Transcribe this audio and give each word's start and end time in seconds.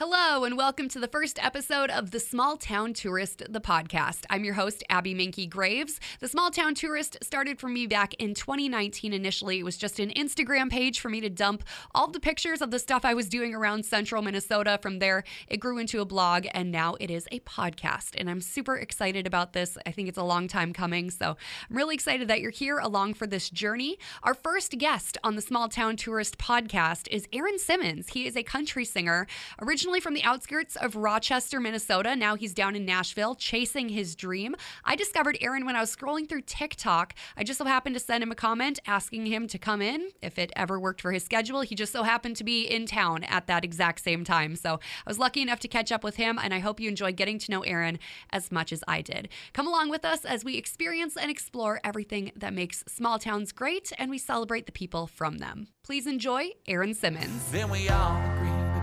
Hello, 0.00 0.44
and 0.44 0.56
welcome 0.56 0.88
to 0.90 1.00
the 1.00 1.08
first 1.08 1.44
episode 1.44 1.90
of 1.90 2.12
The 2.12 2.20
Small 2.20 2.56
Town 2.56 2.92
Tourist, 2.92 3.42
the 3.48 3.60
podcast. 3.60 4.26
I'm 4.30 4.44
your 4.44 4.54
host, 4.54 4.84
Abby 4.88 5.12
Minky 5.12 5.44
Graves. 5.44 5.98
The 6.20 6.28
Small 6.28 6.52
Town 6.52 6.76
Tourist 6.76 7.16
started 7.20 7.58
for 7.58 7.66
me 7.66 7.88
back 7.88 8.14
in 8.14 8.32
2019 8.32 9.12
initially. 9.12 9.58
It 9.58 9.64
was 9.64 9.76
just 9.76 9.98
an 9.98 10.10
Instagram 10.10 10.70
page 10.70 11.00
for 11.00 11.08
me 11.08 11.20
to 11.22 11.28
dump 11.28 11.64
all 11.96 12.06
the 12.06 12.20
pictures 12.20 12.62
of 12.62 12.70
the 12.70 12.78
stuff 12.78 13.04
I 13.04 13.12
was 13.12 13.28
doing 13.28 13.56
around 13.56 13.86
central 13.86 14.22
Minnesota. 14.22 14.78
From 14.80 15.00
there, 15.00 15.24
it 15.48 15.56
grew 15.56 15.78
into 15.78 16.00
a 16.00 16.04
blog, 16.04 16.46
and 16.54 16.70
now 16.70 16.94
it 17.00 17.10
is 17.10 17.26
a 17.32 17.40
podcast. 17.40 18.10
And 18.16 18.30
I'm 18.30 18.40
super 18.40 18.76
excited 18.76 19.26
about 19.26 19.52
this. 19.52 19.76
I 19.84 19.90
think 19.90 20.08
it's 20.08 20.16
a 20.16 20.22
long 20.22 20.46
time 20.46 20.72
coming, 20.72 21.10
so 21.10 21.36
I'm 21.68 21.76
really 21.76 21.96
excited 21.96 22.28
that 22.28 22.40
you're 22.40 22.52
here 22.52 22.78
along 22.78 23.14
for 23.14 23.26
this 23.26 23.50
journey. 23.50 23.98
Our 24.22 24.34
first 24.34 24.78
guest 24.78 25.18
on 25.24 25.34
the 25.34 25.42
Small 25.42 25.68
Town 25.68 25.96
Tourist 25.96 26.38
podcast 26.38 27.08
is 27.10 27.26
Aaron 27.32 27.58
Simmons. 27.58 28.10
He 28.10 28.28
is 28.28 28.36
a 28.36 28.44
country 28.44 28.84
singer, 28.84 29.26
originally 29.60 29.87
originally 29.88 30.00
from 30.00 30.12
the 30.12 30.24
outskirts 30.24 30.76
of 30.76 30.96
Rochester, 30.96 31.58
Minnesota. 31.60 32.14
Now 32.14 32.34
he's 32.34 32.52
down 32.52 32.76
in 32.76 32.84
Nashville 32.84 33.34
chasing 33.34 33.88
his 33.88 34.14
dream. 34.14 34.54
I 34.84 34.96
discovered 34.96 35.38
Aaron 35.40 35.64
when 35.64 35.76
I 35.76 35.80
was 35.80 35.96
scrolling 35.96 36.28
through 36.28 36.42
TikTok. 36.42 37.14
I 37.38 37.44
just 37.44 37.56
so 37.56 37.64
happened 37.64 37.94
to 37.94 38.00
send 38.00 38.22
him 38.22 38.30
a 38.30 38.34
comment 38.34 38.80
asking 38.86 39.24
him 39.24 39.48
to 39.48 39.58
come 39.58 39.80
in 39.80 40.10
if 40.20 40.38
it 40.38 40.52
ever 40.54 40.78
worked 40.78 41.00
for 41.00 41.10
his 41.10 41.24
schedule. 41.24 41.62
He 41.62 41.74
just 41.74 41.90
so 41.90 42.02
happened 42.02 42.36
to 42.36 42.44
be 42.44 42.64
in 42.64 42.84
town 42.84 43.24
at 43.24 43.46
that 43.46 43.64
exact 43.64 44.00
same 44.04 44.24
time. 44.24 44.56
So 44.56 44.74
I 44.74 45.10
was 45.10 45.18
lucky 45.18 45.40
enough 45.40 45.60
to 45.60 45.68
catch 45.68 45.90
up 45.90 46.04
with 46.04 46.16
him, 46.16 46.38
and 46.38 46.52
I 46.52 46.58
hope 46.58 46.80
you 46.80 46.88
enjoy 46.90 47.12
getting 47.12 47.38
to 47.38 47.50
know 47.50 47.62
Aaron 47.62 47.98
as 48.28 48.52
much 48.52 48.74
as 48.74 48.84
I 48.86 49.00
did. 49.00 49.30
Come 49.54 49.66
along 49.66 49.88
with 49.88 50.04
us 50.04 50.26
as 50.26 50.44
we 50.44 50.58
experience 50.58 51.16
and 51.16 51.30
explore 51.30 51.80
everything 51.82 52.30
that 52.36 52.52
makes 52.52 52.84
small 52.86 53.18
towns 53.18 53.52
great 53.52 53.90
and 53.96 54.10
we 54.10 54.18
celebrate 54.18 54.66
the 54.66 54.72
people 54.72 55.06
from 55.06 55.38
them. 55.38 55.68
Please 55.82 56.06
enjoy 56.06 56.50
Aaron 56.66 56.92
Simmons. 56.92 57.42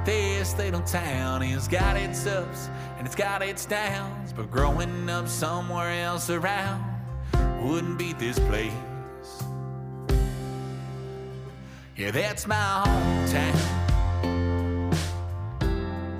Then 0.05 0.15
we 0.15 0.21
all 0.21 0.31
agree 0.31 0.31
that 0.31 0.39
this 0.39 0.57
little 0.57 0.81
town 0.81 1.41
has 1.41 1.67
got 1.67 1.97
its 1.97 2.25
ups 2.27 2.69
and 2.97 3.05
it's 3.07 3.15
got 3.15 3.41
its 3.41 3.65
downs. 3.65 4.33
But 4.33 4.51
growing 4.51 5.09
up 5.09 5.27
somewhere 5.27 6.03
else 6.03 6.29
around 6.29 6.83
wouldn't 7.63 7.97
beat 7.97 8.19
this 8.19 8.37
place. 8.39 8.71
Yeah, 11.97 12.11
that's 12.11 12.45
my 12.45 12.83
hometown. 12.85 13.71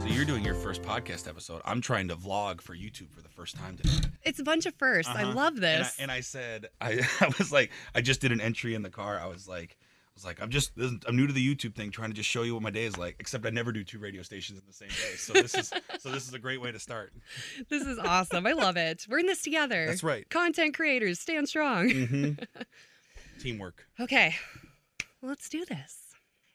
So 0.02 0.08
you're 0.08 0.26
doing 0.26 0.44
your 0.46 0.56
first 0.56 0.82
podcast 0.82 1.28
episode. 1.28 1.62
I'm 1.66 1.82
trying 1.82 2.08
to 2.08 2.16
vlog 2.16 2.62
for 2.62 2.74
YouTube 2.76 3.12
for 3.12 3.22
the 3.22 3.30
first 3.30 3.56
time 3.58 3.76
today. 3.78 4.08
It's 4.24 4.40
a 4.40 4.44
bunch 4.44 4.66
of 4.66 4.78
1st 4.78 5.08
I 5.08 5.24
Uh-huh. 5.24 5.34
love 5.34 5.56
And 5.58 5.66
I, 5.66 5.78
this. 5.80 5.96
and 6.00 6.12
I 6.12 6.22
said, 6.22 6.68
I, 6.82 7.02
I 7.20 7.28
was 7.38 7.52
like, 7.52 7.72
I 7.94 8.02
just 8.02 8.22
did 8.22 8.32
an 8.32 8.40
entry 8.42 8.74
in 8.74 8.82
the 8.84 8.90
car. 8.90 9.20
I 9.20 9.28
was 9.28 9.48
like, 9.48 9.76
I 9.82 9.85
was 10.16 10.26
like, 10.26 10.42
I'm 10.42 10.50
just, 10.50 10.72
I'm 10.78 11.16
new 11.16 11.28
to 11.28 11.34
the 11.34 11.56
YouTube 11.56 11.76
thing, 11.76 11.92
trying 11.92 12.10
to 12.10 12.16
just 12.16 12.30
show 12.30 12.44
you 12.44 12.54
what 12.54 12.64
my 12.64 12.72
day 12.72 12.86
is 12.86 12.98
like. 12.98 13.18
Except 13.20 13.46
I 13.46 13.50
never 13.50 13.72
do 13.72 13.84
two 13.84 14.00
radio 14.00 14.22
stations 14.22 14.60
in 14.60 14.66
the 14.66 14.74
same 14.74 14.90
day. 14.90 15.16
So 15.18 15.34
this 15.34 15.54
is, 15.54 15.72
so 16.00 16.10
this 16.10 16.28
is 16.28 16.34
a 16.34 16.40
great 16.40 16.62
way 16.62 16.72
to 16.72 16.80
start. 16.80 17.14
this 17.70 17.86
is 17.86 18.00
awesome. 18.00 18.48
I 18.48 18.54
love 18.54 18.78
it. 18.78 19.06
We're 19.10 19.20
in 19.20 19.26
this 19.26 19.42
together. 19.42 19.86
That's 19.88 20.04
right. 20.04 20.28
Content 20.30 20.74
creators, 20.76 21.20
stand 21.20 21.50
strong. 21.50 21.90
Mm-hmm. 21.90 22.44
Teamwork. 23.40 23.86
Okay, 24.00 24.36
let's 25.22 25.50
do 25.50 25.66
this. 25.66 26.06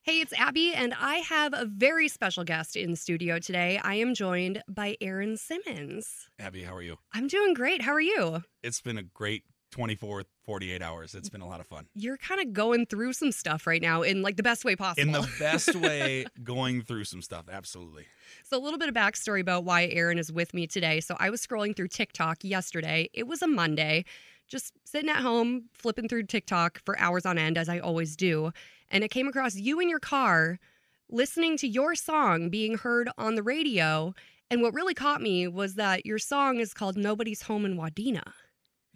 Hey, 0.03 0.21
it's 0.21 0.33
Abby, 0.33 0.73
and 0.73 0.95
I 0.99 1.17
have 1.17 1.53
a 1.53 1.67
very 1.67 2.09
special 2.09 2.43
guest 2.43 2.75
in 2.75 2.91
the 2.91 2.97
studio 2.97 3.39
today. 3.39 3.79
I 3.85 3.97
am 3.97 4.15
joined 4.15 4.63
by 4.67 4.97
Aaron 5.03 5.37
Simmons. 5.37 6.31
Abby, 6.39 6.63
how 6.63 6.75
are 6.75 6.81
you? 6.81 6.97
I'm 7.13 7.29
doing 7.29 7.53
great. 7.53 7.83
How 7.83 7.93
are 7.93 8.01
you? 8.01 8.43
It's 8.63 8.81
been 8.81 8.97
a 8.97 9.03
great 9.03 9.45
24, 9.71 10.25
48 10.45 10.83
hours. 10.83 11.15
It's 11.15 11.29
been 11.29 11.41
a 11.41 11.49
lot 11.49 11.61
of 11.61 11.67
fun. 11.67 11.87
You're 11.95 12.17
kind 12.17 12.41
of 12.41 12.53
going 12.53 12.87
through 12.87 13.13
some 13.13 13.33
stuff 13.33 13.67
right 13.67 13.81
now 13.81 14.03
in 14.03 14.23
like 14.23 14.37
the 14.37 14.43
best 14.43 14.65
way 14.65 14.77
possible. 14.77 15.03
In 15.03 15.13
the 15.13 15.29
best 15.39 15.75
way, 15.77 16.27
going 16.43 16.83
through 16.83 17.05
some 17.05 17.23
stuff. 17.23 17.47
Absolutely. 17.51 18.07
So, 18.45 18.59
a 18.59 18.63
little 18.63 18.79
bit 18.79 18.89
of 18.89 18.95
backstory 18.95 19.41
about 19.41 19.65
why 19.65 19.87
Aaron 19.87 20.19
is 20.19 20.33
with 20.33 20.55
me 20.55 20.67
today. 20.67 21.01
So, 21.01 21.17
I 21.19 21.31
was 21.31 21.45
scrolling 21.45 21.77
through 21.77 21.89
TikTok 21.89 22.39
yesterday. 22.43 23.09
It 23.13 23.27
was 23.27 23.43
a 23.43 23.47
Monday, 23.47 24.05
just 24.49 24.73
sitting 24.85 25.11
at 25.11 25.23
home, 25.23 25.65
flipping 25.73 26.09
through 26.09 26.25
TikTok 26.25 26.81
for 26.85 26.99
hours 26.99 27.25
on 27.25 27.39
end, 27.39 27.57
as 27.57 27.69
I 27.69 27.79
always 27.79 28.17
do. 28.17 28.53
And 28.91 29.05
it 29.05 29.11
came 29.11 29.29
across 29.29 29.55
you 29.55 29.81
in 29.81 29.89
your 29.89 30.01
car 30.01 30.59
listening 31.13 31.57
to 31.57 31.67
your 31.67 31.95
song 31.95 32.51
being 32.51 32.79
heard 32.79 33.09
on 33.19 33.35
the 33.35 33.43
radio. 33.43 34.15
And 34.51 34.63
what 34.63 34.75
really 34.75 34.95
caught 34.95 35.23
me 35.23 35.47
was 35.49 35.75
that 35.75 36.07
your 36.07 36.19
song 36.19 36.59
is 36.59 36.75
called 36.75 36.97
Nobody's 36.97 37.43
Home 37.43 37.65
in 37.65 37.77
Wadena. 37.77 38.33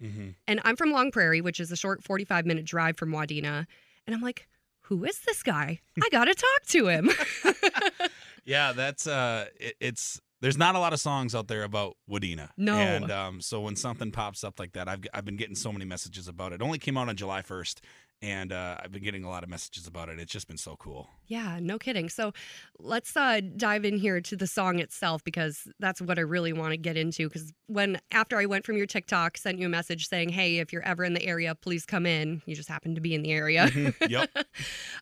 Mm-hmm. 0.01 0.29
And 0.47 0.61
I'm 0.63 0.75
from 0.75 0.91
Long 0.91 1.11
Prairie, 1.11 1.41
which 1.41 1.59
is 1.59 1.71
a 1.71 1.75
short 1.75 2.03
45 2.03 2.45
minute 2.45 2.65
drive 2.65 2.97
from 2.97 3.11
Wadena. 3.11 3.65
And 4.05 4.15
I'm 4.15 4.21
like, 4.21 4.47
who 4.81 5.03
is 5.05 5.19
this 5.21 5.41
guy? 5.41 5.79
I 6.01 6.09
got 6.09 6.25
to 6.25 6.35
talk 6.35 6.65
to 6.67 6.87
him. 6.87 7.09
Yeah, 8.45 8.73
that's 8.73 9.07
uh, 9.07 9.45
it, 9.59 9.75
it's 9.79 10.21
there's 10.39 10.57
not 10.57 10.75
a 10.75 10.79
lot 10.79 10.93
of 10.93 10.99
songs 10.99 11.33
out 11.33 11.47
there 11.47 11.63
about 11.63 11.97
Wadena. 12.09 12.49
No. 12.55 12.75
and 12.75 13.11
um, 13.11 13.41
so 13.41 13.61
when 13.61 13.75
something 13.75 14.11
pops 14.11 14.43
up 14.43 14.59
like 14.59 14.73
that, 14.73 14.87
I've 14.87 15.03
I've 15.13 15.25
been 15.25 15.35
getting 15.35 15.55
so 15.55 15.71
many 15.71 15.83
messages 15.85 16.27
about 16.27 16.53
it. 16.53 16.55
It 16.55 16.61
only 16.61 16.77
came 16.77 16.97
out 16.97 17.09
on 17.09 17.15
July 17.15 17.41
1st, 17.41 17.79
and 18.21 18.51
uh, 18.51 18.77
I've 18.81 18.91
been 18.91 19.03
getting 19.03 19.23
a 19.23 19.29
lot 19.29 19.43
of 19.43 19.49
messages 19.49 19.87
about 19.87 20.09
it. 20.09 20.19
It's 20.19 20.31
just 20.31 20.47
been 20.47 20.57
so 20.57 20.75
cool. 20.77 21.09
Yeah, 21.27 21.59
no 21.61 21.77
kidding. 21.77 22.09
So 22.09 22.33
let's 22.79 23.15
uh, 23.15 23.41
dive 23.55 23.85
in 23.85 23.97
here 23.97 24.21
to 24.21 24.35
the 24.35 24.47
song 24.47 24.79
itself 24.79 25.23
because 25.23 25.67
that's 25.79 26.01
what 26.01 26.17
I 26.17 26.21
really 26.21 26.53
want 26.53 26.71
to 26.71 26.77
get 26.77 26.97
into. 26.97 27.27
Because 27.27 27.53
when 27.67 27.99
after 28.11 28.37
I 28.37 28.45
went 28.45 28.65
from 28.65 28.77
your 28.77 28.85
TikTok, 28.87 29.37
sent 29.37 29.59
you 29.59 29.65
a 29.65 29.69
message 29.69 30.07
saying, 30.07 30.29
"Hey, 30.29 30.59
if 30.59 30.71
you're 30.73 30.83
ever 30.83 31.03
in 31.03 31.13
the 31.13 31.23
area, 31.25 31.55
please 31.55 31.85
come 31.85 32.05
in." 32.05 32.41
You 32.45 32.55
just 32.55 32.69
happened 32.69 32.95
to 32.95 33.01
be 33.01 33.13
in 33.13 33.21
the 33.21 33.31
area. 33.31 33.69
yep. 34.07 34.29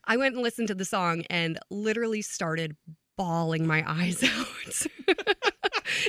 I 0.05 0.17
went 0.17 0.35
and 0.35 0.43
listened 0.43 0.67
to 0.69 0.75
the 0.75 0.85
song 0.85 1.23
and 1.29 1.59
literally 1.69 2.21
started 2.21 2.75
bawling 3.17 3.67
my 3.67 3.83
eyes 3.89 4.23
out. 4.23 4.87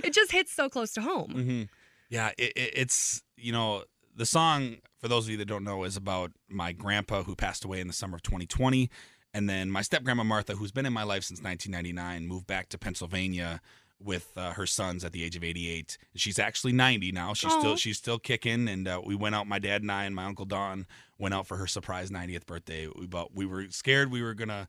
it 0.05 0.13
just 0.13 0.33
hits 0.33 0.53
so 0.53 0.69
close 0.69 0.93
to 0.95 1.03
home. 1.03 1.31
hmm 1.31 1.63
Yeah, 2.09 2.31
it, 2.39 2.53
it, 2.57 2.73
it's 2.75 3.23
you 3.37 3.53
know 3.53 3.85
the 4.17 4.27
song 4.27 4.77
for 4.99 5.09
those 5.09 5.27
of 5.27 5.31
you 5.31 5.37
that 5.39 5.47
don't 5.47 5.65
know 5.65 5.85
is 5.85 5.97
about 5.97 6.33
my 6.49 6.73
grandpa 6.73 7.23
who 7.23 7.35
passed 7.35 7.65
away 7.65 7.81
in 7.81 7.87
the 7.87 7.93
summer 7.93 8.17
of 8.17 8.23
2020, 8.23 8.91
and 9.33 9.49
then 9.49 9.71
my 9.71 9.83
step 9.83 10.05
grandma 10.05 10.25
Martha, 10.25 10.55
who's 10.55 10.73
been 10.73 10.87
in 10.87 10.93
my 10.93 11.03
life 11.03 11.25
since 11.25 11.43
1999, 11.43 12.27
moved 12.27 12.47
back 12.47 12.69
to 12.71 12.79
Pennsylvania 12.79 13.61
with 14.01 14.31
uh, 14.37 14.53
her 14.53 14.67
sons 14.67 15.05
at 15.05 15.13
the 15.13 15.25
age 15.25 15.37
of 15.37 15.45
88. 15.45 15.99
She's 16.15 16.39
actually 16.39 16.73
90 16.73 17.13
now. 17.13 17.35
She's 17.35 17.53
Aw. 17.53 17.59
still 17.59 17.77
she's 17.77 17.99
still 17.99 18.19
kicking, 18.19 18.69
and 18.69 18.87
uh, 18.87 19.01
we 19.05 19.15
went 19.15 19.35
out. 19.35 19.47
My 19.47 19.59
dad 19.59 19.83
and 19.83 19.91
I 19.91 20.05
and 20.05 20.15
my 20.15 20.25
uncle 20.25 20.45
Don 20.45 20.87
went 21.19 21.35
out 21.35 21.47
for 21.47 21.57
her 21.57 21.67
surprise 21.67 22.11
90th 22.11 22.47
birthday. 22.47 22.87
We 22.87 23.07
bought, 23.07 23.35
we 23.35 23.47
were 23.47 23.67
scared 23.71 24.11
we 24.11 24.23
were 24.23 24.35
gonna 24.35 24.69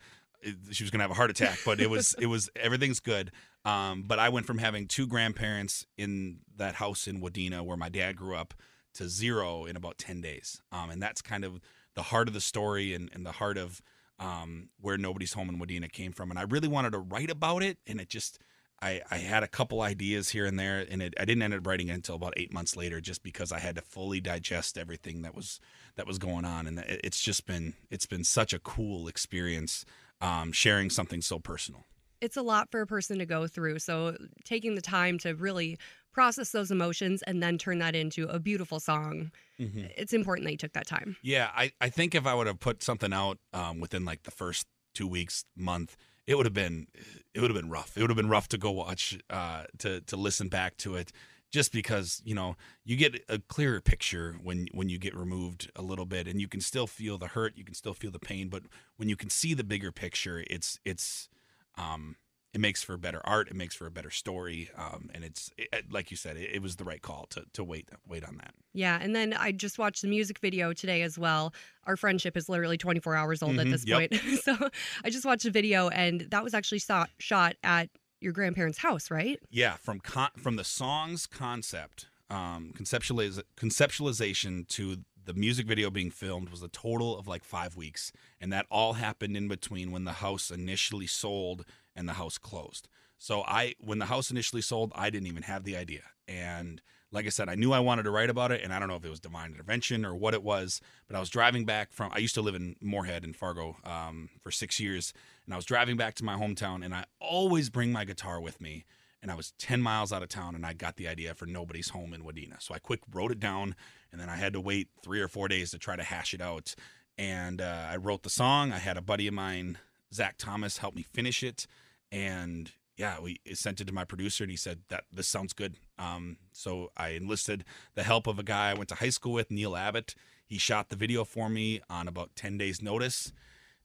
she 0.72 0.84
was 0.84 0.91
gonna 0.91 1.03
have 1.03 1.11
a 1.11 1.16
heart 1.16 1.29
attack, 1.29 1.59
but 1.66 1.79
it 1.79 1.89
was 1.89 2.16
it 2.19 2.28
was 2.28 2.50
everything's 2.55 3.00
good. 3.00 3.31
Um, 3.63 4.03
but 4.05 4.19
I 4.19 4.29
went 4.29 4.45
from 4.45 4.59
having 4.59 4.88
two 4.88 5.07
grandparents 5.07 5.85
in 5.97 6.39
that 6.57 6.75
house 6.75 7.07
in 7.07 7.19
Wadena 7.22 7.63
where 7.63 7.78
my 7.78 7.89
dad 7.89 8.16
grew 8.16 8.35
up 8.35 8.53
to 8.95 9.09
zero 9.09 9.66
in 9.66 9.75
about 9.75 9.97
10 9.97 10.22
days. 10.22 10.61
Um, 10.72 10.89
and 10.89 11.01
that's 11.01 11.22
kind 11.22 11.44
of 11.44 11.59
the 11.95 12.03
heart 12.03 12.28
of 12.28 12.33
the 12.33 12.41
story 12.41 12.94
and, 12.94 13.09
and 13.13 13.25
the 13.25 13.33
heart 13.33 13.57
of 13.57 13.81
um, 14.19 14.69
where 14.79 14.97
Nobody's 14.97 15.33
Home 15.33 15.50
in 15.50 15.59
Wadena 15.59 15.91
came 15.91 16.11
from. 16.11 16.29
And 16.29 16.39
I 16.39 16.44
really 16.44 16.67
wanted 16.67 16.91
to 16.91 17.00
write 17.00 17.29
about 17.29 17.63
it. 17.63 17.78
And 17.88 18.00
it 18.00 18.09
just, 18.09 18.39
I, 18.81 19.01
I 19.11 19.17
had 19.17 19.44
a 19.44 19.47
couple 19.47 19.81
ideas 19.81 20.29
here 20.29 20.45
and 20.45 20.57
there. 20.59 20.85
And 20.89 21.01
it, 21.01 21.13
I 21.19 21.25
didn't 21.25 21.44
end 21.44 21.53
up 21.53 21.66
writing 21.66 21.89
it 21.89 21.94
until 21.94 22.16
about 22.16 22.34
eight 22.38 22.53
months 22.53 22.75
later 22.75 23.01
just 23.01 23.23
because 23.23 23.51
I 23.51 23.59
had 23.59 23.75
to 23.75 23.81
fully 23.81 24.22
digest 24.22 24.78
everything 24.78 25.22
that 25.23 25.35
was 25.35 25.59
that 25.95 26.07
was 26.07 26.17
going 26.17 26.45
on. 26.45 26.67
And 26.67 26.79
it's 26.79 27.22
just 27.22 27.45
been, 27.45 27.73
it's 27.89 28.05
been 28.05 28.23
such 28.23 28.53
a 28.53 28.59
cool 28.59 29.07
experience 29.07 29.85
um, 30.22 30.51
sharing 30.51 30.89
something 30.89 31.22
so 31.22 31.39
personal. 31.39 31.85
It's 32.22 32.38
a 32.38 32.41
lot 32.41 32.72
for 32.72 32.81
a 32.81 32.88
person 32.88 33.19
to 33.19 33.25
go 33.25 33.47
through. 33.47 33.79
So 33.79 34.16
taking 34.45 34.75
the 34.75 34.81
time 34.81 35.19
to 35.19 35.35
really 35.35 35.78
process 36.15 36.51
those 36.51 36.71
emotions 36.71 37.21
and 37.23 37.43
then 37.43 37.57
turn 37.57 37.77
that 37.79 37.93
into 37.93 38.25
a 38.27 38.39
beautiful 38.39 38.79
song. 38.79 39.31
It's 39.59 40.13
important 40.13 40.45
that 40.45 40.51
you 40.53 40.57
took 40.57 40.71
that 40.71 40.87
time. 40.87 41.17
Yeah, 41.21 41.51
I, 41.53 41.73
I 41.81 41.89
think 41.89 42.15
if 42.15 42.25
I 42.25 42.33
would 42.33 42.47
have 42.47 42.59
put 42.59 42.81
something 42.81 43.11
out 43.11 43.37
um, 43.51 43.81
within 43.81 44.05
like 44.05 44.23
the 44.23 44.31
first 44.31 44.65
two 44.93 45.07
weeks, 45.07 45.43
month, 45.57 45.97
it 46.25 46.35
would 46.35 46.45
have 46.45 46.53
been 46.53 46.87
it 47.33 47.41
would 47.41 47.51
have 47.51 47.61
been 47.61 47.69
rough. 47.69 47.97
It 47.97 48.01
would 48.01 48.09
have 48.09 48.17
been 48.17 48.29
rough 48.29 48.47
to 48.49 48.57
go 48.57 48.71
watch, 48.71 49.19
uh, 49.29 49.66
to 49.79 49.99
to 50.01 50.16
listen 50.16 50.47
back 50.47 50.78
to 50.78 50.95
it, 50.95 51.11
just 51.51 51.73
because 51.73 52.22
you 52.25 52.34
know 52.34 52.55
you 52.85 52.95
get 52.95 53.23
a 53.28 53.40
clearer 53.40 53.81
picture 53.81 54.37
when 54.41 54.67
when 54.72 54.87
you 54.90 54.97
get 54.97 55.16
removed 55.16 55.69
a 55.75 55.81
little 55.81 56.05
bit, 56.05 56.28
and 56.28 56.40
you 56.40 56.47
can 56.47 56.61
still 56.61 56.87
feel 56.87 57.17
the 57.17 57.28
hurt, 57.28 57.57
you 57.57 57.66
can 57.66 57.75
still 57.75 57.93
feel 57.93 58.11
the 58.11 58.19
pain, 58.19 58.47
but 58.47 58.63
when 58.95 59.09
you 59.09 59.17
can 59.17 59.29
see 59.29 59.53
the 59.53 59.63
bigger 59.63 59.91
picture, 59.91 60.43
it's 60.49 60.79
it's 60.85 61.29
um, 61.78 62.16
it 62.55 62.61
makes 62.61 62.81
for 62.81 62.97
better 62.97 63.19
art, 63.25 63.49
it 63.49 63.55
makes 63.55 63.75
for 63.75 63.85
a 63.85 63.91
better 63.91 64.09
story, 64.09 64.69
um, 64.78 65.09
and 65.13 65.25
it's 65.25 65.52
it, 65.57 65.91
like 65.91 66.09
you 66.09 66.16
said, 66.16 66.37
it, 66.37 66.49
it 66.55 66.61
was 66.61 66.78
the 66.78 66.85
right 66.85 67.02
call 67.02 67.25
to 67.31 67.43
to 67.53 67.63
wait 67.63 67.90
wait 68.07 68.23
on 68.23 68.37
that. 68.37 68.53
Yeah. 68.73 68.97
And 69.02 69.13
then 69.13 69.34
I 69.34 69.52
just 69.52 69.78
watched 69.78 70.02
the 70.02 70.07
music 70.07 70.40
video 70.40 70.72
today 70.73 71.02
as 71.02 71.19
well. 71.19 71.53
Our 71.84 71.97
friendship 71.97 72.35
is 72.37 72.47
literally 72.49 72.78
24 72.78 73.16
hours 73.16 73.43
old 73.43 73.59
at 73.59 73.67
Mhm, 73.67 73.72
this 73.72 73.85
yep. 73.85 73.97
point. 74.09 74.40
so 74.41 74.55
I 75.03 75.09
just 75.09 75.25
watched 75.25 75.43
the 75.43 75.52
video 75.52 75.90
and 75.90 76.22
that 76.31 76.43
was 76.43 76.53
actually 76.53 76.79
shot, 76.79 77.09
shot 77.19 77.55
at 77.63 77.90
your 78.22 78.31
grandparents' 78.34 78.78
house, 78.78 79.11
right? 79.11 79.37
Yeah, 79.49 79.75
from 79.75 79.99
con- 79.99 80.31
from 80.37 80.55
the 80.55 80.63
song's 80.63 81.28
concept, 81.28 82.07
um, 82.29 82.73
conceptualiz- 82.78 83.43
conceptualization 83.57 84.67
to 84.69 84.97
the 85.23 85.34
music 85.34 85.66
video 85.67 85.90
being 85.90 86.11
filmed 86.11 86.49
was 86.49 86.61
a 86.61 86.67
total 86.67 87.17
of 87.17 87.28
like 87.28 87.43
five 87.43 87.75
weeks, 87.75 88.11
and 88.40 88.52
that 88.53 88.66
all 88.69 88.93
happened 88.93 89.35
in 89.35 89.47
between 89.47 89.91
when 89.91 90.03
the 90.05 90.13
house 90.13 90.52
initially 90.52 91.07
sold 91.07 91.66
and 91.95 92.07
the 92.07 92.13
house 92.13 92.37
closed. 92.37 92.87
So 93.17 93.41
I, 93.43 93.75
when 93.79 93.99
the 93.99 94.05
house 94.05 94.29
initially 94.29 94.61
sold, 94.61 94.91
I 94.95 95.09
didn't 95.09 95.27
even 95.27 95.43
have 95.43 95.63
the 95.63 95.77
idea. 95.77 96.01
And 96.27 96.81
like 97.11 97.25
I 97.25 97.29
said, 97.29 97.49
I 97.49 97.55
knew 97.55 97.71
I 97.71 97.79
wanted 97.79 98.03
to 98.03 98.11
write 98.11 98.29
about 98.29 98.51
it, 98.51 98.61
and 98.61 98.73
I 98.73 98.79
don't 98.79 98.89
know 98.89 98.95
if 98.95 99.05
it 99.05 99.09
was 99.09 99.19
divine 99.21 99.51
intervention 99.51 100.05
or 100.05 100.15
what 100.15 100.33
it 100.33 100.43
was, 100.43 100.81
but 101.07 101.15
I 101.15 101.19
was 101.19 101.29
driving 101.29 101.65
back 101.65 101.93
from. 101.93 102.11
I 102.13 102.17
used 102.17 102.35
to 102.35 102.41
live 102.41 102.55
in 102.55 102.75
Moorhead 102.81 103.23
in 103.23 103.33
Fargo 103.33 103.77
um, 103.85 104.29
for 104.41 104.51
six 104.51 104.79
years, 104.79 105.13
and 105.45 105.53
I 105.53 105.57
was 105.57 105.65
driving 105.65 105.97
back 105.97 106.15
to 106.15 106.25
my 106.25 106.35
hometown, 106.35 106.83
and 106.83 106.93
I 106.93 107.05
always 107.19 107.69
bring 107.69 107.91
my 107.91 108.05
guitar 108.05 108.41
with 108.41 108.59
me. 108.59 108.85
And 109.21 109.31
I 109.31 109.35
was 109.35 109.53
10 109.57 109.81
miles 109.81 110.13
out 110.13 110.21
of 110.21 110.29
town, 110.29 110.53
and 110.53 110.65
I 110.65 110.73
got 110.73 110.97
the 110.97 111.07
idea 111.07 111.33
for 111.33 111.47
Nobody's 111.47 111.89
Home 111.89 112.13
in 112.13 112.21
Wadena. 112.21 112.61
So 112.61 112.75
I 112.75 112.79
quick 112.79 112.99
wrote 113.11 113.31
it 113.31 113.39
down, 113.39 113.75
and 114.11 114.21
then 114.21 114.29
I 114.29 114.35
had 114.35 114.53
to 114.53 114.61
wait 114.61 114.89
three 115.01 115.19
or 115.19 115.27
four 115.27 115.47
days 115.47 115.71
to 115.71 115.79
try 115.79 115.95
to 115.95 116.03
hash 116.03 116.35
it 116.35 116.41
out. 116.41 116.75
And 117.17 117.59
uh, 117.59 117.87
I 117.89 117.95
wrote 117.95 118.21
the 118.21 118.29
song. 118.29 118.71
I 118.71 118.77
had 118.77 118.97
a 118.97 119.01
buddy 119.01 119.25
of 119.25 119.33
mine, 119.33 119.79
Zach 120.13 120.35
Thomas, 120.37 120.77
help 120.77 120.95
me 120.95 121.01
finish 121.01 121.41
it. 121.41 121.65
And 122.11 122.72
yeah, 122.97 123.19
we 123.19 123.40
sent 123.53 123.81
it 123.81 123.87
to 123.87 123.93
my 123.93 124.05
producer, 124.05 124.43
and 124.43 124.52
he 124.52 124.57
said 124.57 124.79
that 124.90 125.03
this 125.11 125.28
sounds 125.28 125.53
good. 125.53 125.78
Um, 125.99 126.37
so 126.53 126.91
I 126.96 127.09
enlisted 127.09 127.66
the 127.93 128.03
help 128.03 128.28
of 128.28 128.40
a 128.40 128.43
guy 128.43 128.72
I 128.72 128.73
went 128.73 128.90
to 128.90 128.96
high 128.96 129.09
school 129.09 129.34
with, 129.34 129.52
Neil 129.52 129.75
Abbott. 129.75 130.16
He 130.46 130.57
shot 130.57 130.90
the 130.90 130.96
video 130.96 131.25
for 131.25 131.49
me 131.49 131.81
on 131.90 132.07
about 132.07 132.35
ten 132.35 132.57
days' 132.57 132.81
notice, 132.81 133.34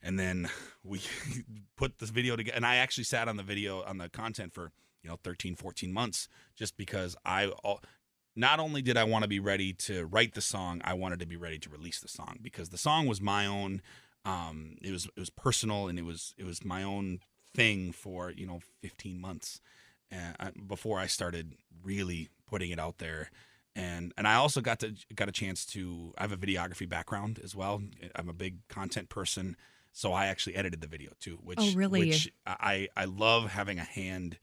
and 0.03 0.19
then 0.19 0.49
we 0.85 1.01
put 1.77 1.99
this 1.99 2.11
video 2.11 2.37
together. 2.37 2.57
And 2.57 2.67
I 2.67 2.77
actually 2.77 3.05
sat 3.05 3.29
on 3.29 3.37
the 3.37 3.43
video 3.43 3.83
on 3.83 3.99
the 3.99 4.09
content 4.09 4.53
for 4.53 4.71
you 5.03 5.11
know 5.11 5.19
13, 5.25 5.57
14 5.57 5.93
months, 5.93 6.29
just 6.57 6.77
because 6.77 7.17
I. 7.25 7.53
Not 8.37 8.61
only 8.61 8.81
did 8.81 8.97
I 8.97 9.03
want 9.03 9.25
to 9.25 9.29
be 9.29 9.41
ready 9.41 9.73
to 9.73 10.07
write 10.07 10.35
the 10.35 10.41
song, 10.41 10.81
I 10.85 10.95
wanted 10.95 11.19
to 11.19 11.27
be 11.27 11.37
ready 11.37 11.59
to 11.59 11.69
release 11.69 11.99
the 11.99 12.09
song 12.09 12.39
because 12.41 12.69
the 12.69 12.79
song 12.79 13.07
was 13.07 13.21
my 13.21 13.45
own. 13.45 13.83
Um, 14.25 14.77
it 14.81 14.93
was 14.93 15.07
it 15.07 15.19
was 15.19 15.31
personal 15.31 15.89
and 15.89 15.99
it 15.99 16.05
was 16.05 16.33
it 16.39 16.47
was 16.47 16.65
my 16.65 16.85
own 16.85 17.19
thing 17.55 17.93
for 17.93 18.31
you 18.31 18.47
know 18.47 18.61
15 18.83 19.21
months 19.21 19.61
uh, 20.13 20.51
before 20.67 20.99
I 20.99 21.07
started 21.07 21.55
really 21.83 22.29
putting 22.47 22.71
it 22.71 22.79
out 22.79 22.99
there. 22.99 23.31
And 23.77 24.13
and 24.19 24.27
I 24.27 24.35
also 24.35 24.61
got 24.61 24.81
to 24.81 24.95
got 25.15 25.29
a 25.29 25.33
chance 25.33 25.65
to 25.67 26.13
I 26.19 26.23
have 26.23 26.33
a 26.33 26.37
videography 26.37 26.89
background 26.89 27.41
as 27.43 27.55
well. 27.55 27.83
I'm 28.17 28.29
a 28.29 28.35
big 28.35 28.67
content 28.69 29.09
person, 29.09 29.57
so 29.93 30.13
I 30.13 30.27
actually 30.27 30.57
edited 30.57 30.81
the 30.81 30.89
video 30.89 31.13
too. 31.21 31.39
Which 31.43 31.59
oh 31.61 31.73
really? 31.75 32.09
Which 32.09 32.33
I 32.47 32.89
I 32.97 33.05
love 33.05 33.51
having 33.51 33.79
a 33.79 33.85
hand 33.85 34.39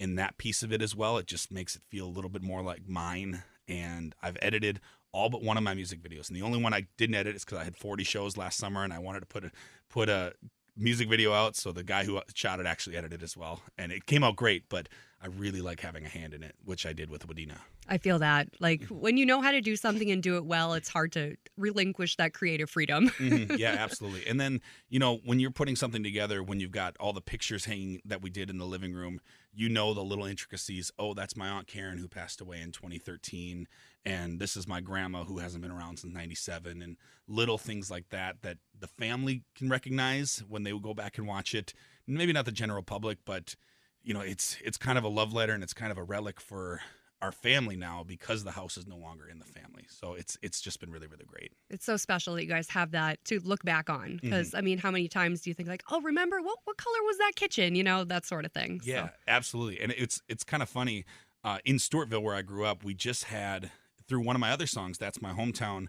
in 0.00 0.16
that 0.16 0.36
piece 0.36 0.64
of 0.64 0.72
it 0.72 0.82
as 0.82 0.96
well. 0.96 1.16
It 1.16 1.26
just 1.26 1.52
makes 1.52 1.76
it 1.76 1.82
feel 1.88 2.06
a 2.06 2.10
little 2.10 2.30
bit 2.30 2.42
more 2.42 2.62
like 2.62 2.88
mine. 2.88 3.44
And 3.68 4.16
I've 4.20 4.36
edited 4.42 4.80
all 5.12 5.28
but 5.30 5.42
one 5.42 5.56
of 5.56 5.62
my 5.62 5.74
music 5.74 6.02
videos, 6.02 6.28
and 6.28 6.36
the 6.36 6.42
only 6.42 6.60
one 6.60 6.74
I 6.74 6.86
didn't 6.96 7.14
edit 7.14 7.36
is 7.36 7.44
because 7.44 7.58
I 7.58 7.64
had 7.64 7.76
40 7.76 8.02
shows 8.02 8.36
last 8.36 8.58
summer, 8.58 8.82
and 8.82 8.92
I 8.92 8.98
wanted 8.98 9.20
to 9.20 9.26
put 9.26 9.44
a 9.44 9.52
put 9.88 10.08
a 10.08 10.32
music 10.76 11.08
video 11.08 11.32
out, 11.32 11.56
so 11.56 11.72
the 11.72 11.84
guy 11.84 12.04
who 12.04 12.20
shot 12.34 12.60
it 12.60 12.66
actually 12.66 12.96
edited 12.96 13.22
as 13.22 13.36
well, 13.36 13.60
and 13.78 13.92
it 13.92 14.06
came 14.06 14.24
out 14.24 14.36
great. 14.36 14.68
But 14.68 14.88
I 15.22 15.28
really 15.28 15.60
like 15.60 15.80
having 15.80 16.04
a 16.04 16.08
hand 16.08 16.34
in 16.34 16.42
it, 16.42 16.54
which 16.64 16.84
I 16.84 16.92
did 16.92 17.08
with 17.08 17.26
Wadena. 17.28 17.58
I 17.88 17.98
feel 17.98 18.18
that 18.20 18.48
like 18.60 18.84
when 18.86 19.16
you 19.16 19.26
know 19.26 19.40
how 19.40 19.52
to 19.52 19.60
do 19.60 19.76
something 19.76 20.10
and 20.10 20.22
do 20.22 20.36
it 20.36 20.44
well, 20.44 20.74
it's 20.74 20.88
hard 20.88 21.12
to 21.12 21.36
relinquish 21.56 22.16
that 22.16 22.34
creative 22.34 22.70
freedom. 22.70 23.08
mm-hmm. 23.10 23.54
Yeah, 23.58 23.76
absolutely. 23.78 24.26
And 24.26 24.40
then 24.40 24.60
you 24.88 24.98
know 24.98 25.18
when 25.24 25.38
you're 25.38 25.50
putting 25.50 25.76
something 25.76 26.02
together, 26.02 26.42
when 26.42 26.58
you've 26.58 26.72
got 26.72 26.96
all 26.98 27.12
the 27.12 27.20
pictures 27.20 27.64
hanging 27.64 28.00
that 28.04 28.22
we 28.22 28.30
did 28.30 28.50
in 28.50 28.58
the 28.58 28.66
living 28.66 28.92
room, 28.92 29.20
you 29.52 29.68
know 29.68 29.94
the 29.94 30.02
little 30.02 30.24
intricacies. 30.24 30.90
Oh, 30.98 31.14
that's 31.14 31.36
my 31.36 31.48
aunt 31.48 31.66
Karen 31.66 31.98
who 31.98 32.08
passed 32.08 32.40
away 32.40 32.60
in 32.60 32.72
2013, 32.72 33.68
and 34.04 34.40
this 34.40 34.56
is 34.56 34.66
my 34.66 34.80
grandma 34.80 35.24
who 35.24 35.38
hasn't 35.38 35.62
been 35.62 35.70
around 35.70 35.98
since 35.98 36.12
97, 36.12 36.82
and 36.82 36.96
little 37.28 37.58
things 37.58 37.90
like 37.90 38.08
that 38.10 38.42
that 38.42 38.58
the 38.78 38.86
family 38.86 39.44
can 39.54 39.68
recognize 39.68 40.42
when 40.48 40.62
they 40.64 40.72
go 40.78 40.94
back 40.94 41.18
and 41.18 41.26
watch 41.26 41.54
it. 41.54 41.72
Maybe 42.06 42.32
not 42.32 42.44
the 42.44 42.52
general 42.52 42.82
public, 42.82 43.18
but 43.24 43.54
you 44.02 44.12
know, 44.12 44.20
it's 44.20 44.56
it's 44.64 44.76
kind 44.76 44.98
of 44.98 45.04
a 45.04 45.08
love 45.08 45.32
letter 45.32 45.52
and 45.52 45.62
it's 45.62 45.74
kind 45.74 45.92
of 45.92 45.98
a 45.98 46.02
relic 46.02 46.40
for 46.40 46.80
our 47.20 47.30
family 47.30 47.76
now 47.76 48.02
because 48.04 48.42
the 48.42 48.50
house 48.50 48.76
is 48.76 48.84
no 48.88 48.96
longer 48.96 49.28
in 49.28 49.38
the 49.38 49.44
family. 49.44 49.84
So 49.88 50.14
it's 50.14 50.36
it's 50.42 50.60
just 50.60 50.80
been 50.80 50.90
really 50.90 51.06
really 51.06 51.24
great. 51.24 51.52
It's 51.70 51.86
so 51.86 51.96
special 51.96 52.34
that 52.34 52.42
you 52.42 52.48
guys 52.48 52.68
have 52.70 52.90
that 52.90 53.24
to 53.26 53.38
look 53.40 53.62
back 53.64 53.88
on 53.88 54.18
because 54.20 54.48
mm-hmm. 54.48 54.56
I 54.56 54.60
mean, 54.62 54.78
how 54.78 54.90
many 54.90 55.06
times 55.06 55.42
do 55.42 55.50
you 55.50 55.54
think 55.54 55.68
like, 55.68 55.84
"Oh, 55.90 56.00
remember 56.00 56.42
what 56.42 56.58
what 56.64 56.76
color 56.76 56.98
was 57.04 57.18
that 57.18 57.32
kitchen?" 57.36 57.76
you 57.76 57.84
know, 57.84 58.02
that 58.02 58.26
sort 58.26 58.44
of 58.44 58.52
thing. 58.52 58.80
Yeah, 58.82 59.06
so. 59.06 59.10
absolutely. 59.28 59.80
And 59.80 59.92
it's 59.96 60.20
it's 60.28 60.42
kind 60.42 60.64
of 60.64 60.68
funny 60.68 61.04
uh, 61.44 61.58
in 61.64 61.76
Stewartville 61.76 62.22
where 62.22 62.34
I 62.34 62.42
grew 62.42 62.64
up, 62.64 62.84
we 62.84 62.94
just 62.94 63.24
had 63.24 63.70
through 64.12 64.20
one 64.20 64.36
of 64.36 64.40
my 64.40 64.50
other 64.50 64.66
songs, 64.66 64.98
that's 64.98 65.22
my 65.22 65.32
hometown, 65.32 65.86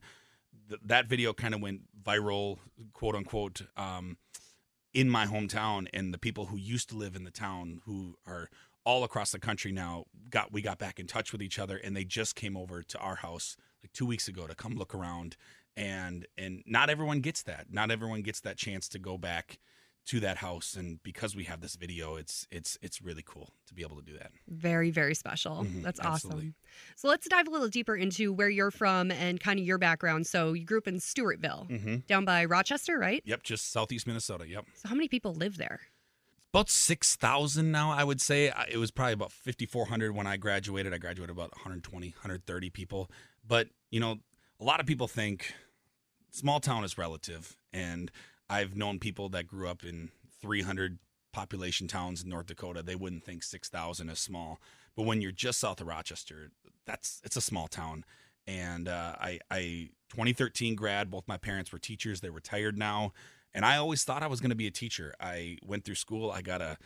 th- 0.69 0.79
that 0.85 1.07
video 1.07 1.33
kind 1.33 1.53
of 1.53 1.61
went 1.61 1.81
viral, 2.01 2.57
quote 2.93 3.15
unquote. 3.15 3.63
Um, 3.75 4.15
in 4.93 5.09
my 5.09 5.25
hometown 5.25 5.87
and 5.93 6.13
the 6.13 6.17
people 6.17 6.45
who 6.45 6.57
used 6.57 6.87
to 6.87 6.95
live 6.95 7.17
in 7.17 7.25
the 7.25 7.31
town 7.31 7.81
who 7.85 8.15
are 8.25 8.47
all 8.85 9.03
across 9.03 9.31
the 9.31 9.39
country 9.39 9.71
now 9.71 10.05
got 10.29 10.53
we 10.53 10.61
got 10.61 10.77
back 10.77 10.99
in 10.99 11.07
touch 11.07 11.31
with 11.31 11.41
each 11.41 11.57
other 11.57 11.77
and 11.77 11.97
they 11.97 12.03
just 12.03 12.35
came 12.35 12.55
over 12.55 12.83
to 12.83 12.97
our 12.99 13.15
house 13.15 13.57
like 13.83 13.91
2 13.91 14.05
weeks 14.05 14.27
ago 14.27 14.45
to 14.45 14.53
come 14.53 14.75
look 14.75 14.93
around 14.93 15.35
and 15.75 16.27
and 16.37 16.61
not 16.67 16.91
everyone 16.91 17.21
gets 17.21 17.41
that 17.41 17.65
not 17.71 17.89
everyone 17.89 18.21
gets 18.21 18.39
that 18.41 18.55
chance 18.55 18.87
to 18.87 18.99
go 18.99 19.17
back 19.17 19.57
to 20.05 20.19
that 20.19 20.37
house 20.37 20.75
and 20.75 21.01
because 21.03 21.35
we 21.35 21.45
have 21.45 21.61
this 21.61 21.75
video 21.75 22.15
it's 22.15 22.45
it's 22.51 22.77
it's 22.81 23.01
really 23.01 23.23
cool 23.25 23.53
to 23.67 23.73
be 23.73 23.83
able 23.83 23.95
to 23.95 24.01
do 24.01 24.13
that. 24.17 24.31
Very 24.47 24.91
very 24.91 25.15
special. 25.15 25.63
Mm-hmm, 25.63 25.81
that's 25.81 25.99
absolutely. 25.99 26.41
awesome. 26.41 26.55
So 26.95 27.07
let's 27.07 27.27
dive 27.27 27.47
a 27.47 27.49
little 27.49 27.69
deeper 27.69 27.95
into 27.95 28.33
where 28.33 28.49
you're 28.49 28.71
from 28.71 29.11
and 29.11 29.39
kind 29.39 29.59
of 29.59 29.65
your 29.65 29.77
background. 29.77 30.27
So 30.27 30.53
you 30.53 30.65
grew 30.65 30.79
up 30.79 30.87
in 30.87 30.95
stewartville 30.95 31.69
mm-hmm. 31.69 31.95
down 32.07 32.25
by 32.25 32.45
rochester 32.45 32.97
right? 32.97 33.21
Yep 33.25 33.43
just 33.43 33.71
southeast 33.71 34.05
minnesota 34.05 34.47
yep. 34.47 34.65
So 34.75 34.89
how 34.89 34.95
many 34.95 35.07
people 35.07 35.33
live 35.33 35.57
there? 35.57 35.79
About 36.53 36.69
6000 36.69 37.71
now 37.71 37.91
i 37.91 38.03
would 38.03 38.21
say. 38.21 38.51
It 38.69 38.77
was 38.77 38.91
probably 38.91 39.13
about 39.13 39.31
5400 39.31 40.13
when 40.13 40.27
i 40.27 40.37
graduated. 40.37 40.93
I 40.93 40.97
graduated 40.97 41.31
about 41.31 41.51
120 41.51 42.09
130 42.09 42.69
people. 42.69 43.09
But 43.47 43.69
you 43.89 44.01
know 44.01 44.17
a 44.59 44.63
lot 44.65 44.79
of 44.79 44.85
people 44.85 45.07
think 45.07 45.53
small 46.31 46.59
town 46.59 46.83
is 46.83 46.97
relative 46.97 47.55
and 47.71 48.11
I've 48.49 48.75
known 48.75 48.99
people 48.99 49.29
that 49.29 49.47
grew 49.47 49.67
up 49.67 49.83
in 49.83 50.09
300 50.41 50.99
population 51.31 51.87
towns 51.87 52.23
in 52.23 52.29
North 52.29 52.45
Dakota. 52.47 52.83
They 52.83 52.95
wouldn't 52.95 53.23
think 53.23 53.43
6,000 53.43 54.09
is 54.09 54.19
small, 54.19 54.59
but 54.95 55.05
when 55.05 55.21
you're 55.21 55.31
just 55.31 55.59
south 55.59 55.81
of 55.81 55.87
Rochester, 55.87 56.51
that's 56.85 57.21
it's 57.23 57.35
a 57.35 57.41
small 57.41 57.67
town. 57.67 58.05
And 58.45 58.87
uh, 58.87 59.15
I, 59.19 59.39
I 59.49 59.89
2013 60.09 60.75
grad. 60.75 61.09
Both 61.09 61.27
my 61.27 61.37
parents 61.37 61.71
were 61.71 61.79
teachers. 61.79 62.21
They're 62.21 62.31
retired 62.31 62.77
now, 62.77 63.13
and 63.53 63.65
I 63.65 63.77
always 63.77 64.03
thought 64.03 64.21
I 64.21 64.27
was 64.27 64.41
going 64.41 64.49
to 64.49 64.55
be 64.55 64.67
a 64.67 64.71
teacher. 64.71 65.15
I 65.19 65.57
went 65.65 65.85
through 65.85 65.95
school. 65.95 66.29
I 66.29 66.41
got 66.41 66.61
a, 66.61 66.77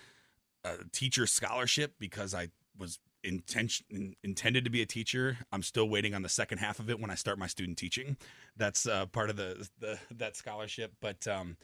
a 0.64 0.76
teacher 0.92 1.26
scholarship 1.26 1.96
because 2.00 2.34
I 2.34 2.50
was 2.78 3.00
intention 3.28 4.16
intended 4.24 4.64
to 4.64 4.70
be 4.70 4.82
a 4.82 4.86
teacher. 4.86 5.38
I'm 5.52 5.64
still 5.64 5.90
waiting 5.90 6.16
on 6.16 6.22
the 6.22 6.30
second 6.30 6.60
half 6.60 6.80
of 6.80 6.90
it 6.90 7.00
when 7.00 7.12
I 7.12 7.16
start 7.16 7.38
my 7.38 7.48
student 7.48 7.78
teaching. 7.78 8.18
That's 8.56 8.88
uh, 8.88 9.06
part 9.08 9.30
of 9.30 9.36
the, 9.36 9.68
the 9.80 10.00
that 10.12 10.36
scholarship. 10.36 10.94
But 11.02 11.28
um, 11.28 11.58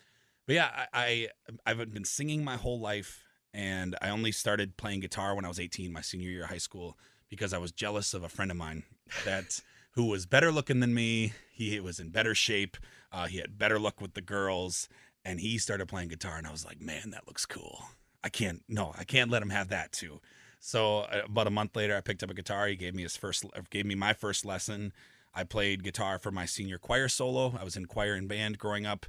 but 0.45 0.55
yeah, 0.55 0.85
I, 0.93 1.29
I 1.65 1.71
I've 1.71 1.93
been 1.93 2.05
singing 2.05 2.43
my 2.43 2.57
whole 2.57 2.79
life, 2.79 3.23
and 3.53 3.95
I 4.01 4.09
only 4.09 4.31
started 4.31 4.77
playing 4.77 4.99
guitar 4.99 5.35
when 5.35 5.45
I 5.45 5.47
was 5.47 5.59
18, 5.59 5.91
my 5.91 6.01
senior 6.01 6.29
year 6.29 6.43
of 6.43 6.49
high 6.49 6.57
school, 6.57 6.97
because 7.29 7.53
I 7.53 7.57
was 7.57 7.71
jealous 7.71 8.13
of 8.13 8.23
a 8.23 8.29
friend 8.29 8.51
of 8.51 8.57
mine 8.57 8.83
that 9.25 9.61
who 9.91 10.05
was 10.05 10.25
better 10.25 10.51
looking 10.51 10.79
than 10.79 10.93
me. 10.93 11.33
He 11.51 11.79
was 11.79 11.99
in 11.99 12.09
better 12.09 12.35
shape. 12.35 12.77
Uh, 13.11 13.27
he 13.27 13.38
had 13.38 13.57
better 13.57 13.79
luck 13.79 14.01
with 14.01 14.15
the 14.15 14.21
girls, 14.21 14.89
and 15.23 15.39
he 15.39 15.57
started 15.57 15.88
playing 15.88 16.09
guitar, 16.09 16.38
and 16.38 16.47
I 16.47 16.51
was 16.51 16.65
like, 16.65 16.81
man, 16.81 17.11
that 17.11 17.27
looks 17.27 17.45
cool. 17.45 17.83
I 18.23 18.29
can't 18.29 18.63
no, 18.67 18.93
I 18.97 19.03
can't 19.03 19.29
let 19.29 19.41
him 19.41 19.49
have 19.49 19.69
that 19.69 19.91
too. 19.91 20.21
So 20.65 21.00
uh, 21.00 21.24
about 21.25 21.48
a 21.48 21.51
month 21.51 21.75
later, 21.75 21.98
I 21.98 22.00
picked 22.00 22.24
up 22.24 22.29
a 22.29 22.34
guitar. 22.34 22.67
He 22.67 22.77
gave 22.77 22.96
me 22.96 23.03
his 23.03 23.17
first, 23.17 23.43
gave 23.70 23.86
me 23.86 23.96
my 23.96 24.13
first 24.13 24.46
lesson. 24.46 24.93
I 25.36 25.43
played 25.43 25.84
guitar 25.84 26.20
for 26.20 26.32
my 26.32 26.46
senior 26.46 26.77
choir 26.77 27.10
solo. 27.10 27.58
I 27.60 27.65
was 27.65 27.75
in 27.75 27.86
choir 27.86 28.13
and 28.13 28.29
band 28.29 28.60
growing 28.60 28.86
up, 28.86 29.05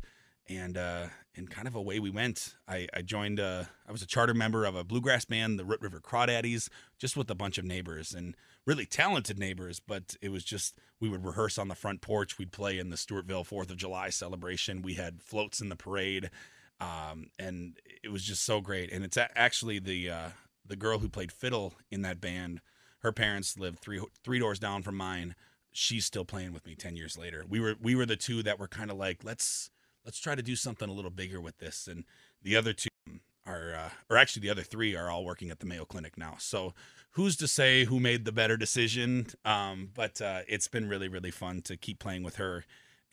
and 0.48 0.76
uh, 0.76 1.06
and 1.36 1.48
kind 1.48 1.68
of 1.68 1.76
away 1.76 2.00
we 2.00 2.10
went. 2.10 2.56
I, 2.66 2.88
I 2.92 3.02
joined. 3.02 3.38
Uh, 3.38 3.64
I 3.88 3.92
was 3.92 4.02
a 4.02 4.06
charter 4.06 4.34
member 4.34 4.64
of 4.64 4.74
a 4.74 4.82
bluegrass 4.82 5.26
band, 5.26 5.56
the 5.56 5.64
Root 5.64 5.80
River 5.80 6.00
Crawdaddies, 6.00 6.68
just 6.98 7.16
with 7.16 7.30
a 7.30 7.36
bunch 7.36 7.56
of 7.56 7.64
neighbors 7.64 8.12
and 8.12 8.36
really 8.66 8.84
talented 8.84 9.38
neighbors. 9.38 9.78
But 9.78 10.16
it 10.20 10.30
was 10.30 10.42
just 10.42 10.76
we 10.98 11.08
would 11.08 11.24
rehearse 11.24 11.56
on 11.56 11.68
the 11.68 11.76
front 11.76 12.00
porch. 12.00 12.36
We'd 12.36 12.50
play 12.50 12.80
in 12.80 12.90
the 12.90 12.96
Stewartville 12.96 13.46
Fourth 13.46 13.70
of 13.70 13.76
July 13.76 14.10
celebration. 14.10 14.82
We 14.82 14.94
had 14.94 15.22
floats 15.22 15.60
in 15.60 15.68
the 15.68 15.76
parade, 15.76 16.30
um, 16.80 17.26
and 17.38 17.78
it 18.02 18.08
was 18.10 18.24
just 18.24 18.42
so 18.42 18.60
great. 18.60 18.90
And 18.90 19.04
it's 19.04 19.16
actually 19.36 19.78
the 19.78 20.10
uh, 20.10 20.28
the 20.66 20.76
girl 20.76 20.98
who 20.98 21.08
played 21.08 21.32
fiddle 21.32 21.74
in 21.90 22.02
that 22.02 22.20
band, 22.20 22.60
her 23.00 23.12
parents 23.12 23.58
lived 23.58 23.80
three 23.80 24.00
three 24.22 24.38
doors 24.38 24.58
down 24.58 24.82
from 24.82 24.96
mine. 24.96 25.34
She's 25.72 26.04
still 26.04 26.24
playing 26.24 26.52
with 26.52 26.66
me 26.66 26.74
10 26.74 26.96
years 26.96 27.18
later. 27.18 27.44
We 27.48 27.60
were 27.60 27.74
we 27.80 27.94
were 27.94 28.06
the 28.06 28.16
two 28.16 28.42
that 28.44 28.58
were 28.58 28.68
kind 28.68 28.90
of 28.90 28.96
like, 28.96 29.24
let's 29.24 29.70
let's 30.04 30.18
try 30.18 30.34
to 30.34 30.42
do 30.42 30.56
something 30.56 30.88
a 30.88 30.92
little 30.92 31.10
bigger 31.10 31.40
with 31.40 31.58
this. 31.58 31.88
And 31.88 32.04
the 32.42 32.56
other 32.56 32.72
two 32.72 32.88
are 33.46 33.74
uh, 33.74 33.90
or 34.08 34.16
actually 34.16 34.42
the 34.42 34.50
other 34.50 34.62
three 34.62 34.96
are 34.96 35.10
all 35.10 35.24
working 35.24 35.50
at 35.50 35.60
the 35.60 35.66
Mayo 35.66 35.84
Clinic 35.84 36.16
now. 36.16 36.36
So 36.38 36.74
who's 37.12 37.36
to 37.36 37.48
say 37.48 37.84
who 37.84 38.00
made 38.00 38.24
the 38.24 38.32
better 38.32 38.56
decision? 38.56 39.26
Um, 39.44 39.90
but 39.94 40.20
uh, 40.20 40.40
it's 40.48 40.68
been 40.68 40.88
really 40.88 41.08
really 41.08 41.30
fun 41.30 41.60
to 41.62 41.76
keep 41.76 41.98
playing 41.98 42.22
with 42.22 42.36
her 42.36 42.64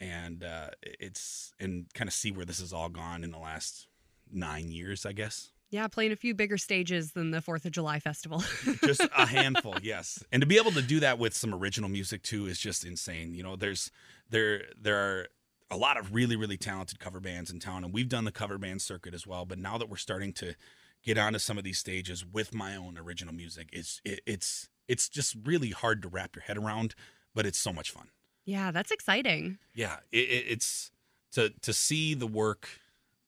and 0.01 0.43
uh, 0.43 0.69
it's 0.81 1.53
and 1.59 1.85
kind 1.93 2.07
of 2.07 2.13
see 2.13 2.31
where 2.31 2.45
this 2.45 2.59
has 2.59 2.73
all 2.73 2.89
gone 2.89 3.23
in 3.23 3.31
the 3.31 3.37
last 3.37 3.87
nine 4.31 4.71
years, 4.71 5.05
I 5.05 5.13
guess. 5.13 5.51
Yeah, 5.71 5.87
playing 5.87 6.11
a 6.11 6.17
few 6.17 6.35
bigger 6.35 6.57
stages 6.57 7.13
than 7.13 7.31
the 7.31 7.39
4th 7.39 7.63
of 7.63 7.71
July 7.71 7.99
festival. 7.99 8.43
just 8.85 9.01
a 9.17 9.25
handful, 9.25 9.77
yes. 9.81 10.21
And 10.31 10.41
to 10.41 10.45
be 10.45 10.57
able 10.57 10.71
to 10.71 10.81
do 10.81 10.99
that 10.99 11.17
with 11.17 11.33
some 11.33 11.53
original 11.55 11.89
music 11.89 12.23
too 12.23 12.45
is 12.45 12.59
just 12.59 12.85
insane. 12.85 13.33
You 13.33 13.41
know, 13.43 13.55
there's 13.55 13.89
there 14.29 14.63
there 14.79 14.97
are 14.97 15.27
a 15.69 15.77
lot 15.77 15.97
of 15.97 16.13
really 16.13 16.35
really 16.35 16.57
talented 16.57 16.99
cover 16.99 17.21
bands 17.21 17.49
in 17.49 17.59
town 17.59 17.85
and 17.85 17.93
we've 17.93 18.09
done 18.09 18.25
the 18.25 18.31
cover 18.33 18.57
band 18.57 18.81
circuit 18.81 19.13
as 19.13 19.25
well, 19.25 19.45
but 19.45 19.57
now 19.57 19.77
that 19.77 19.89
we're 19.89 19.95
starting 19.95 20.33
to 20.33 20.55
get 21.03 21.17
onto 21.17 21.39
some 21.39 21.57
of 21.57 21.63
these 21.63 21.77
stages 21.79 22.25
with 22.25 22.53
my 22.53 22.75
own 22.75 22.97
original 22.97 23.33
music, 23.33 23.69
it's 23.71 24.01
it, 24.03 24.19
it's 24.25 24.67
it's 24.89 25.07
just 25.07 25.37
really 25.45 25.69
hard 25.69 26.01
to 26.01 26.09
wrap 26.09 26.35
your 26.35 26.43
head 26.43 26.57
around, 26.57 26.95
but 27.33 27.45
it's 27.45 27.57
so 27.57 27.71
much 27.71 27.91
fun. 27.91 28.09
yeah, 28.43 28.71
that's 28.71 28.91
exciting. 28.91 29.57
Yeah, 29.73 29.97
it, 30.11 30.17
it, 30.17 30.45
it's 30.49 30.91
to 31.31 31.49
to 31.61 31.71
see 31.71 32.13
the 32.13 32.27
work 32.27 32.67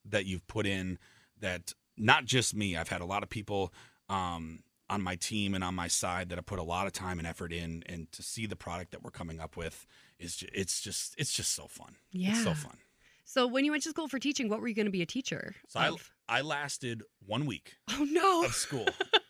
that 0.04 0.26
you've 0.26 0.46
put 0.48 0.66
in. 0.66 1.00
That 1.40 1.74
not 1.98 2.26
just 2.26 2.56
me. 2.56 2.76
I've 2.76 2.90
had 2.90 3.02
a 3.02 3.06
lot 3.06 3.24
of 3.24 3.30
people 3.30 3.74
um, 4.10 4.64
on 4.90 5.02
my 5.02 5.16
team 5.16 5.54
and 5.54 5.64
on 5.64 5.76
my 5.76 5.88
side 5.88 6.30
that 6.30 6.38
have 6.38 6.46
put 6.46 6.60
a 6.60 6.64
lot 6.64 6.88
of 6.88 6.94
time 6.94 7.20
and 7.20 7.28
effort 7.28 7.52
in, 7.54 7.84
and 7.86 8.12
to 8.12 8.24
see 8.24 8.46
the 8.46 8.56
product 8.56 8.92
that 8.92 9.04
we're 9.04 9.12
coming 9.12 9.40
up 9.40 9.58
with 9.58 9.86
is 10.20 10.38
ju- 10.38 10.48
it's 10.54 10.82
just 10.82 11.16
it's 11.18 11.34
just 11.34 11.54
so 11.54 11.68
fun. 11.68 11.96
it's 12.32 12.44
so 12.44 12.54
fun. 12.54 12.78
So 13.26 13.48
when 13.48 13.66
you 13.66 13.72
went 13.72 13.84
to 13.84 13.90
school 13.90 14.08
for 14.08 14.20
teaching, 14.20 14.50
what 14.50 14.60
were 14.60 14.68
you 14.68 14.76
going 14.76 14.86
to 14.86 14.92
be 14.92 15.02
a 15.02 15.08
teacher? 15.08 15.56
So 15.68 15.80
I? 15.80 15.96
I 16.28 16.42
lasted 16.42 17.04
one 17.26 17.46
week 17.46 17.74
oh 17.90 18.06
no. 18.10 18.46
of 18.46 18.54
school. 18.54 18.88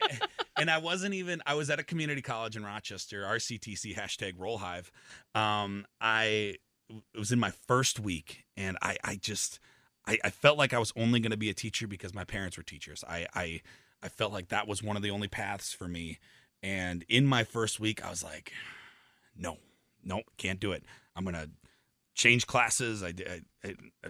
and 0.58 0.70
I 0.70 0.78
wasn't 0.78 1.14
even 1.14 1.42
I 1.46 1.56
was 1.56 1.70
at 1.70 1.80
a 1.80 1.84
community 1.84 2.22
college 2.22 2.56
in 2.56 2.64
Rochester, 2.64 3.24
RCTC 3.24 3.96
hashtag 3.96 4.34
roll 4.38 4.58
hive. 4.58 4.92
Um 5.36 5.86
I 6.02 6.56
it 6.90 7.18
was 7.18 7.32
in 7.32 7.40
my 7.40 7.52
first 7.68 8.00
week 8.00 8.46
and 8.56 8.78
I 8.82 8.98
I 9.04 9.16
just 9.16 9.60
I, 10.06 10.20
I 10.24 10.30
felt 10.30 10.58
like 10.58 10.74
I 10.74 10.80
was 10.80 10.94
only 10.96 11.20
gonna 11.20 11.38
be 11.38 11.50
a 11.50 11.54
teacher 11.54 11.88
because 11.88 12.14
my 12.14 12.24
parents 12.24 12.58
were 12.58 12.64
teachers. 12.64 13.04
I 13.08 13.28
I 13.34 13.62
I 14.02 14.10
felt 14.10 14.34
like 14.34 14.50
that 14.50 14.68
was 14.68 14.84
one 14.84 14.98
of 14.98 15.04
the 15.04 15.12
only 15.12 15.28
paths 15.28 15.74
for 15.74 15.88
me. 15.88 16.20
And 16.62 17.04
in 17.10 17.26
my 17.26 17.44
first 17.44 17.80
week 17.80 18.04
I 18.06 18.10
was 18.10 18.24
like, 18.24 18.52
no, 19.38 19.58
no, 20.04 20.22
can't 20.38 20.60
do 20.60 20.72
it. 20.72 20.84
I'm 21.16 21.26
gonna 21.26 21.50
change 22.14 22.48
classes. 22.48 23.04
I 23.04 23.14
I, 23.64 23.76
I, 24.06 24.10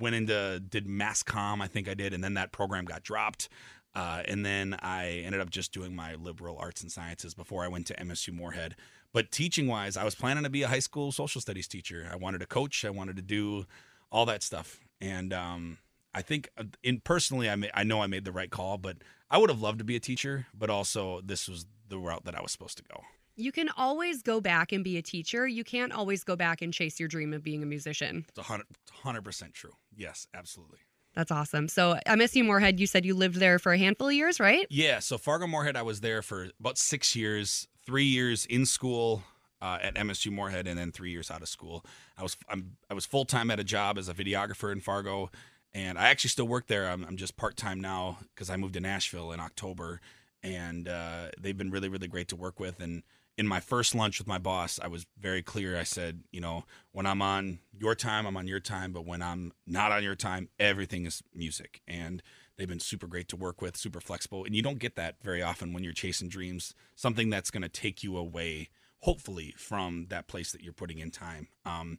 went 0.00 0.16
into 0.16 0.60
did 0.60 0.86
mass 0.86 1.22
comm, 1.22 1.62
I 1.62 1.68
think 1.68 1.88
I 1.88 1.94
did, 1.94 2.12
and 2.12 2.22
then 2.22 2.34
that 2.34 2.52
program 2.52 2.84
got 2.84 3.02
dropped. 3.02 3.48
Uh, 3.94 4.22
and 4.26 4.44
then 4.44 4.76
I 4.82 5.22
ended 5.24 5.40
up 5.40 5.48
just 5.48 5.72
doing 5.72 5.96
my 5.96 6.16
liberal 6.16 6.58
arts 6.58 6.82
and 6.82 6.92
sciences 6.92 7.32
before 7.32 7.64
I 7.64 7.68
went 7.68 7.86
to 7.86 7.94
MSU 7.94 8.30
Moorhead. 8.30 8.76
But 9.12 9.30
teaching 9.30 9.68
wise, 9.68 9.96
I 9.96 10.04
was 10.04 10.14
planning 10.14 10.44
to 10.44 10.50
be 10.50 10.62
a 10.62 10.68
high 10.68 10.80
school 10.80 11.12
social 11.12 11.40
studies 11.40 11.66
teacher. 11.66 12.06
I 12.12 12.16
wanted 12.16 12.40
to 12.40 12.46
coach. 12.46 12.84
I 12.84 12.90
wanted 12.90 13.16
to 13.16 13.22
do 13.22 13.64
all 14.12 14.26
that 14.26 14.42
stuff. 14.42 14.80
And 15.00 15.32
um, 15.32 15.78
I 16.14 16.22
think, 16.22 16.50
uh, 16.56 16.64
in 16.82 17.00
personally, 17.00 17.48
I 17.50 17.56
ma- 17.56 17.66
I 17.74 17.84
know 17.84 18.00
I 18.00 18.06
made 18.06 18.24
the 18.24 18.32
right 18.32 18.50
call. 18.50 18.78
But 18.78 18.98
I 19.30 19.38
would 19.38 19.50
have 19.50 19.60
loved 19.60 19.78
to 19.78 19.84
be 19.84 19.96
a 19.96 20.00
teacher. 20.00 20.46
But 20.56 20.70
also, 20.70 21.20
this 21.22 21.48
was 21.48 21.66
the 21.88 21.98
route 21.98 22.24
that 22.24 22.34
I 22.34 22.40
was 22.40 22.52
supposed 22.52 22.78
to 22.78 22.84
go. 22.84 23.02
You 23.38 23.52
can 23.52 23.68
always 23.76 24.22
go 24.22 24.40
back 24.40 24.72
and 24.72 24.82
be 24.82 24.96
a 24.96 25.02
teacher. 25.02 25.46
You 25.46 25.62
can't 25.62 25.92
always 25.92 26.24
go 26.24 26.36
back 26.36 26.62
and 26.62 26.72
chase 26.72 26.98
your 26.98 27.08
dream 27.08 27.34
of 27.34 27.42
being 27.42 27.62
a 27.62 27.66
musician. 27.66 28.24
It's 28.28 28.38
a 28.38 28.60
hundred 29.02 29.24
percent 29.24 29.52
true. 29.52 29.72
Yes, 29.94 30.26
absolutely. 30.32 30.78
That's 31.14 31.30
awesome. 31.30 31.68
So 31.68 31.98
MSU 32.06 32.44
Moorhead, 32.44 32.78
you 32.78 32.86
said 32.86 33.06
you 33.06 33.14
lived 33.14 33.36
there 33.36 33.58
for 33.58 33.72
a 33.72 33.78
handful 33.78 34.08
of 34.08 34.14
years, 34.14 34.38
right? 34.38 34.66
Yeah, 34.68 34.98
so 34.98 35.16
Fargo 35.16 35.46
Moorhead, 35.46 35.74
I 35.74 35.82
was 35.82 36.02
there 36.02 36.20
for 36.20 36.48
about 36.60 36.76
six 36.76 37.16
years, 37.16 37.66
three 37.86 38.04
years 38.04 38.44
in 38.44 38.66
school 38.66 39.22
uh, 39.60 39.78
at 39.82 39.94
MSU 39.94 40.30
Moorhead, 40.30 40.66
and 40.66 40.78
then 40.78 40.92
three 40.92 41.10
years 41.10 41.30
out 41.30 41.42
of 41.42 41.48
school. 41.48 41.84
I 42.16 42.22
was 42.22 42.36
I'm, 42.48 42.76
I 42.90 42.94
was 42.94 43.06
full 43.06 43.24
time 43.24 43.50
at 43.50 43.60
a 43.60 43.64
job 43.64 43.98
as 43.98 44.08
a 44.08 44.14
videographer 44.14 44.72
in 44.72 44.80
Fargo, 44.80 45.30
and 45.74 45.98
I 45.98 46.08
actually 46.08 46.30
still 46.30 46.48
work 46.48 46.66
there. 46.66 46.88
I'm, 46.88 47.04
I'm 47.04 47.16
just 47.16 47.36
part 47.36 47.56
time 47.56 47.80
now 47.80 48.18
because 48.34 48.50
I 48.50 48.56
moved 48.56 48.74
to 48.74 48.80
Nashville 48.80 49.32
in 49.32 49.40
October, 49.40 50.00
and 50.42 50.88
uh, 50.88 51.28
they've 51.38 51.56
been 51.56 51.70
really 51.70 51.88
really 51.88 52.08
great 52.08 52.28
to 52.28 52.36
work 52.36 52.60
with. 52.60 52.80
And 52.80 53.02
in 53.38 53.46
my 53.46 53.60
first 53.60 53.94
lunch 53.94 54.18
with 54.18 54.26
my 54.26 54.38
boss, 54.38 54.80
I 54.82 54.88
was 54.88 55.06
very 55.18 55.42
clear. 55.42 55.76
I 55.76 55.82
said, 55.82 56.22
you 56.32 56.40
know, 56.40 56.64
when 56.92 57.06
I'm 57.06 57.20
on 57.20 57.58
your 57.78 57.94
time, 57.94 58.26
I'm 58.26 58.36
on 58.36 58.48
your 58.48 58.60
time, 58.60 58.92
but 58.92 59.04
when 59.04 59.20
I'm 59.20 59.52
not 59.66 59.92
on 59.92 60.02
your 60.02 60.14
time, 60.14 60.48
everything 60.58 61.04
is 61.04 61.22
music. 61.34 61.82
And 61.86 62.22
they've 62.56 62.68
been 62.68 62.80
super 62.80 63.06
great 63.06 63.28
to 63.28 63.36
work 63.36 63.60
with, 63.60 63.76
super 63.76 64.00
flexible. 64.00 64.44
And 64.44 64.54
you 64.54 64.62
don't 64.62 64.78
get 64.78 64.96
that 64.96 65.16
very 65.22 65.42
often 65.42 65.74
when 65.74 65.84
you're 65.84 65.92
chasing 65.92 66.28
dreams, 66.28 66.74
something 66.94 67.28
that's 67.28 67.50
going 67.50 67.62
to 67.62 67.68
take 67.68 68.02
you 68.02 68.16
away, 68.16 68.70
hopefully, 69.00 69.54
from 69.56 70.06
that 70.08 70.26
place 70.28 70.52
that 70.52 70.62
you're 70.62 70.72
putting 70.72 70.98
in 70.98 71.10
time. 71.10 71.48
Um, 71.64 71.98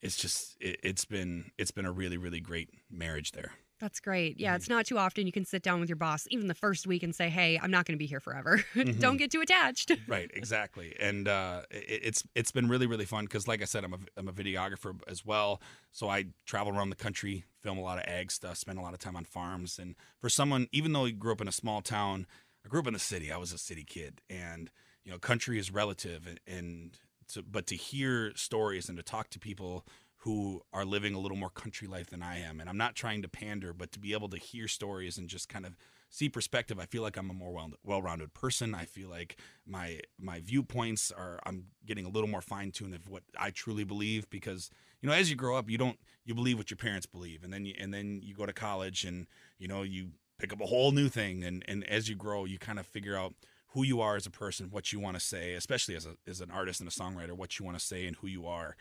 it's 0.00 0.16
just 0.16 0.56
it, 0.60 0.78
it's 0.82 1.04
been 1.04 1.50
it's 1.58 1.70
been 1.72 1.86
a 1.86 1.92
really 1.92 2.16
really 2.18 2.40
great 2.40 2.70
marriage 2.90 3.32
there. 3.32 3.52
That's 3.80 4.00
great. 4.00 4.40
Yeah, 4.40 4.52
Mhm. 4.52 4.56
it's 4.56 4.68
not 4.68 4.86
too 4.86 4.98
often 4.98 5.24
you 5.26 5.32
can 5.32 5.44
sit 5.44 5.62
down 5.62 5.78
with 5.78 5.88
your 5.88 5.94
boss, 5.96 6.26
even 6.30 6.48
the 6.48 6.54
first 6.54 6.84
week, 6.86 7.04
and 7.04 7.14
say, 7.14 7.28
"Hey, 7.28 7.58
I'm 7.62 7.70
not 7.70 7.84
going 7.86 7.94
to 7.94 7.98
be 7.98 8.06
here 8.06 8.18
forever. 8.20 8.58
Mhm. 8.74 8.98
Don't 9.00 9.16
get 9.18 9.30
too 9.30 9.40
attached." 9.40 9.92
right 10.08 10.30
exactly 10.34 10.94
and 11.00 11.26
uh, 11.28 11.62
it, 11.70 12.00
it's 12.04 12.24
it's 12.34 12.50
been 12.52 12.68
really 12.68 12.86
really 12.86 13.04
fun 13.04 13.24
because 13.24 13.46
like 13.48 13.62
i 13.62 13.64
said 13.64 13.84
I'm 13.84 13.92
a, 13.94 13.98
I'm 14.16 14.28
a 14.28 14.32
videographer 14.32 14.98
as 15.08 15.24
well 15.24 15.60
so 15.92 16.08
i 16.08 16.26
travel 16.46 16.76
around 16.76 16.90
the 16.90 16.96
country 16.96 17.44
film 17.60 17.78
a 17.78 17.82
lot 17.82 17.98
of 17.98 18.04
ag 18.06 18.30
stuff 18.30 18.56
spend 18.56 18.78
a 18.78 18.82
lot 18.82 18.92
of 18.94 19.00
time 19.00 19.16
on 19.16 19.24
farms 19.24 19.78
and 19.78 19.94
for 20.20 20.28
someone 20.28 20.66
even 20.72 20.92
though 20.92 21.04
you 21.06 21.12
grew 21.14 21.32
up 21.32 21.40
in 21.40 21.48
a 21.48 21.52
small 21.52 21.80
town 21.80 22.26
i 22.64 22.68
grew 22.68 22.80
up 22.80 22.86
in 22.86 22.92
the 22.92 22.98
city 22.98 23.30
i 23.32 23.36
was 23.36 23.52
a 23.52 23.58
city 23.58 23.84
kid 23.84 24.20
and 24.30 24.70
you 25.08 25.14
know 25.14 25.18
country 25.18 25.58
is 25.58 25.72
relative 25.72 26.26
and, 26.26 26.38
and 26.46 26.98
to, 27.28 27.42
but 27.42 27.66
to 27.66 27.74
hear 27.74 28.30
stories 28.36 28.90
and 28.90 28.98
to 28.98 29.02
talk 29.02 29.30
to 29.30 29.38
people 29.38 29.86
who 30.18 30.60
are 30.74 30.84
living 30.84 31.14
a 31.14 31.18
little 31.18 31.36
more 31.36 31.48
country 31.48 31.88
life 31.88 32.10
than 32.10 32.22
i 32.22 32.38
am 32.38 32.60
and 32.60 32.68
i'm 32.68 32.76
not 32.76 32.94
trying 32.94 33.22
to 33.22 33.28
pander 33.28 33.72
but 33.72 33.90
to 33.90 33.98
be 33.98 34.12
able 34.12 34.28
to 34.28 34.36
hear 34.36 34.68
stories 34.68 35.16
and 35.16 35.30
just 35.30 35.48
kind 35.48 35.64
of 35.64 35.78
see 36.10 36.28
perspective 36.28 36.78
i 36.78 36.84
feel 36.84 37.00
like 37.00 37.16
i'm 37.16 37.30
a 37.30 37.34
more 37.34 37.52
well- 37.52 37.72
well-rounded 37.82 38.34
person. 38.34 38.74
I 38.74 38.84
feel 38.84 39.08
like 39.08 39.36
my 39.66 40.00
my 40.20 40.40
viewpoints 40.40 41.10
are 41.10 41.40
i'm 41.46 41.68
getting 41.86 42.04
a 42.04 42.10
little 42.10 42.28
more 42.28 42.42
fine-tuned 42.42 42.94
of 42.94 43.08
what 43.08 43.22
i 43.40 43.48
truly 43.48 43.84
believe 43.84 44.28
because 44.28 44.68
you 45.00 45.08
know 45.08 45.14
as 45.14 45.30
you 45.30 45.36
grow 45.36 45.56
up 45.56 45.70
you 45.70 45.78
don't 45.78 45.98
you 46.26 46.34
believe 46.34 46.58
what 46.58 46.70
your 46.70 46.76
parents 46.76 47.06
believe 47.06 47.44
and 47.44 47.50
then 47.52 47.64
you 47.64 47.72
and 47.80 47.94
then 47.94 48.20
you 48.22 48.34
go 48.34 48.44
to 48.44 48.52
college 48.52 49.04
and 49.04 49.26
you 49.58 49.68
know 49.68 49.82
you 49.82 50.10
pick 50.38 50.52
up 50.52 50.60
a 50.60 50.66
whole 50.66 50.92
new 50.92 51.08
thing 51.08 51.44
and 51.44 51.64
and 51.66 51.82
as 51.88 52.10
you 52.10 52.14
grow 52.14 52.44
you 52.44 52.58
kind 52.58 52.78
of 52.78 52.86
figure 52.86 53.16
out 53.16 53.32
who 53.68 53.82
you 53.84 54.00
are 54.00 54.16
as 54.16 54.26
a 54.26 54.30
person 54.30 54.68
what 54.70 54.92
you 54.92 55.00
want 55.00 55.16
to 55.16 55.20
say 55.20 55.54
especially 55.54 55.94
as 55.96 56.06
a 56.06 56.16
as 56.26 56.40
an 56.40 56.50
artist 56.50 56.80
and 56.80 56.88
a 56.88 56.92
songwriter 56.92 57.32
what 57.32 57.58
you 57.58 57.64
want 57.64 57.78
to 57.78 57.84
say 57.84 58.06
and 58.06 58.16
who 58.16 58.26
you 58.26 58.46
are 58.46 58.76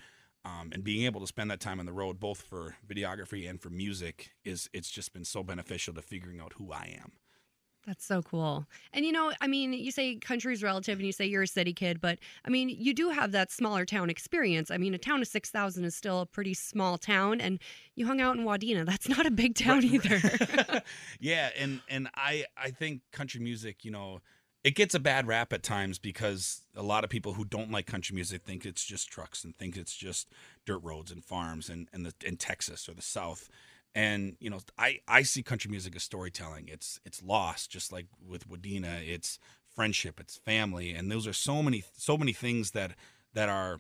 um, 0.46 0.70
and 0.72 0.84
being 0.84 1.06
able 1.06 1.20
to 1.20 1.28
spend 1.28 1.52
that 1.52 1.60
time 1.60 1.80
on 1.80 1.86
the 1.86 1.94
road 1.94 2.20
both 2.20 2.42
for 2.42 2.76
videography 2.88 3.50
and 3.50 3.62
for 3.62 3.70
music 3.70 4.32
is 4.46 4.70
it's 4.74 4.90
just 4.90 5.14
been 5.14 5.26
so 5.26 5.44
beneficial 5.44 5.94
to 5.94 6.02
figuring 6.02 6.40
out 6.40 6.54
who 6.58 6.72
i 6.72 6.86
am 7.02 7.12
That's 7.86 8.04
so 8.06 8.22
cool. 8.22 8.66
And 8.92 9.06
you 9.06 9.14
know, 9.14 9.32
I 9.40 9.48
mean, 9.48 9.72
you 9.72 9.92
say 9.92 10.18
country's 10.18 10.62
relative 10.62 10.98
and 11.00 11.06
you 11.06 11.14
say 11.14 11.26
you're 11.26 11.44
a 11.44 11.48
city 11.48 11.72
kid, 11.74 12.02
but 12.02 12.20
I 12.44 12.50
mean, 12.50 12.68
you 12.68 12.94
do 12.94 13.12
have 13.12 13.32
that 13.32 13.50
smaller 13.50 13.86
town 13.86 14.10
experience. 14.10 14.70
I 14.70 14.78
mean, 14.78 14.94
a 14.94 14.98
town 14.98 15.22
of 15.22 15.28
6,000 15.30 15.86
is 15.86 15.96
still 15.96 16.20
a 16.20 16.26
pretty 16.26 16.54
small 16.54 16.98
town 16.98 17.40
and 17.40 17.60
you 17.96 18.06
hung 18.06 18.20
out 18.20 18.36
in 18.36 18.44
Wadena. 18.44 18.86
That's 18.86 19.08
not 19.08 19.26
a 19.26 19.32
big 19.32 19.56
town 19.56 19.84
Right, 19.84 19.86
either. 19.86 20.22
yeah, 21.20 21.50
and 21.58 21.82
and 21.88 22.10
I 22.16 22.46
I 22.58 22.72
think 22.72 23.02
country 23.12 23.40
music, 23.42 23.86
you 23.86 23.92
know, 23.92 24.20
it 24.68 24.76
gets 24.76 24.94
a 24.94 25.00
bad 25.00 25.28
rap 25.28 25.54
at 25.54 25.64
times 25.64 25.98
because 25.98 26.64
a 26.76 26.84
lot 26.84 27.06
of 27.06 27.10
people 27.10 27.32
who 27.32 27.46
don't 27.46 27.72
like 27.72 27.86
country 27.86 28.14
music 28.14 28.44
think 28.44 28.66
it's 28.66 28.84
just 28.84 29.08
trucks 29.08 29.46
and 29.46 29.58
think 29.58 29.78
it's 29.78 29.96
just 29.96 30.28
dirt 30.66 30.80
roads 30.84 31.10
and 31.10 31.24
farms 31.24 31.70
and 31.70 31.88
and 31.94 32.06
the 32.06 32.14
in 32.26 32.36
Texas 32.36 32.90
or 32.90 32.94
the 32.94 33.02
South. 33.02 33.48
And 33.96 34.36
you 34.42 34.50
know, 34.50 34.60
I 34.78 35.00
I 35.08 35.22
see 35.22 35.42
country 35.42 35.72
music 35.72 35.96
as 35.96 36.04
storytelling. 36.04 36.68
It's 36.68 37.00
it's 37.06 37.24
lost, 37.24 37.72
just 37.72 37.94
like 37.94 38.08
with 38.28 38.50
Wadena. 38.50 39.08
It's 39.08 39.40
friendship. 39.74 40.20
It's 40.20 40.36
family, 40.36 40.92
and 40.94 41.10
those 41.10 41.28
are 41.28 41.34
so 41.34 41.64
many 41.64 41.86
so 41.96 42.18
many 42.18 42.34
things 42.34 42.72
that 42.72 42.92
that 43.34 43.48
are 43.48 43.80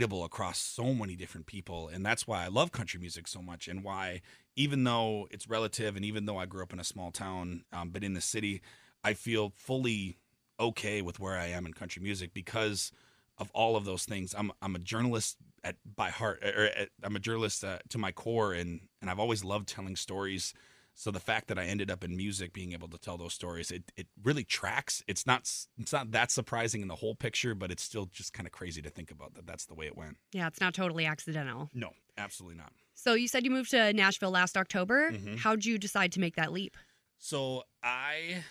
relatable 0.00 0.24
across 0.24 0.60
so 0.60 0.94
many 0.94 1.16
different 1.16 1.46
people 1.46 1.88
and 1.88 2.06
that's 2.06 2.26
why 2.28 2.44
i 2.44 2.48
love 2.48 2.70
country 2.70 2.98
music 3.00 3.26
so 3.26 3.40
much 3.42 3.66
and 3.66 3.82
why 3.82 4.20
even 4.54 4.84
though 4.84 5.26
it's 5.32 5.48
relative 5.48 5.96
and 5.96 6.04
even 6.04 6.26
though 6.26 6.38
i 6.38 6.46
grew 6.46 6.62
up 6.62 6.72
in 6.72 6.78
a 6.78 6.84
small 6.84 7.10
town 7.10 7.64
um, 7.72 7.90
but 7.90 8.04
in 8.04 8.14
the 8.14 8.20
city 8.20 8.60
i 9.04 9.14
feel 9.14 9.52
fully 9.56 10.18
okay 10.58 11.02
with 11.02 11.20
where 11.20 11.36
i 11.36 11.46
am 11.46 11.66
in 11.66 11.72
country 11.72 12.02
music 12.02 12.32
because 12.34 12.90
of 13.38 13.50
all 13.52 13.76
of 13.76 13.84
those 13.84 14.04
things 14.04 14.34
i'm, 14.36 14.50
I'm 14.62 14.74
a 14.74 14.80
journalist 14.80 15.36
at 15.62 15.76
by 15.96 16.10
heart 16.10 16.42
or 16.44 16.64
at, 16.66 16.88
i'm 17.02 17.16
a 17.16 17.20
journalist 17.20 17.62
uh, 17.64 17.78
to 17.90 17.98
my 17.98 18.10
core 18.12 18.52
and 18.52 18.80
and 19.00 19.10
i've 19.10 19.18
always 19.20 19.44
loved 19.44 19.68
telling 19.68 19.96
stories 19.96 20.54
so 20.96 21.10
the 21.10 21.18
fact 21.18 21.48
that 21.48 21.58
I 21.58 21.64
ended 21.64 21.90
up 21.90 22.04
in 22.04 22.16
music, 22.16 22.52
being 22.52 22.72
able 22.72 22.86
to 22.86 22.98
tell 22.98 23.18
those 23.18 23.34
stories, 23.34 23.72
it, 23.72 23.82
it 23.96 24.06
really 24.22 24.44
tracks. 24.44 25.02
It's 25.08 25.26
not 25.26 25.40
it's 25.76 25.92
not 25.92 26.12
that 26.12 26.30
surprising 26.30 26.82
in 26.82 26.86
the 26.86 26.94
whole 26.94 27.16
picture, 27.16 27.52
but 27.56 27.72
it's 27.72 27.82
still 27.82 28.06
just 28.12 28.32
kind 28.32 28.46
of 28.46 28.52
crazy 28.52 28.80
to 28.80 28.90
think 28.90 29.10
about 29.10 29.34
that. 29.34 29.44
That's 29.44 29.66
the 29.66 29.74
way 29.74 29.86
it 29.86 29.96
went. 29.96 30.18
yeah, 30.32 30.46
it's 30.46 30.60
not 30.60 30.72
totally 30.72 31.04
accidental. 31.04 31.68
No, 31.74 31.90
absolutely 32.16 32.58
not. 32.58 32.72
So 32.94 33.14
you 33.14 33.26
said 33.26 33.44
you 33.44 33.50
moved 33.50 33.72
to 33.72 33.92
Nashville 33.92 34.30
last 34.30 34.56
October. 34.56 35.10
Mhm. 35.10 35.36
How'd 35.38 35.64
you 35.64 35.78
decide 35.78 36.12
to 36.12 36.20
make 36.20 36.36
that 36.36 36.52
leap? 36.52 36.76
So 37.18 37.64
I 37.82 38.44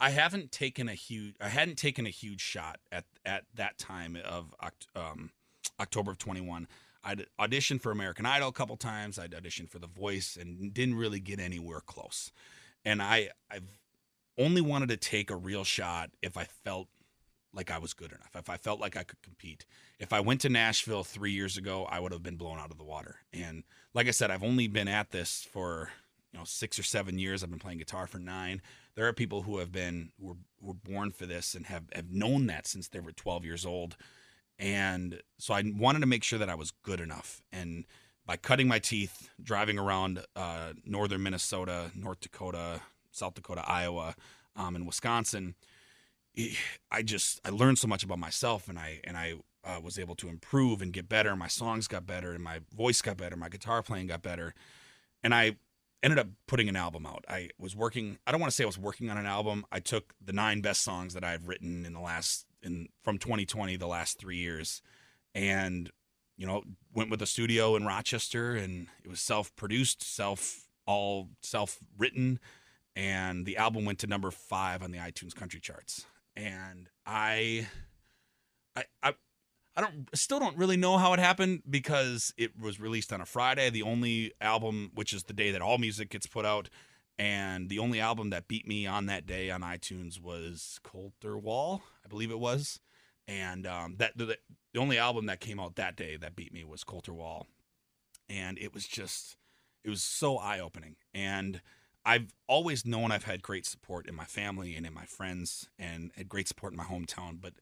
I 0.00 0.10
haven't 0.10 0.52
taken 0.52 0.88
a 0.88 0.94
huge 0.94 1.34
I 1.40 1.48
hadn't 1.48 1.76
taken 1.76 2.06
a 2.06 2.10
huge 2.10 2.40
shot 2.40 2.80
at 2.92 3.04
at 3.24 3.44
that 3.54 3.78
time 3.78 4.16
of 4.24 4.54
um, 4.96 5.30
October 5.80 6.12
of 6.12 6.18
21. 6.18 6.66
I'd 7.04 7.26
auditioned 7.38 7.82
for 7.82 7.92
American 7.92 8.26
Idol 8.26 8.48
a 8.48 8.52
couple 8.52 8.76
times. 8.76 9.18
I'd 9.18 9.32
auditioned 9.32 9.70
for 9.70 9.78
The 9.78 9.86
Voice 9.86 10.36
and 10.40 10.72
didn't 10.72 10.94
really 10.96 11.20
get 11.20 11.38
anywhere 11.38 11.80
close. 11.80 12.32
and 12.84 13.02
I 13.02 13.30
I've 13.50 13.68
only 14.38 14.60
wanted 14.60 14.88
to 14.88 14.96
take 14.96 15.30
a 15.30 15.36
real 15.36 15.64
shot 15.64 16.10
if 16.22 16.36
I 16.36 16.44
felt 16.44 16.88
like 17.52 17.70
I 17.70 17.78
was 17.78 17.94
good 17.94 18.10
enough. 18.10 18.34
If 18.34 18.50
I 18.50 18.56
felt 18.56 18.80
like 18.80 18.96
I 18.96 19.04
could 19.04 19.22
compete. 19.22 19.64
If 20.00 20.12
I 20.12 20.18
went 20.20 20.40
to 20.40 20.48
Nashville 20.48 21.04
3 21.04 21.30
years 21.30 21.56
ago, 21.56 21.84
I 21.84 22.00
would 22.00 22.10
have 22.12 22.22
been 22.22 22.36
blown 22.36 22.58
out 22.58 22.72
of 22.72 22.78
the 22.78 22.84
water. 22.84 23.18
And 23.32 23.62
like 23.94 24.08
I 24.08 24.10
said, 24.10 24.32
I've 24.32 24.42
only 24.42 24.66
been 24.66 24.88
at 24.88 25.10
this 25.12 25.46
for, 25.52 25.90
you 26.34 26.40
know, 26.40 26.44
6 26.44 26.78
or 26.78 26.82
7 26.82 27.18
years. 27.18 27.42
I've 27.42 27.50
been 27.50 27.60
playing 27.60 27.78
guitar 27.78 28.08
for 28.08 28.18
9. 28.18 28.60
There 28.96 29.06
are 29.06 29.12
people 29.12 29.42
who 29.42 29.58
have 29.58 29.70
been 29.70 30.10
who 30.20 30.26
were, 30.26 30.36
were 30.60 30.74
born 30.74 31.12
for 31.12 31.26
this 31.26 31.54
and 31.54 31.66
have 31.66 31.84
have 31.94 32.10
known 32.10 32.46
that 32.48 32.66
since 32.66 32.88
they 32.88 32.98
were 33.00 33.12
12 33.12 33.44
years 33.44 33.64
old. 33.64 33.96
And 34.58 35.20
so 35.38 35.54
I 35.54 35.62
wanted 35.76 36.00
to 36.00 36.06
make 36.06 36.24
sure 36.24 36.38
that 36.38 36.50
I 36.50 36.54
was 36.54 36.72
good 36.82 37.00
enough 37.00 37.40
and 37.52 37.84
by 38.26 38.36
cutting 38.36 38.66
my 38.66 38.78
teeth, 38.78 39.28
driving 39.42 39.78
around 39.78 40.24
uh, 40.34 40.72
northern 40.84 41.22
Minnesota, 41.22 41.90
North 41.94 42.20
Dakota, 42.20 42.80
South 43.10 43.34
Dakota, 43.34 43.62
Iowa, 43.66 44.14
um, 44.56 44.76
and 44.76 44.86
Wisconsin, 44.86 45.54
I 46.90 47.02
just 47.02 47.40
I 47.44 47.50
learned 47.50 47.78
so 47.78 47.86
much 47.86 48.02
about 48.02 48.18
myself, 48.18 48.68
and 48.68 48.78
I 48.78 49.00
and 49.04 49.16
I 49.16 49.34
uh, 49.64 49.80
was 49.80 49.98
able 49.98 50.16
to 50.16 50.28
improve 50.28 50.82
and 50.82 50.92
get 50.92 51.08
better. 51.08 51.34
My 51.36 51.48
songs 51.48 51.86
got 51.86 52.06
better, 52.06 52.32
and 52.32 52.42
my 52.42 52.60
voice 52.74 53.00
got 53.02 53.16
better. 53.16 53.36
My 53.36 53.48
guitar 53.48 53.82
playing 53.82 54.08
got 54.08 54.22
better, 54.22 54.54
and 55.22 55.34
I 55.34 55.56
ended 56.04 56.18
up 56.18 56.28
putting 56.46 56.68
an 56.68 56.76
album 56.76 57.06
out. 57.06 57.24
I 57.28 57.50
was 57.58 57.74
working. 57.74 58.18
I 58.26 58.32
don't 58.32 58.40
want 58.40 58.50
to 58.50 58.54
say 58.54 58.64
I 58.64 58.66
was 58.66 58.78
working 58.78 59.10
on 59.10 59.18
an 59.18 59.26
album. 59.26 59.64
I 59.72 59.80
took 59.80 60.14
the 60.24 60.32
nine 60.32 60.60
best 60.60 60.82
songs 60.82 61.14
that 61.14 61.24
I've 61.24 61.48
written 61.48 61.84
in 61.84 61.92
the 61.92 62.00
last 62.00 62.46
in 62.62 62.88
from 63.02 63.18
2020, 63.18 63.76
the 63.76 63.86
last 63.86 64.18
three 64.18 64.36
years, 64.36 64.82
and 65.34 65.90
you 66.36 66.46
know 66.46 66.62
went 66.92 67.10
with 67.10 67.22
a 67.22 67.26
studio 67.26 67.74
in 67.74 67.84
Rochester, 67.84 68.54
and 68.54 68.88
it 69.02 69.08
was 69.08 69.20
self 69.20 69.54
produced, 69.56 70.02
self 70.02 70.68
all 70.86 71.30
self 71.42 71.78
written, 71.98 72.38
and 72.94 73.46
the 73.46 73.56
album 73.56 73.84
went 73.84 73.98
to 74.00 74.06
number 74.06 74.30
five 74.30 74.82
on 74.82 74.92
the 74.92 74.98
iTunes 74.98 75.34
country 75.34 75.58
charts 75.60 76.06
and 76.36 76.88
I, 77.06 77.66
I, 78.76 78.84
I, 79.02 79.14
I 79.76 79.80
don't 79.80 80.08
still 80.14 80.38
don't 80.38 80.56
really 80.56 80.76
know 80.76 80.98
how 80.98 81.12
it 81.12 81.18
happened 81.18 81.62
because 81.68 82.32
it 82.36 82.58
was 82.58 82.78
released 82.78 83.12
on 83.12 83.20
a 83.20 83.26
Friday. 83.26 83.70
The 83.70 83.82
only 83.82 84.32
album, 84.40 84.92
which 84.94 85.12
is 85.12 85.24
the 85.24 85.32
day 85.32 85.50
that 85.50 85.62
all 85.62 85.78
music 85.78 86.10
gets 86.10 86.26
put 86.26 86.44
out, 86.44 86.68
and 87.18 87.68
the 87.68 87.80
only 87.80 88.00
album 88.00 88.30
that 88.30 88.48
beat 88.48 88.66
me 88.68 88.86
on 88.86 89.06
that 89.06 89.26
day 89.26 89.50
on 89.50 89.62
iTunes 89.62 90.20
was 90.20 90.78
Colter 90.82 91.36
Wall, 91.36 91.82
I 92.04 92.08
believe 92.08 92.30
it 92.30 92.38
was, 92.38 92.80
and 93.26 93.66
um, 93.66 93.96
that 93.98 94.16
the, 94.16 94.38
the 94.72 94.80
only 94.80 94.98
album 94.98 95.26
that 95.26 95.40
came 95.40 95.58
out 95.58 95.76
that 95.76 95.96
day 95.96 96.16
that 96.16 96.36
beat 96.36 96.52
me 96.52 96.64
was 96.64 96.84
Colter 96.84 97.12
Wall, 97.12 97.46
and 98.28 98.58
it 98.58 98.72
was 98.72 98.86
just 98.86 99.36
it 99.82 99.90
was 99.90 100.02
so 100.02 100.38
eye 100.38 100.60
opening 100.60 100.96
and 101.12 101.60
I've 102.04 102.34
always 102.46 102.84
known 102.84 103.10
I've 103.10 103.24
had 103.24 103.42
great 103.42 103.64
support 103.64 104.06
in 104.06 104.14
my 104.14 104.24
family 104.24 104.76
and 104.76 104.86
in 104.86 104.92
my 104.92 105.06
friends 105.06 105.70
and 105.78 106.10
had 106.16 106.28
great 106.28 106.48
support 106.48 106.72
in 106.72 106.76
my 106.76 106.84
hometown. 106.84 107.40
But 107.40 107.54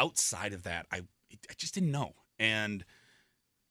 outside 0.00 0.52
of 0.52 0.62
that, 0.62 0.86
I, 0.90 1.02
I 1.32 1.54
just 1.56 1.74
didn't 1.74 1.92
know. 1.92 2.14
And 2.38 2.84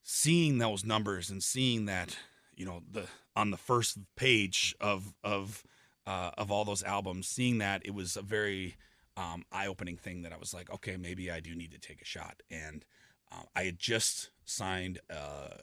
seeing 0.04 0.60
those 0.60 0.86
numbers 0.86 1.30
and 1.30 1.44
seeing 1.44 1.86
that, 1.86 2.18
you 2.56 2.66
know, 2.66 2.82
the 2.90 3.08
on 3.36 3.52
the 3.52 3.58
first 3.58 3.98
page 4.16 4.76
of 4.80 5.14
of 5.24 5.64
uh, 6.06 6.32
of 6.38 6.52
all 6.52 6.66
those 6.66 6.84
albums, 6.84 7.28
seeing 7.28 7.58
that 7.58 7.82
it 7.86 7.94
was 7.94 8.16
a 8.16 8.22
very 8.22 8.76
um, 9.18 9.44
eye-opening 9.52 9.98
thing 9.98 10.22
that 10.22 10.34
I 10.34 10.38
was 10.38 10.54
like, 10.54 10.72
okay, 10.72 10.98
maybe 10.98 11.30
I 11.30 11.40
do 11.40 11.54
need 11.56 11.72
to 11.72 11.80
take 11.80 12.02
a 12.02 12.06
shot. 12.06 12.42
And 12.50 12.86
uh, 13.32 13.44
I 13.56 13.64
had 13.64 13.78
just 13.78 14.30
signed 14.46 15.00
a 15.10 15.58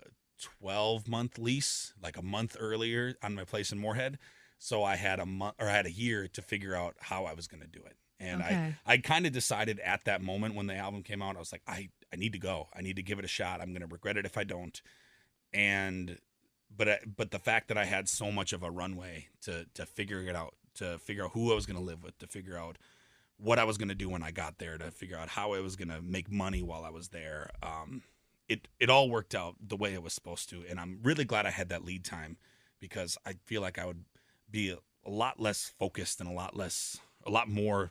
12-month 0.63 1.39
lease, 1.39 1.95
like 2.03 2.17
a 2.17 2.23
month 2.23 2.57
earlier, 2.61 3.15
on 3.23 3.35
my 3.35 3.45
place 3.45 3.73
in 3.73 3.79
Moorhead. 3.79 4.19
So 4.59 4.85
I 4.85 4.97
had 4.97 5.19
a 5.19 5.27
month 5.27 5.55
or 5.59 5.69
I 5.69 5.73
had 5.73 5.87
a 5.87 5.91
year 5.91 6.29
to 6.29 6.43
figure 6.43 6.75
out 6.75 6.97
how 7.01 7.25
I 7.25 7.35
was 7.35 7.47
going 7.47 7.63
to 7.63 7.67
do 7.67 7.81
it. 7.85 7.97
And 8.19 8.43
Okay. 8.43 8.75
I, 8.87 8.95
I 8.95 8.99
kind 8.99 9.27
of 9.27 9.33
decided 9.33 9.79
at 9.81 10.05
that 10.05 10.23
moment 10.23 10.55
when 10.55 10.67
the 10.67 10.75
album 10.77 11.03
came 11.03 11.21
out, 11.23 11.37
I 11.37 11.39
was 11.39 11.53
like, 11.53 11.63
I, 11.67 11.91
I 12.13 12.17
need 12.17 12.33
to 12.33 12.39
go. 12.39 12.69
I 12.75 12.81
need 12.83 12.97
to 12.97 13.03
give 13.03 13.19
it 13.19 13.25
a 13.25 13.29
shot. 13.29 13.61
I'm 13.61 13.71
going 13.71 13.83
to 13.83 13.87
regret 13.87 14.17
it 14.17 14.25
if 14.25 14.39
I 14.39 14.45
don't. 14.45 14.81
And, 15.53 16.19
but, 16.75 16.89
I, 16.89 16.99
but 17.17 17.31
the 17.31 17.39
fact 17.39 17.69
that 17.69 17.79
I 17.79 17.85
had 17.85 18.09
so 18.09 18.31
much 18.33 18.53
of 18.53 18.63
a 18.63 18.71
runway 18.71 19.29
to, 19.43 19.67
to 19.75 19.87
figure 19.87 20.21
it 20.21 20.35
out, 20.35 20.55
to 20.75 20.99
figure 20.99 21.25
out 21.25 21.33
who 21.33 21.53
I 21.53 21.55
was 21.55 21.67
going 21.67 21.79
to 21.79 21.83
live 21.83 22.03
with, 22.03 22.19
to 22.19 22.27
figure 22.27 22.57
out 22.59 22.79
what 23.39 23.59
I 23.59 23.65
was 23.65 23.77
going 23.77 23.89
to 23.89 23.95
do 23.95 24.09
when 24.09 24.23
I 24.23 24.31
got 24.31 24.59
there, 24.59 24.79
to 24.79 24.91
figure 24.91 25.19
out 25.19 25.29
how 25.31 25.53
I 25.53 25.61
was 25.61 25.77
going 25.77 25.89
to 25.89 26.01
make 26.01 26.31
money 26.31 26.63
while 26.63 26.85
I 26.85 26.91
was 26.91 27.09
there. 27.09 27.51
Um, 27.63 28.03
it, 28.49 28.69
it 28.81 28.89
all 28.89 29.11
worked 29.11 29.35
out 29.35 29.57
the 29.61 29.77
way 29.77 29.93
it 29.93 30.03
was 30.03 30.13
supposed 30.15 30.49
to. 30.51 30.65
And 30.69 30.81
I'm 30.81 31.01
really 31.03 31.25
glad 31.25 31.45
I 31.47 31.51
had 31.51 31.69
that 31.69 31.85
lead 31.85 32.05
time 32.05 32.39
because 32.81 33.19
I 33.27 33.35
feel 33.45 33.61
like 33.61 33.79
I 33.79 33.85
would 33.85 34.05
be 34.51 34.71
a, 34.71 34.79
a 35.05 35.11
lot 35.11 35.39
less 35.41 35.73
focused 35.79 36.21
and 36.21 36.29
a 36.29 36.33
lot 36.33 36.57
less, 36.57 36.99
a 37.27 37.31
lot 37.31 37.49
more 37.49 37.91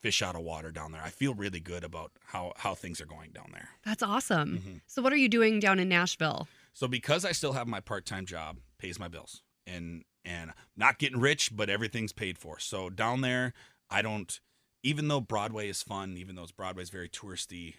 fish 0.00 0.22
out 0.22 0.36
of 0.36 0.42
water 0.42 0.70
down 0.70 0.92
there. 0.92 1.02
I 1.02 1.10
feel 1.10 1.34
really 1.34 1.60
good 1.60 1.84
about 1.84 2.12
how 2.26 2.52
how 2.56 2.74
things 2.74 3.00
are 3.00 3.06
going 3.06 3.32
down 3.32 3.50
there. 3.52 3.70
That's 3.84 4.02
awesome. 4.02 4.58
Mhm. 4.58 4.80
So, 4.86 5.02
what 5.02 5.12
are 5.12 5.16
you 5.16 5.28
doing 5.28 5.60
down 5.60 5.78
in 5.78 5.88
Nashville? 5.88 6.48
So 6.72 6.86
because 6.86 7.24
I 7.24 7.32
still 7.32 7.54
have 7.54 7.66
my 7.66 7.80
part-time 7.80 8.24
job, 8.24 8.60
pays 8.78 8.98
my 8.98 9.08
bills. 9.08 9.42
And 9.66 10.04
and 10.24 10.52
not 10.76 10.98
getting 10.98 11.18
rich, 11.20 11.50
but 11.56 11.68
everything's 11.70 12.12
paid 12.12 12.38
for. 12.38 12.58
So 12.58 12.90
down 12.90 13.20
there, 13.22 13.54
I 13.90 14.02
don't 14.02 14.38
even 14.82 15.08
though 15.08 15.20
Broadway 15.20 15.68
is 15.68 15.82
fun, 15.82 16.16
even 16.16 16.36
though 16.36 16.46
Broadway's 16.56 16.90
very 16.90 17.08
touristy, 17.08 17.74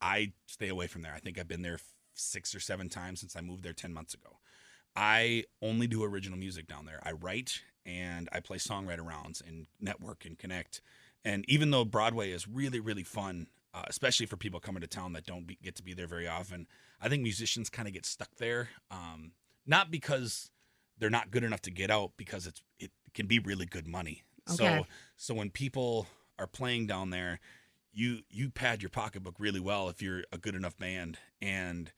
I 0.00 0.32
stay 0.46 0.68
away 0.68 0.86
from 0.86 1.02
there. 1.02 1.12
I 1.14 1.18
think 1.18 1.38
I've 1.38 1.48
been 1.48 1.62
there 1.62 1.80
6 2.14 2.54
or 2.54 2.60
7 2.60 2.88
times 2.88 3.20
since 3.20 3.34
I 3.36 3.40
moved 3.40 3.64
there 3.64 3.72
10 3.72 3.92
months 3.92 4.14
ago. 4.14 4.38
I 4.94 5.44
only 5.60 5.86
do 5.86 6.04
original 6.04 6.38
music 6.38 6.66
down 6.66 6.84
there. 6.86 7.00
I 7.02 7.12
write 7.12 7.62
and 7.84 8.28
I 8.32 8.40
play 8.40 8.58
songwriter 8.58 9.04
rounds 9.04 9.40
and 9.40 9.66
network 9.80 10.24
and 10.24 10.38
connect. 10.38 10.80
And 11.28 11.44
even 11.46 11.70
though 11.70 11.84
Broadway 11.84 12.30
is 12.30 12.48
really, 12.48 12.80
really 12.80 13.02
fun, 13.02 13.48
uh, 13.74 13.82
especially 13.86 14.24
for 14.24 14.38
people 14.38 14.60
coming 14.60 14.80
to 14.80 14.86
town 14.86 15.12
that 15.12 15.26
don't 15.26 15.46
be, 15.46 15.58
get 15.62 15.74
to 15.76 15.82
be 15.82 15.92
there 15.92 16.06
very 16.06 16.26
often, 16.26 16.66
I 17.02 17.10
think 17.10 17.22
musicians 17.22 17.68
kind 17.68 17.86
of 17.86 17.92
get 17.92 18.06
stuck 18.06 18.36
there. 18.36 18.70
Um, 18.90 19.32
not 19.66 19.90
because 19.90 20.50
they're 20.98 21.10
not 21.10 21.30
good 21.30 21.44
enough 21.44 21.60
to 21.62 21.70
get 21.70 21.90
out, 21.90 22.12
because 22.16 22.46
it's 22.46 22.62
it 22.80 22.92
can 23.12 23.26
be 23.26 23.38
really 23.40 23.66
good 23.66 23.86
money. 23.86 24.22
Okay. 24.50 24.56
So 24.56 24.86
so 25.16 25.34
when 25.34 25.50
people 25.50 26.06
are 26.38 26.46
playing 26.46 26.86
down 26.86 27.10
there, 27.10 27.40
you 27.92 28.20
you 28.30 28.48
pad 28.48 28.80
your 28.82 28.88
pocketbook 28.88 29.34
really 29.38 29.60
well 29.60 29.90
if 29.90 30.00
you're 30.00 30.24
a 30.32 30.38
good 30.38 30.54
enough 30.54 30.78
band 30.78 31.18
and 31.42 31.92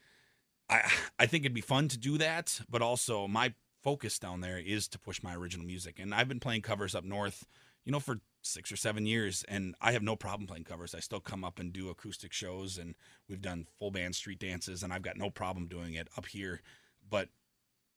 I 0.68 0.90
I 1.20 1.26
think 1.26 1.44
it'd 1.44 1.54
be 1.54 1.60
fun 1.60 1.86
to 1.88 1.98
do 1.98 2.18
that, 2.18 2.60
but 2.68 2.82
also 2.82 3.28
my 3.28 3.54
focus 3.80 4.18
down 4.18 4.40
there 4.40 4.58
is 4.58 4.88
to 4.88 4.98
push 4.98 5.22
my 5.22 5.36
original 5.36 5.64
music. 5.64 6.00
And 6.00 6.12
I've 6.12 6.28
been 6.28 6.40
playing 6.40 6.62
covers 6.62 6.96
up 6.96 7.04
north, 7.04 7.46
you 7.84 7.92
know, 7.92 8.00
for 8.00 8.16
six 8.42 8.72
or 8.72 8.76
seven 8.76 9.06
years, 9.06 9.44
and 9.48 9.74
I 9.80 9.92
have 9.92 10.02
no 10.02 10.16
problem 10.16 10.46
playing 10.46 10.64
covers. 10.64 10.94
I 10.94 11.00
still 11.00 11.20
come 11.20 11.44
up 11.44 11.58
and 11.58 11.72
do 11.72 11.88
acoustic 11.88 12.32
shows, 12.32 12.78
and 12.78 12.94
we've 13.28 13.42
done 13.42 13.66
full 13.78 13.90
band 13.90 14.14
street 14.14 14.38
dances, 14.38 14.82
and 14.82 14.92
I've 14.92 15.02
got 15.02 15.16
no 15.16 15.30
problem 15.30 15.66
doing 15.66 15.94
it 15.94 16.08
up 16.16 16.26
here. 16.26 16.62
But 17.08 17.28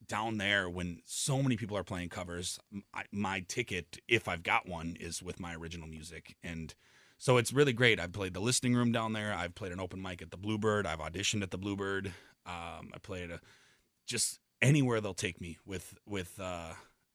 down 0.07 0.37
there, 0.37 0.69
when 0.69 1.01
so 1.05 1.41
many 1.41 1.55
people 1.55 1.77
are 1.77 1.83
playing 1.83 2.09
covers, 2.09 2.59
my, 2.71 3.03
my 3.11 3.45
ticket, 3.47 3.99
if 4.07 4.27
I've 4.27 4.43
got 4.43 4.67
one, 4.67 4.97
is 4.99 5.23
with 5.23 5.39
my 5.39 5.55
original 5.55 5.87
music, 5.87 6.35
and 6.43 6.73
so 7.17 7.37
it's 7.37 7.53
really 7.53 7.73
great. 7.73 7.99
I've 7.99 8.11
played 8.11 8.33
the 8.33 8.41
listening 8.41 8.75
room 8.75 8.91
down 8.91 9.13
there. 9.13 9.33
I've 9.33 9.55
played 9.55 9.71
an 9.71 9.79
open 9.79 10.01
mic 10.01 10.21
at 10.21 10.29
the 10.29 10.37
Bluebird. 10.37 10.85
I've 10.85 10.99
auditioned 10.99 11.41
at 11.41 11.51
the 11.51 11.57
Bluebird. 11.57 12.07
Um, 12.45 12.91
I 12.93 12.97
played 13.01 13.31
a, 13.31 13.39
just 14.05 14.39
anywhere 14.61 14.99
they'll 14.99 15.13
take 15.13 15.39
me 15.39 15.57
with 15.65 15.95
with 16.05 16.37
uh, 16.39 16.73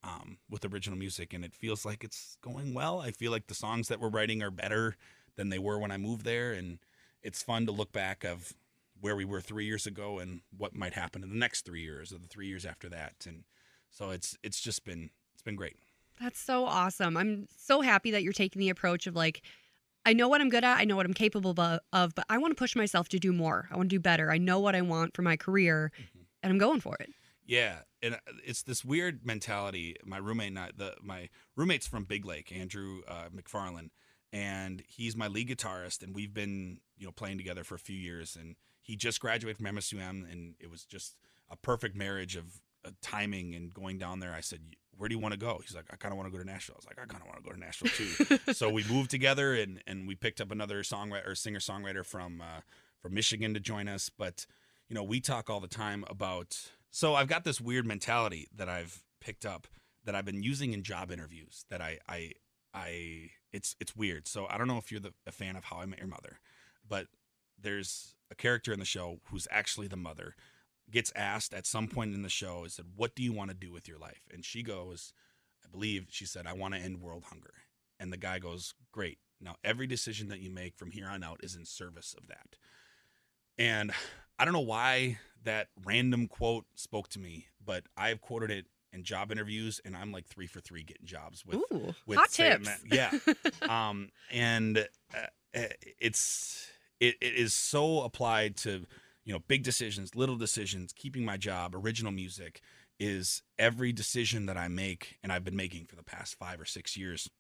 um, 0.09 0.39
with 0.49 0.65
original 0.65 0.99
music, 0.99 1.35
and 1.35 1.45
it 1.45 1.55
feels 1.55 1.85
like 1.85 2.05
it's 2.05 2.37
going 2.41 2.75
well. 2.75 3.01
I 3.01 3.11
feel 3.11 3.31
like 3.31 3.47
the 3.47 3.55
songs 3.55 3.89
that 3.89 4.01
we're 4.01 4.09
writing 4.09 4.43
are 4.43 4.51
better 4.51 4.97
than 5.37 5.51
they 5.51 5.59
were 5.59 5.79
when 5.79 5.91
I 5.91 5.97
moved 5.97 6.25
there, 6.25 6.53
and 6.53 6.79
it's 7.23 7.43
fun 7.43 7.67
to 7.67 7.73
look 7.73 7.93
back 7.93 8.25
of 8.25 8.53
where 9.01 9.17
we 9.17 9.25
were 9.25 9.41
three 9.41 9.67
years 9.67 9.87
ago 9.87 10.19
and 10.19 10.41
what 10.57 10.75
might 10.75 10.95
happen 10.95 11.23
in 11.23 11.29
the 11.29 11.37
next 11.37 11.65
three 11.65 11.83
years 11.83 12.13
or 12.13 12.19
the 12.19 12.27
three 12.27 12.49
years 12.49 12.67
after 12.67 12.89
that. 12.89 13.27
And 13.27 13.45
so 13.91 14.11
it's 14.11 14.37
it's 14.43 14.61
just 14.61 14.85
been 14.85 15.11
it's 15.35 15.43
been 15.43 15.57
great. 15.57 15.77
That's 16.21 16.41
so 16.41 16.65
awesome. 16.65 17.17
I'm 17.17 17.47
so 17.57 17.81
happy 17.81 18.11
that 18.11 18.25
you're 18.25 18.33
taking 18.33 18.59
the 18.59 18.71
approach 18.71 19.07
of 19.07 19.15
like, 19.15 19.43
I 20.05 20.15
know 20.15 20.27
what 20.27 20.41
I'm 20.41 20.49
good 20.49 20.65
at, 20.65 20.79
I 20.79 20.85
know 20.85 20.97
what 20.97 21.07
I'm 21.07 21.15
capable 21.15 21.55
of, 21.93 22.15
but 22.15 22.25
I 22.29 22.39
want 22.39 22.51
to 22.51 22.57
push 22.57 22.75
myself 22.75 23.09
to 23.11 23.21
do 23.21 23.33
more. 23.33 23.69
I 23.71 23.77
want 23.77 23.89
to 23.89 23.97
do 23.97 24.01
better. 24.01 24.33
I 24.33 24.39
know 24.39 24.59
what 24.59 24.75
I 24.75 24.81
want 24.81 25.15
for 25.15 25.23
my 25.23 25.37
career, 25.37 25.93
and 26.43 26.51
I'm 26.53 26.59
going 26.59 26.81
for 26.81 26.97
it. 26.99 27.11
Yeah, 27.49 27.79
and 28.03 28.15
uh, 28.15 28.19
it's 28.45 28.63
this 28.63 28.85
weird 28.85 29.25
mentality. 29.25 29.97
My 30.05 30.19
roommate, 30.19 30.49
and 30.49 30.59
I, 30.59 30.71
the 30.77 30.95
my 31.03 31.31
roommate's 31.57 31.87
from 31.87 32.05
Big 32.05 32.27
Lake, 32.27 32.53
Andrew 32.55 33.01
uh, 33.09 33.31
McFarland, 33.35 33.89
and 34.33 34.83
he's 34.87 35.17
my 35.17 35.29
lead 35.29 35.49
guitarist, 35.49 36.03
and 36.03 36.15
we've 36.15 36.35
been 36.35 36.79
you 36.99 37.07
know 37.07 37.13
playing 37.13 37.39
together 37.39 37.65
for 37.65 37.75
a 37.75 37.79
few 37.79 37.97
years. 37.97 38.37
And 38.39 38.55
he 38.83 38.97
just 38.97 39.19
graduated 39.19 39.57
from 39.57 39.75
MSUM, 39.75 40.31
and 40.31 40.57
it 40.61 40.71
was 40.71 40.85
just 40.85 41.17
a 41.51 41.57
perfect 41.57 41.97
marriage 41.97 42.37
of 42.37 42.61
uh, 42.85 42.91
timing 43.01 43.55
and 43.55 43.73
going 43.73 43.97
down 43.97 44.21
there. 44.21 44.35
I 44.35 44.43
said, 44.43 44.61
"Where 44.99 45.09
do 45.09 45.15
you 45.15 45.19
want 45.19 45.33
to 45.33 45.41
go?" 45.41 45.59
He's 45.63 45.75
like, 45.75 45.87
"I 45.91 45.97
kind 45.97 46.13
of 46.13 46.19
want 46.19 46.31
to 46.31 46.37
go 46.37 46.45
to 46.45 46.47
Nashville." 46.47 46.77
I 46.77 46.81
was 46.81 46.87
like, 46.87 46.99
"I 47.03 47.07
kind 47.07 47.23
of 47.23 47.29
want 47.29 47.43
to 47.43 47.49
go 47.49 47.55
to 47.55 47.59
Nashville 47.59 48.37
too." 48.47 48.53
so 48.53 48.69
we 48.69 48.85
moved 48.85 49.11
together, 49.11 49.55
and 49.55 49.83
and 49.87 50.07
we 50.07 50.15
picked 50.15 50.43
up 50.43 50.51
another 50.51 50.83
songwriter 50.83 51.27
or 51.27 51.35
singer 51.35 51.61
songwriter 51.61 52.05
from 52.05 52.43
uh, 52.43 52.61
from 53.01 53.15
Michigan 53.15 53.55
to 53.55 53.61
join 53.61 53.89
us, 53.89 54.11
but 54.11 54.45
you 54.89 54.95
know, 54.95 55.03
we 55.03 55.21
talk 55.21 55.49
all 55.49 55.61
the 55.61 55.69
time 55.69 56.05
about. 56.09 56.59
So 56.91 57.15
I've 57.15 57.29
got 57.29 57.45
this 57.45 57.61
weird 57.61 57.87
mentality 57.87 58.49
that 58.55 58.69
I've 58.69 59.03
picked 59.21 59.45
up 59.45 59.67
that 60.05 60.15
I've 60.15 60.25
been 60.25 60.43
using 60.43 60.73
in 60.73 60.83
job 60.83 61.11
interviews 61.11 61.65
that 61.71 61.81
I 61.81 61.99
I 62.09 62.33
I 62.75 63.31
it's 63.53 63.77
it's 63.81 63.97
weird. 63.97 64.27
So 64.29 64.47
I 64.49 64.59
don't 64.59 64.69
know 64.69 64.79
if 64.79 64.91
you're 64.91 65.01
the, 65.01 65.13
a 65.27 65.33
fan 65.33 65.57
of 65.57 65.65
How 65.65 65.79
I 65.79 65.87
Met 65.87 65.99
Your 65.99 66.09
Mother, 66.09 66.41
but 66.87 67.07
there's 67.61 68.15
a 68.31 68.35
character 68.35 68.73
in 68.73 68.79
the 68.79 68.85
show 68.85 69.21
who's 69.31 69.49
actually 69.51 69.89
the 69.89 69.97
mother 69.97 70.35
gets 70.91 71.13
asked 71.15 71.53
at 71.53 71.67
some 71.67 71.89
point 71.89 72.15
in 72.15 72.23
the 72.23 72.29
show 72.31 72.65
is 72.65 72.75
said 72.75 72.87
what 72.97 73.15
do 73.15 73.23
you 73.23 73.33
want 73.33 73.51
to 73.51 73.57
do 73.57 73.73
with 73.73 73.89
your 73.89 73.99
life? 73.99 74.29
And 74.33 74.45
she 74.45 74.63
goes 74.63 75.13
i 75.65 75.69
believe 75.69 76.07
she 76.09 76.25
said 76.25 76.47
i 76.47 76.53
want 76.53 76.75
to 76.75 76.81
end 76.81 77.01
world 77.01 77.25
hunger. 77.25 77.55
And 78.01 78.13
the 78.13 78.17
guy 78.17 78.39
goes 78.39 78.75
great. 78.93 79.19
Now 79.41 79.57
every 79.65 79.87
decision 79.87 80.29
that 80.29 80.41
you 80.41 80.51
make 80.51 80.77
from 80.77 80.93
here 80.93 81.09
on 81.09 81.23
out 81.25 81.41
is 81.43 81.57
in 81.57 81.65
service 81.65 82.15
of 82.17 82.29
that. 82.29 82.57
And 83.59 83.93
i 84.39 84.45
don't 84.45 84.55
know 84.55 84.61
why 84.61 85.19
that 85.45 85.69
random 85.85 86.27
quote 86.27 86.65
spoke 86.75 87.09
to 87.09 87.19
me 87.19 87.47
but 87.65 87.85
i've 87.97 88.21
quoted 88.21 88.51
it 88.51 88.67
in 88.93 89.05
job 89.05 89.31
interviews 89.31 89.81
and 89.85 89.97
i'm 89.97 90.13
like 90.13 90.27
three 90.27 90.47
for 90.47 90.61
three 90.61 90.83
getting 90.83 91.07
jobs 91.07 91.45
with 91.45 91.57
Ooh, 91.57 91.95
with 92.07 92.19
hot 92.19 92.31
tips. 92.31 92.69
that. 92.69 93.23
Yeah. 93.63 93.69
um, 93.89 94.11
and 94.31 94.79
uh, 94.79 95.27
uh, 95.55 95.63
it's 96.01 96.71
it, 97.01 97.17
it 97.21 97.35
is 97.35 97.55
so 97.55 98.03
applied 98.03 98.57
to 98.59 98.87
you 99.25 99.33
know 99.33 99.41
big 99.47 99.63
decisions, 99.63 100.15
little 100.15 100.37
decisions, 100.37 100.93
keeping 100.93 101.25
my 101.25 101.37
job, 101.37 101.75
original 101.75 102.13
music 102.13 102.61
is 102.99 103.43
every 103.59 103.93
decision 103.93 104.47
that 104.47 104.57
I 104.57 104.67
make 104.67 105.19
and 105.23 105.31
I've 105.31 105.45
been 105.45 105.55
making 105.57 105.85
for 105.87 105.95
the 105.95 106.03
past 106.03 106.37
five 106.37 106.61
or 106.61 106.65
six 106.65 106.97
years 106.97 107.31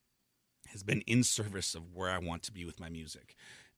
has 0.68 0.82
been 0.82 1.00
in 1.02 1.24
service 1.24 1.74
of 1.74 1.94
where 1.94 2.10
I 2.10 2.18
want 2.18 2.42
to 2.44 2.52
be 2.52 2.64
with 2.64 2.78
my 2.78 2.88
music. 2.88 3.34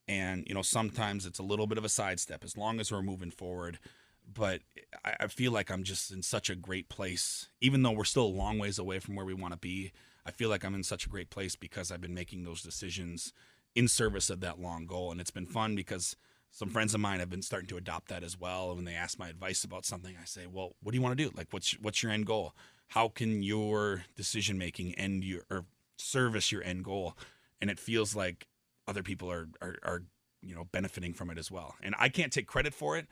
And 0.07 0.43
you 0.47 0.53
know 0.53 0.61
sometimes 0.61 1.25
it's 1.25 1.39
a 1.39 1.43
little 1.43 1.67
bit 1.67 1.77
of 1.77 1.85
a 1.85 1.89
sidestep 1.89 2.43
as 2.43 2.57
long 2.57 2.79
as 2.79 2.91
we're 2.91 3.01
moving 3.01 3.31
forward. 3.31 3.79
But 4.33 4.61
I, 5.03 5.15
I 5.21 5.27
feel 5.27 5.51
like 5.51 5.69
I'm 5.69 5.83
just 5.83 6.11
in 6.11 6.23
such 6.23 6.49
a 6.49 6.55
great 6.55 6.89
place, 6.89 7.47
even 7.59 7.83
though 7.83 7.91
we're 7.91 8.03
still 8.03 8.25
a 8.25 8.27
long 8.27 8.59
ways 8.59 8.79
away 8.79 8.99
from 8.99 9.15
where 9.15 9.25
we 9.25 9.33
want 9.33 9.53
to 9.53 9.59
be. 9.59 9.91
I 10.25 10.31
feel 10.31 10.49
like 10.49 10.63
I'm 10.63 10.75
in 10.75 10.83
such 10.83 11.05
a 11.05 11.09
great 11.09 11.29
place 11.29 11.55
because 11.55 11.91
I've 11.91 12.01
been 12.01 12.13
making 12.13 12.43
those 12.43 12.61
decisions 12.61 13.33
in 13.75 13.87
service 13.87 14.29
of 14.29 14.39
that 14.41 14.59
long 14.59 14.85
goal. 14.85 15.11
And 15.11 15.19
it's 15.19 15.31
been 15.31 15.45
fun 15.47 15.75
because 15.75 16.15
some 16.51 16.69
friends 16.69 16.93
of 16.93 16.99
mine 16.99 17.19
have 17.19 17.29
been 17.29 17.41
starting 17.41 17.69
to 17.69 17.77
adopt 17.77 18.09
that 18.09 18.23
as 18.23 18.39
well. 18.39 18.75
When 18.75 18.85
they 18.85 18.93
ask 18.93 19.17
my 19.17 19.29
advice 19.29 19.63
about 19.63 19.85
something, 19.85 20.15
I 20.21 20.25
say, 20.25 20.45
"Well, 20.45 20.75
what 20.81 20.91
do 20.91 20.97
you 20.97 21.01
want 21.01 21.17
to 21.17 21.23
do? 21.23 21.33
Like, 21.35 21.47
what's 21.51 21.71
what's 21.79 22.03
your 22.03 22.11
end 22.11 22.25
goal? 22.25 22.53
How 22.89 23.07
can 23.07 23.41
your 23.41 24.03
decision 24.15 24.57
making 24.57 24.93
end 24.95 25.23
your 25.23 25.43
or 25.49 25.65
service 25.97 26.51
your 26.51 26.61
end 26.63 26.83
goal?" 26.83 27.17
And 27.61 27.69
it 27.69 27.79
feels 27.79 28.15
like 28.15 28.47
other 28.87 29.01
people 29.01 29.31
are 29.31 29.47
are, 29.61 29.77
are 29.83 30.03
you 30.41 30.53
know 30.53 30.65
benefiting 30.65 31.13
from 31.13 31.29
it 31.29 31.37
as 31.37 31.49
well. 31.49 31.75
And 31.81 31.95
I 31.97 32.09
can't 32.09 32.33
take 32.33 32.47
credit 32.47 32.73
for 32.73 32.97
it 32.97 33.07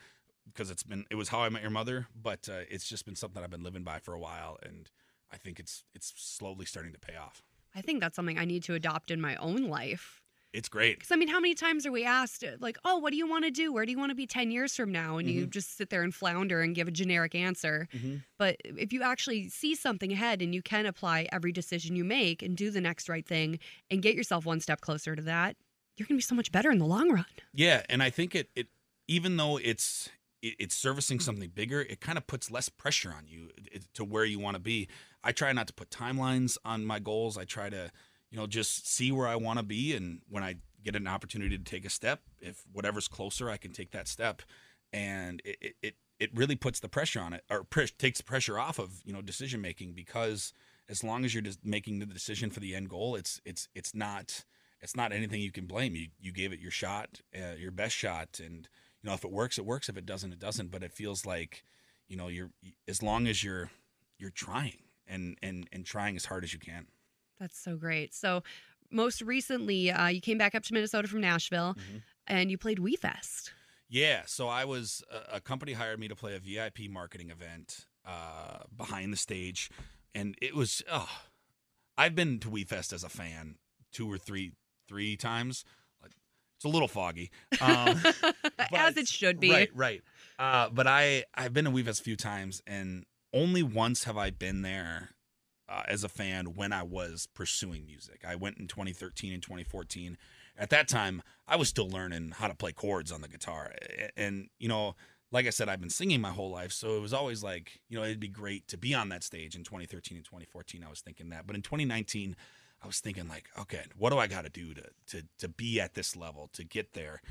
because 0.53 0.69
it's 0.71 0.83
been 0.83 1.05
it 1.09 1.15
was 1.15 1.29
how 1.29 1.41
I 1.41 1.49
met 1.49 1.61
your 1.61 1.71
mother, 1.71 2.07
but 2.21 2.47
uh, 2.49 2.61
it's 2.69 2.87
just 2.87 3.05
been 3.05 3.15
something 3.15 3.43
I've 3.43 3.49
been 3.49 3.63
living 3.63 3.83
by 3.83 3.99
for 3.99 4.13
a 4.13 4.19
while, 4.19 4.57
and 4.63 4.89
I 5.31 5.37
think 5.37 5.59
it's 5.59 5.83
it's 5.93 6.13
slowly 6.17 6.65
starting 6.65 6.93
to 6.93 6.99
pay 6.99 7.15
off. 7.15 7.43
I 7.75 7.81
think 7.81 8.01
that's 8.01 8.15
something 8.15 8.37
I 8.37 8.45
need 8.45 8.63
to 8.63 8.73
adopt 8.73 9.11
in 9.11 9.21
my 9.21 9.35
own 9.35 9.67
life. 9.67 10.21
It's 10.51 10.67
great. 10.67 10.97
Because 10.97 11.11
I 11.11 11.15
mean, 11.15 11.27
how 11.27 11.39
many 11.39 11.53
times 11.53 11.85
are 11.85 11.91
we 11.91 12.03
asked, 12.03 12.43
like, 12.59 12.79
"Oh, 12.83 12.97
what 12.97 13.11
do 13.11 13.17
you 13.17 13.29
want 13.29 13.45
to 13.45 13.51
do? 13.51 13.71
Where 13.71 13.85
do 13.85 13.91
you 13.91 13.99
want 13.99 14.09
to 14.09 14.15
be 14.15 14.25
ten 14.25 14.49
years 14.49 14.75
from 14.75 14.91
now?" 14.91 15.17
And 15.19 15.29
you 15.29 15.45
just 15.45 15.77
sit 15.77 15.91
there 15.91 16.01
and 16.01 16.13
flounder 16.13 16.61
and 16.61 16.73
give 16.73 16.87
a 16.87 16.91
generic 16.91 17.35
answer. 17.35 17.87
Mhm. 17.93 18.23
But 18.39 18.55
if 18.63 18.91
you 18.91 19.03
actually 19.03 19.49
see 19.49 19.75
something 19.75 20.11
ahead 20.11 20.41
and 20.41 20.55
you 20.55 20.63
can 20.63 20.87
apply 20.87 21.27
every 21.31 21.51
decision 21.51 21.95
you 21.95 22.03
make 22.03 22.41
and 22.41 22.57
do 22.57 22.71
the 22.71 22.81
next 22.81 23.07
right 23.07 23.27
thing 23.27 23.59
and 23.91 24.01
get 24.01 24.15
yourself 24.15 24.43
one 24.45 24.59
step 24.59 24.81
closer 24.81 25.15
to 25.15 25.21
that, 25.21 25.55
you're 25.97 26.07
going 26.07 26.17
to 26.17 26.23
be 26.23 26.27
so 26.27 26.33
much 26.33 26.51
better 26.51 26.71
in 26.71 26.79
the 26.79 26.85
long 26.85 27.11
run. 27.11 27.25
Yeah, 27.53 27.83
and 27.87 28.01
I 28.01 28.09
think 28.09 28.33
it 28.33 28.49
it 28.55 28.69
even 29.07 29.37
though 29.37 29.57
it's 29.57 30.09
it, 30.41 30.55
it's 30.59 30.75
servicing 30.75 31.19
something 31.19 31.49
bigger, 31.49 31.81
it 31.81 32.01
kind 32.01 32.17
of 32.17 32.27
puts 32.27 32.51
less 32.51 32.69
pressure 32.69 33.13
on 33.15 33.27
you 33.27 33.49
to 33.93 34.03
where 34.03 34.25
you 34.25 34.39
want 34.39 34.55
to 34.55 34.61
be. 34.61 34.87
I 35.23 35.31
try 35.31 35.51
not 35.53 35.67
to 35.67 35.73
put 35.73 35.89
timelines 35.89 36.57
on 36.63 36.85
my 36.85 36.99
goals. 36.99 37.37
I 37.37 37.45
try 37.45 37.69
to, 37.69 37.91
you 38.31 38.37
know, 38.37 38.47
just 38.47 38.87
see 38.87 39.11
where 39.11 39.27
I 39.27 39.35
want 39.35 39.59
to 39.59 39.63
be, 39.63 39.95
and 39.95 40.21
when 40.29 40.43
I 40.43 40.55
get 40.83 40.95
an 40.95 41.07
opportunity 41.07 41.57
to 41.57 41.63
take 41.63 41.85
a 41.85 41.89
step, 41.89 42.21
if 42.39 42.63
whatever's 42.71 43.07
closer, 43.07 43.49
I 43.49 43.57
can 43.57 43.71
take 43.71 43.91
that 43.91 44.07
step, 44.07 44.41
and 44.93 45.41
it 45.43 45.75
it 45.81 45.95
it, 46.19 46.37
really 46.37 46.55
puts 46.55 46.79
the 46.79 46.89
pressure 46.89 47.19
on 47.19 47.33
it, 47.33 47.43
or 47.49 47.63
pre- 47.63 47.87
takes 47.87 48.19
the 48.19 48.23
pressure 48.23 48.59
off 48.59 48.79
of 48.79 49.01
you 49.03 49.13
know 49.13 49.21
decision 49.21 49.61
making 49.61 49.93
because 49.93 50.53
as 50.89 51.03
long 51.03 51.23
as 51.23 51.33
you're 51.33 51.43
just 51.43 51.65
making 51.65 51.99
the 51.99 52.05
decision 52.05 52.49
for 52.49 52.59
the 52.59 52.75
end 52.75 52.89
goal, 52.89 53.15
it's 53.15 53.41
it's 53.45 53.67
it's 53.75 53.93
not 53.93 54.45
it's 54.81 54.95
not 54.95 55.11
anything 55.11 55.41
you 55.41 55.51
can 55.51 55.65
blame. 55.65 55.95
You 55.95 56.07
you 56.19 56.31
gave 56.31 56.53
it 56.53 56.59
your 56.59 56.71
shot, 56.71 57.21
uh, 57.35 57.55
your 57.57 57.71
best 57.71 57.95
shot, 57.95 58.39
and 58.43 58.67
you 59.01 59.09
know 59.09 59.13
if 59.13 59.23
it 59.23 59.31
works, 59.31 59.57
it 59.57 59.65
works. 59.65 59.89
If 59.89 59.97
it 59.97 60.05
doesn't, 60.05 60.31
it 60.33 60.39
doesn't. 60.39 60.71
But 60.71 60.83
it 60.83 60.91
feels 60.93 61.25
like 61.25 61.63
you 62.07 62.17
know 62.17 62.27
you're 62.27 62.51
as 62.87 63.01
long 63.03 63.27
as 63.27 63.43
you're 63.43 63.69
you're 64.17 64.29
trying 64.31 64.79
and 65.07 65.37
and 65.41 65.67
and 65.71 65.85
trying 65.85 66.15
as 66.15 66.25
hard 66.25 66.43
as 66.43 66.53
you 66.53 66.59
can. 66.59 66.87
That's 67.39 67.57
so 67.57 67.77
great. 67.77 68.13
So, 68.13 68.43
most 68.91 69.21
recently, 69.21 69.91
uh, 69.91 70.07
you 70.07 70.19
came 70.19 70.37
back 70.37 70.55
up 70.55 70.63
to 70.63 70.73
Minnesota 70.73 71.07
from 71.07 71.21
Nashville 71.21 71.75
Mhm. 71.75 72.01
and 72.27 72.51
you 72.51 72.57
played 72.57 72.79
WeFest. 72.79 73.51
Yeah, 73.87 74.23
so 74.25 74.47
I 74.49 74.65
was 74.65 75.01
a, 75.09 75.37
a 75.37 75.41
company 75.41 75.73
hired 75.73 75.99
me 75.99 76.07
to 76.09 76.15
play 76.15 76.35
a 76.35 76.39
VIP 76.39 76.89
marketing 76.89 77.29
event 77.31 77.85
uh, 78.05 78.59
behind 78.75 79.11
the 79.13 79.17
stage, 79.17 79.69
and 80.13 80.35
it 80.41 80.53
was 80.55 80.83
oh, 80.91 81.09
I've 81.97 82.15
been 82.15 82.39
to 82.39 82.49
WeFest 82.49 82.93
as 82.93 83.03
a 83.03 83.09
fan 83.09 83.55
two 83.91 84.11
or 84.11 84.17
three 84.17 84.51
three 84.87 85.15
times. 85.15 85.63
It's 86.59 86.65
a 86.65 86.67
little 86.67 86.89
foggy, 86.89 87.31
um, 87.61 88.01
As 88.73 88.97
it 88.97 89.07
should 89.07 89.39
be. 89.39 89.49
Right, 89.49 89.69
right. 89.73 90.01
Uh, 90.37 90.67
but 90.67 90.87
I 90.87 91.23
I've 91.33 91.53
been 91.53 91.63
to 91.63 91.71
WeFest 91.71 92.01
a 92.01 92.03
few 92.03 92.17
times, 92.17 92.61
and 92.67 93.05
only 93.33 93.63
once 93.63 94.03
have 94.03 94.17
I 94.17 94.29
been 94.29 94.61
there 94.61 95.11
uh, 95.69 95.83
as 95.87 96.03
a 96.03 96.09
fan 96.09 96.55
when 96.55 96.73
I 96.73 96.83
was 96.83 97.29
pursuing 97.33 97.85
music. 97.85 98.25
I 98.27 98.35
went 98.35 98.57
in 98.57 98.67
2013 98.67 99.31
and 99.31 99.41
2014. 99.41 100.17
At 100.57 100.69
that 100.71 100.89
time, 100.89 101.21
I 101.47 101.55
was 101.55 101.69
still 101.69 101.87
learning 101.87 102.33
how 102.35 102.49
to 102.49 102.55
play 102.55 102.73
chords 102.73 103.09
on 103.13 103.21
the 103.21 103.29
guitar, 103.29 103.73
and 104.17 104.49
you 104.59 104.67
know. 104.67 104.95
Like 105.31 105.45
I 105.45 105.51
said, 105.51 105.69
I've 105.69 105.79
been 105.79 105.91
singing 105.91 106.21
my 106.21 106.31
whole 106.31 106.49
life, 106.49 106.71
so 106.71 106.97
it 106.97 107.01
was 107.01 107.13
always 107.13 107.43
like, 107.43 107.81
you 107.87 107.99
know, 107.99 108.03
it'd 108.03 108.19
be 108.19 108.27
great 108.27 108.67
to 108.69 108.79
be 108.79 108.95
on 108.95 109.09
that 109.09 109.23
stage 109.23 109.55
in 109.55 109.63
2013 109.63 110.17
and 110.17 110.25
2014. 110.25 110.83
I 110.83 110.89
was 110.89 111.01
thinking 111.01 111.29
that, 111.29 111.45
but 111.45 111.55
in 111.55 111.61
2019, 111.61 112.35
I 112.81 112.87
was 112.87 112.99
thinking 112.99 113.27
like, 113.27 113.49
okay, 113.59 113.83
what 113.97 114.11
do 114.11 114.17
I 114.17 114.27
got 114.27 114.43
to 114.43 114.49
do 114.49 114.73
to 114.73 114.83
to 115.07 115.23
to 115.39 115.49
be 115.49 115.79
at 115.79 115.93
this 115.93 116.15
level 116.15 116.49
to 116.53 116.63
get 116.63 116.93
there? 116.93 117.21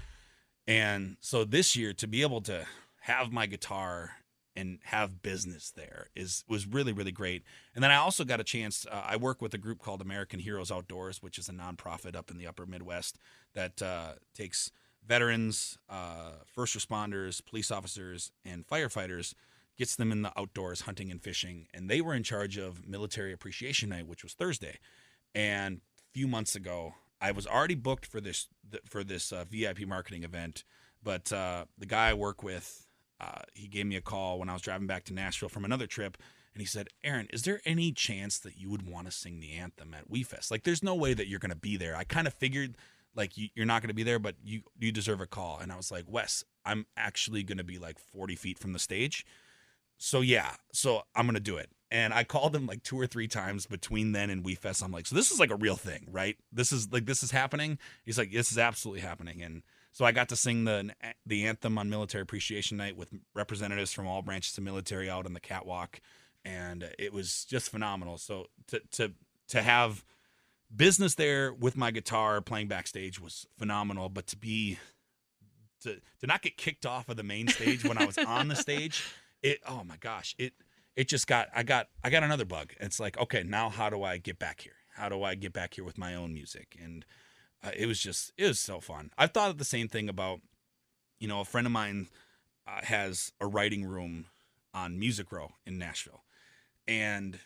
And 0.67 1.17
so 1.21 1.45
this 1.45 1.77
year 1.77 1.93
to 1.95 2.07
be 2.07 2.23
able 2.23 2.43
to 2.43 2.67
have 3.01 3.33
my 3.33 3.47
guitar 3.47 4.11
and 4.55 4.81
have 4.85 5.23
business 5.23 5.71
there 5.71 6.09
is 6.15 6.45
was 6.49 6.67
really 6.67 6.93
really 6.93 7.13
great. 7.13 7.45
And 7.75 7.83
then 7.83 7.91
I 7.91 7.97
also 7.97 8.25
got 8.25 8.41
a 8.41 8.45
chance. 8.45 8.87
Uh, 8.91 9.03
I 9.07 9.17
work 9.17 9.41
with 9.41 9.55
a 9.55 9.59
group 9.59 9.79
called 9.79 10.03
American 10.03 10.41
Heroes 10.41 10.71
Outdoors, 10.71 11.23
which 11.23 11.39
is 11.39 11.49
a 11.49 11.53
nonprofit 11.53 12.15
up 12.17 12.31
in 12.31 12.39
the 12.39 12.47
Upper 12.47 12.67
Midwest 12.67 13.19
that 13.55 13.81
uh, 13.81 14.15
takes 14.35 14.71
veterans, 15.07 15.79
uh, 15.89 16.33
first 16.47 16.77
responders, 16.77 17.45
police 17.45 17.71
officers, 17.71 18.31
and 18.45 18.67
firefighters, 18.67 19.35
gets 19.79 19.97
them 19.97 20.13
in 20.13 20.23
the 20.23 20.39
outdoors 20.39 20.83
hunting 20.83 21.11
and 21.11 21.23
fishing. 21.23 21.67
And 21.73 21.89
they 21.89 22.01
were 22.01 22.15
in 22.15 22.23
charge 22.23 22.59
of 22.59 22.87
Military 22.87 23.33
Appreciation 23.33 23.89
Night, 23.89 24.07
which 24.07 24.23
was 24.23 24.35
Thursday. 24.35 24.79
And 25.35 25.81
a 25.99 26.13
few 26.13 26.27
months 26.27 26.55
ago, 26.55 26.95
I 27.21 27.33
was 27.33 27.47
already 27.47 27.75
booked 27.75 28.07
for 28.07 28.21
this 28.21 28.49
for 28.85 29.03
this 29.03 29.33
uh, 29.33 29.45
VIP 29.49 29.87
marketing 29.87 30.25
event, 30.25 30.65
but 31.03 31.33
uh, 31.33 31.65
the 31.77 31.87
guy 31.87 32.11
I 32.11 32.15
work 32.15 32.43
with, 32.43 32.87
uh, 33.21 33.43
he 33.55 33.67
gave 33.67 33.87
me 33.87 33.97
a 33.97 34.01
call 34.01 34.39
when 34.39 34.49
I 34.49 34.53
was 34.53 34.63
driving 34.63 34.87
back 34.87 35.05
to 35.05 35.15
Nashville 35.15 35.49
from 35.49 35.65
another 35.65 35.87
trip, 35.87 36.19
and 36.55 36.61
he 36.61 36.67
said, 36.67 36.89
"Aaron, 37.03 37.29
is 37.33 37.43
there 37.43 37.61
any 37.65 37.93
chance 37.93 38.39
that 38.41 38.57
you 38.57 38.71
would 38.71 38.87
want 38.87 39.07
to 39.07 39.13
sing 39.13 39.41
the 39.41 39.53
anthem 39.53 39.95
at 39.95 40.11
WeFest? 40.11 40.51
Like, 40.51 40.65
there's 40.65 40.83
no 40.83 40.95
way 40.95 41.15
that 41.15 41.29
you're 41.29 41.41
going 41.41 41.51
to 41.51 41.57
be 41.57 41.77
there. 41.77 41.97
I 41.97 42.05
kind 42.05 42.27
of 42.27 42.35
figured." 42.35 42.77
Like 43.15 43.37
you, 43.37 43.49
you're 43.57 43.67
not 43.67 43.83
going 43.83 43.89
to 43.89 43.95
be 43.95 44.05
there, 44.05 44.21
but 44.21 44.37
you 44.45 44.61
you 44.79 44.93
deserve 44.93 45.21
a 45.21 45.27
call. 45.27 45.59
And 45.61 45.73
I 45.73 45.77
was 45.77 45.91
like, 45.91 46.05
Wes, 46.07 46.45
I'm 46.65 46.87
actually 46.97 47.43
going 47.43 47.59
to 47.59 47.65
be 47.65 47.79
like 47.79 47.99
40 47.99 48.37
feet 48.37 48.59
from 48.61 48.75
the 48.75 48.79
stage, 48.79 49.27
so 49.99 50.21
yeah, 50.21 50.53
so 50.73 51.03
I'm 51.15 51.27
gonna 51.27 51.41
do 51.41 51.57
it. 51.57 51.71
And 51.91 52.13
I 52.13 52.25
called 52.25 52.53
them 52.53 52.67
like 52.67 52.83
two 52.83 53.01
or 53.01 53.07
three 53.07 53.29
times 53.29 53.67
between 53.67 54.13
then 54.13 54.29
and 54.29 54.45
WeFest. 54.45 54.83
I'm 54.83 54.93
like, 54.93 55.07
so 55.07 55.15
this 55.15 55.31
is 55.31 55.41
like 55.41 55.51
a 55.51 55.57
real 55.57 55.77
thing, 55.77 56.07
right? 56.11 56.37
This 56.53 56.71
is 56.71 56.93
like 56.93 57.07
this 57.07 57.23
is 57.23 57.31
happening. 57.31 57.79
He's 58.05 58.19
like, 58.19 58.31
this 58.31 58.53
is 58.53 58.59
absolutely 58.59 59.01
happening. 59.01 59.43
And 59.43 59.63
so 59.93 60.05
I 60.05 60.13
got 60.13 60.29
to 60.29 60.37
sing 60.37 60.65
the 60.65 60.93
the 61.27 61.47
anthem 61.47 61.79
on 61.79 61.91
Military 61.91 62.23
Appreciation 62.23 62.77
Night 62.77 62.97
with 62.97 63.13
representatives 63.35 63.93
from 63.93 64.07
all 64.07 64.23
branches 64.23 64.57
of 64.59 64.65
military 64.65 65.09
out 65.09 65.27
on 65.27 65.33
the 65.33 65.41
catwalk, 65.41 66.01
and 66.45 66.89
it 66.99 67.13
was 67.13 67.45
just 67.47 67.71
phenomenal. 67.71 68.19
So 68.19 68.47
to 68.69 68.81
to 68.93 69.13
to 69.49 69.63
have 69.63 70.05
business 70.75 71.15
there 71.15 71.53
with 71.53 71.77
my 71.77 71.91
guitar 71.91 72.41
playing 72.41 72.69
backstage 72.69 73.21
was 73.21 73.47
phenomenal. 73.59 74.09
But 74.09 74.27
to 74.29 74.37
be 74.37 74.79
to 75.83 76.01
to 76.21 76.27
not 76.27 76.43
get 76.43 76.57
kicked 76.57 76.87
off 76.87 77.09
of 77.09 77.17
the 77.17 77.23
main 77.23 77.49
stage 77.49 77.85
when 77.85 77.99
I 77.99 78.05
was 78.05 78.19
on 78.19 78.49
the 78.49 78.57
stage, 78.67 79.05
it 79.43 79.61
oh 79.67 79.85
my 79.85 79.97
gosh, 79.97 80.35
it 80.39 80.53
it 80.99 81.07
just 81.07 81.29
got 81.29 81.49
I 81.55 81.63
got 81.63 81.89
I 82.03 82.11
got 82.11 82.25
another 82.25 82.45
bug. 82.45 82.75
It's 82.81 82.99
like 82.99 83.17
okay, 83.19 83.45
now 83.45 83.69
how 83.71 83.89
do 83.89 84.03
I 84.03 84.19
get 84.19 84.41
back 84.41 84.63
here? 84.63 84.75
How 84.97 85.09
do 85.09 85.23
I 85.23 85.37
get 85.37 85.53
back 85.53 85.75
here 85.75 85.85
with 85.85 85.97
my 85.97 86.17
own 86.17 86.35
music? 86.35 86.77
And 86.83 87.07
uh, 87.63 87.71
it 87.75 87.87
was 87.87 88.01
just 88.01 88.33
it 88.37 88.49
was 88.49 88.59
so 88.59 88.81
fun. 88.81 89.13
I've 89.17 89.31
thought 89.31 89.51
of 89.51 89.59
the 89.59 89.65
same 89.65 89.87
thing 89.87 90.09
about 90.09 90.41
you 91.21 91.29
know 91.29 91.41
a 91.41 91.45
friend 91.45 91.69
of 91.69 91.73
mine 91.73 92.09
uh, 92.67 92.81
has 92.83 93.31
a 93.41 93.47
writing 93.47 93.85
room 93.85 94.27
on 94.75 94.99
Music 94.99 95.31
Row 95.31 95.53
in 95.65 95.79
Nashville, 95.79 96.25
and 96.89 97.39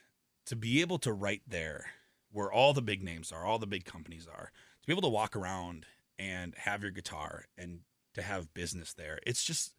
to 0.46 0.56
be 0.56 0.80
able 0.80 0.98
to 1.00 1.12
write 1.12 1.42
there 1.46 1.90
where 2.32 2.50
all 2.50 2.72
the 2.72 2.80
big 2.80 3.02
names 3.02 3.30
are, 3.30 3.44
all 3.44 3.58
the 3.58 3.66
big 3.66 3.84
companies 3.84 4.26
are, 4.26 4.50
to 4.80 4.86
be 4.86 4.94
able 4.94 5.02
to 5.02 5.08
walk 5.08 5.36
around 5.36 5.84
and 6.18 6.54
have 6.56 6.80
your 6.80 6.90
guitar 6.90 7.44
and 7.58 7.80
to 8.14 8.22
have 8.22 8.54
business 8.54 8.94
there. 8.94 9.18
It's 9.26 9.44
just 9.44 9.74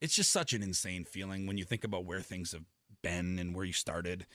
it's 0.00 0.16
just 0.16 0.32
such 0.32 0.52
an 0.52 0.64
insane 0.64 1.04
feeling 1.04 1.46
when 1.46 1.56
you 1.56 1.62
think 1.62 1.84
about 1.84 2.04
where 2.04 2.20
things 2.20 2.50
have 2.50 2.64
been 3.02 3.38
and 3.38 3.54
where 3.54 3.64
you 3.64 3.72
started. 3.72 4.26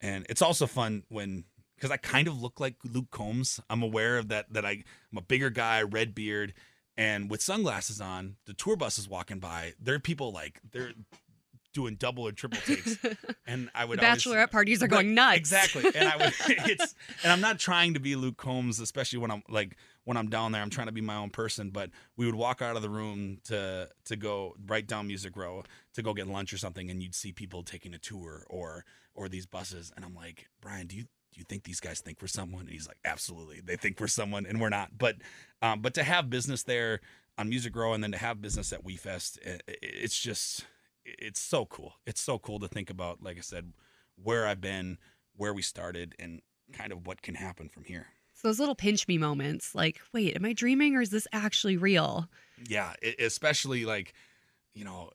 And 0.00 0.26
it's 0.28 0.42
also 0.42 0.66
fun 0.66 1.04
when 1.08 1.44
because 1.76 1.90
I 1.90 1.96
kind 1.96 2.28
of 2.28 2.40
look 2.40 2.60
like 2.60 2.76
Luke 2.84 3.10
Combs. 3.10 3.60
I'm 3.70 3.82
aware 3.82 4.18
of 4.18 4.28
that 4.28 4.52
that 4.52 4.64
I, 4.64 4.84
I'm 5.10 5.18
a 5.18 5.22
bigger 5.22 5.50
guy, 5.50 5.82
red 5.82 6.14
beard, 6.14 6.52
and 6.96 7.30
with 7.30 7.42
sunglasses 7.42 8.00
on, 8.00 8.36
the 8.46 8.52
tour 8.52 8.76
bus 8.76 8.98
is 8.98 9.08
walking 9.08 9.38
by. 9.38 9.72
There 9.80 9.94
are 9.94 10.00
people 10.00 10.32
like 10.32 10.60
they're 10.70 10.92
doing 11.72 11.94
double 11.96 12.26
and 12.26 12.36
triple 12.36 12.58
takes, 12.60 12.98
and 13.46 13.70
I 13.74 13.84
would 13.84 14.00
the 14.00 14.06
always- 14.06 14.24
bachelorette 14.24 14.50
parties 14.50 14.82
are 14.82 14.86
Right, 14.86 14.90
going 14.90 15.14
nuts. 15.14 15.38
Exactly. 15.38 15.84
And 15.94 16.08
I 16.08 16.16
would 16.16 16.34
it's 16.48 16.94
and 17.22 17.32
I'm 17.32 17.40
not 17.40 17.58
trying 17.58 17.94
to 17.94 18.00
be 18.00 18.16
Luke 18.16 18.36
Combs, 18.36 18.80
especially 18.80 19.18
when 19.18 19.30
I'm 19.30 19.42
like 19.48 19.76
when 20.04 20.16
I'm 20.16 20.28
down 20.28 20.52
there. 20.52 20.62
I'm 20.62 20.70
trying 20.70 20.88
to 20.88 20.92
be 20.92 21.00
my 21.00 21.16
own 21.16 21.30
person. 21.30 21.70
But 21.70 21.90
we 22.16 22.26
would 22.26 22.34
walk 22.34 22.60
out 22.62 22.76
of 22.76 22.82
the 22.82 22.90
room 22.90 23.38
to 23.44 23.88
to 24.06 24.16
go 24.16 24.54
right 24.66 24.86
down 24.86 25.06
Music 25.06 25.36
Row 25.36 25.62
to 25.94 26.02
go 26.02 26.12
get 26.14 26.26
lunch 26.26 26.52
or 26.52 26.58
something, 26.58 26.90
and 26.90 27.02
you'd 27.02 27.14
see 27.14 27.32
people 27.32 27.62
taking 27.62 27.94
a 27.94 27.98
tour 27.98 28.44
or 28.50 28.84
or 29.14 29.28
these 29.28 29.46
buses, 29.46 29.92
and 29.96 30.04
I'm 30.04 30.14
like, 30.14 30.48
Brian, 30.60 30.86
do 30.86 30.96
you 30.96 31.02
do 31.02 31.38
you 31.38 31.44
think 31.44 31.62
these 31.62 31.78
guys 31.78 32.00
think 32.00 32.18
we're 32.20 32.26
someone? 32.28 32.62
And 32.62 32.70
he's 32.70 32.88
like, 32.88 32.98
absolutely, 33.04 33.60
they 33.60 33.76
think 33.76 34.00
we're 34.00 34.06
someone, 34.08 34.46
and 34.46 34.60
we're 34.60 34.68
not. 34.70 34.98
But 34.98 35.16
um, 35.62 35.80
but 35.82 35.94
to 35.94 36.02
have 36.02 36.28
business 36.30 36.62
there 36.64 37.00
on 37.38 37.48
Music 37.48 37.74
Row, 37.76 37.92
and 37.92 38.02
then 38.02 38.10
to 38.12 38.18
have 38.18 38.40
business 38.42 38.72
at 38.72 38.84
WeFest, 38.84 39.38
i- 39.46 39.60
i- 39.68 39.76
it's 39.82 40.18
just 40.18 40.64
it's 41.18 41.40
so 41.40 41.66
cool. 41.66 41.94
It's 42.06 42.20
so 42.20 42.38
cool 42.38 42.58
to 42.60 42.68
think 42.68 42.90
about. 42.90 43.22
Like 43.22 43.38
I 43.38 43.42
said, 43.42 43.72
where 44.22 44.46
I've 44.46 44.60
been, 44.60 44.98
where 45.36 45.54
we 45.54 45.62
started, 45.62 46.14
and 46.18 46.40
kind 46.72 46.92
of 46.92 47.06
what 47.06 47.22
can 47.22 47.34
happen 47.34 47.68
from 47.68 47.84
here. 47.84 48.06
So 48.34 48.48
those 48.48 48.58
little 48.58 48.74
pinch 48.74 49.06
me 49.06 49.18
moments 49.18 49.74
like, 49.74 50.00
wait, 50.14 50.34
am 50.34 50.46
I 50.46 50.54
dreaming 50.54 50.96
or 50.96 51.02
is 51.02 51.10
this 51.10 51.26
actually 51.32 51.76
real? 51.76 52.26
Yeah, 52.66 52.94
e- 53.04 53.14
especially 53.18 53.84
like, 53.84 54.14
you 54.72 54.84
know, 54.84 55.10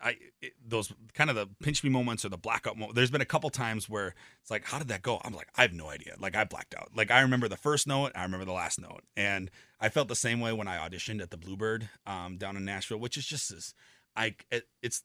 I 0.00 0.16
it, 0.40 0.52
those 0.64 0.92
kind 1.14 1.30
of 1.30 1.36
the 1.36 1.48
pinch 1.62 1.82
me 1.82 1.90
moments 1.90 2.24
or 2.24 2.28
the 2.28 2.36
blackout 2.36 2.76
moment. 2.76 2.94
There's 2.94 3.10
been 3.10 3.20
a 3.20 3.26
couple 3.26 3.50
times 3.50 3.88
where 3.88 4.14
it's 4.40 4.50
like, 4.50 4.64
how 4.64 4.78
did 4.78 4.88
that 4.88 5.02
go? 5.02 5.20
I'm 5.24 5.32
like, 5.32 5.48
I 5.56 5.62
have 5.62 5.72
no 5.72 5.88
idea. 5.88 6.14
Like 6.18 6.36
I 6.36 6.44
blacked 6.44 6.74
out. 6.74 6.90
Like 6.94 7.10
I 7.10 7.20
remember 7.20 7.48
the 7.48 7.56
first 7.56 7.86
note, 7.86 8.12
I 8.14 8.22
remember 8.22 8.44
the 8.44 8.52
last 8.52 8.80
note, 8.80 9.02
and 9.16 9.50
I 9.80 9.88
felt 9.88 10.08
the 10.08 10.14
same 10.14 10.40
way 10.40 10.52
when 10.52 10.68
I 10.68 10.76
auditioned 10.76 11.22
at 11.22 11.30
the 11.30 11.36
Bluebird 11.36 11.88
um, 12.06 12.36
down 12.36 12.56
in 12.56 12.64
Nashville, 12.64 12.98
which 12.98 13.16
is 13.16 13.26
just 13.26 13.50
as 13.50 13.74
I 14.16 14.36
it, 14.50 14.68
it's 14.82 15.02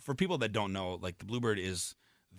for 0.00 0.14
people 0.14 0.38
that 0.38 0.52
don't 0.52 0.72
know, 0.72 0.98
like 1.00 1.18
the 1.18 1.24
Bluebird 1.24 1.58
is 1.58 1.94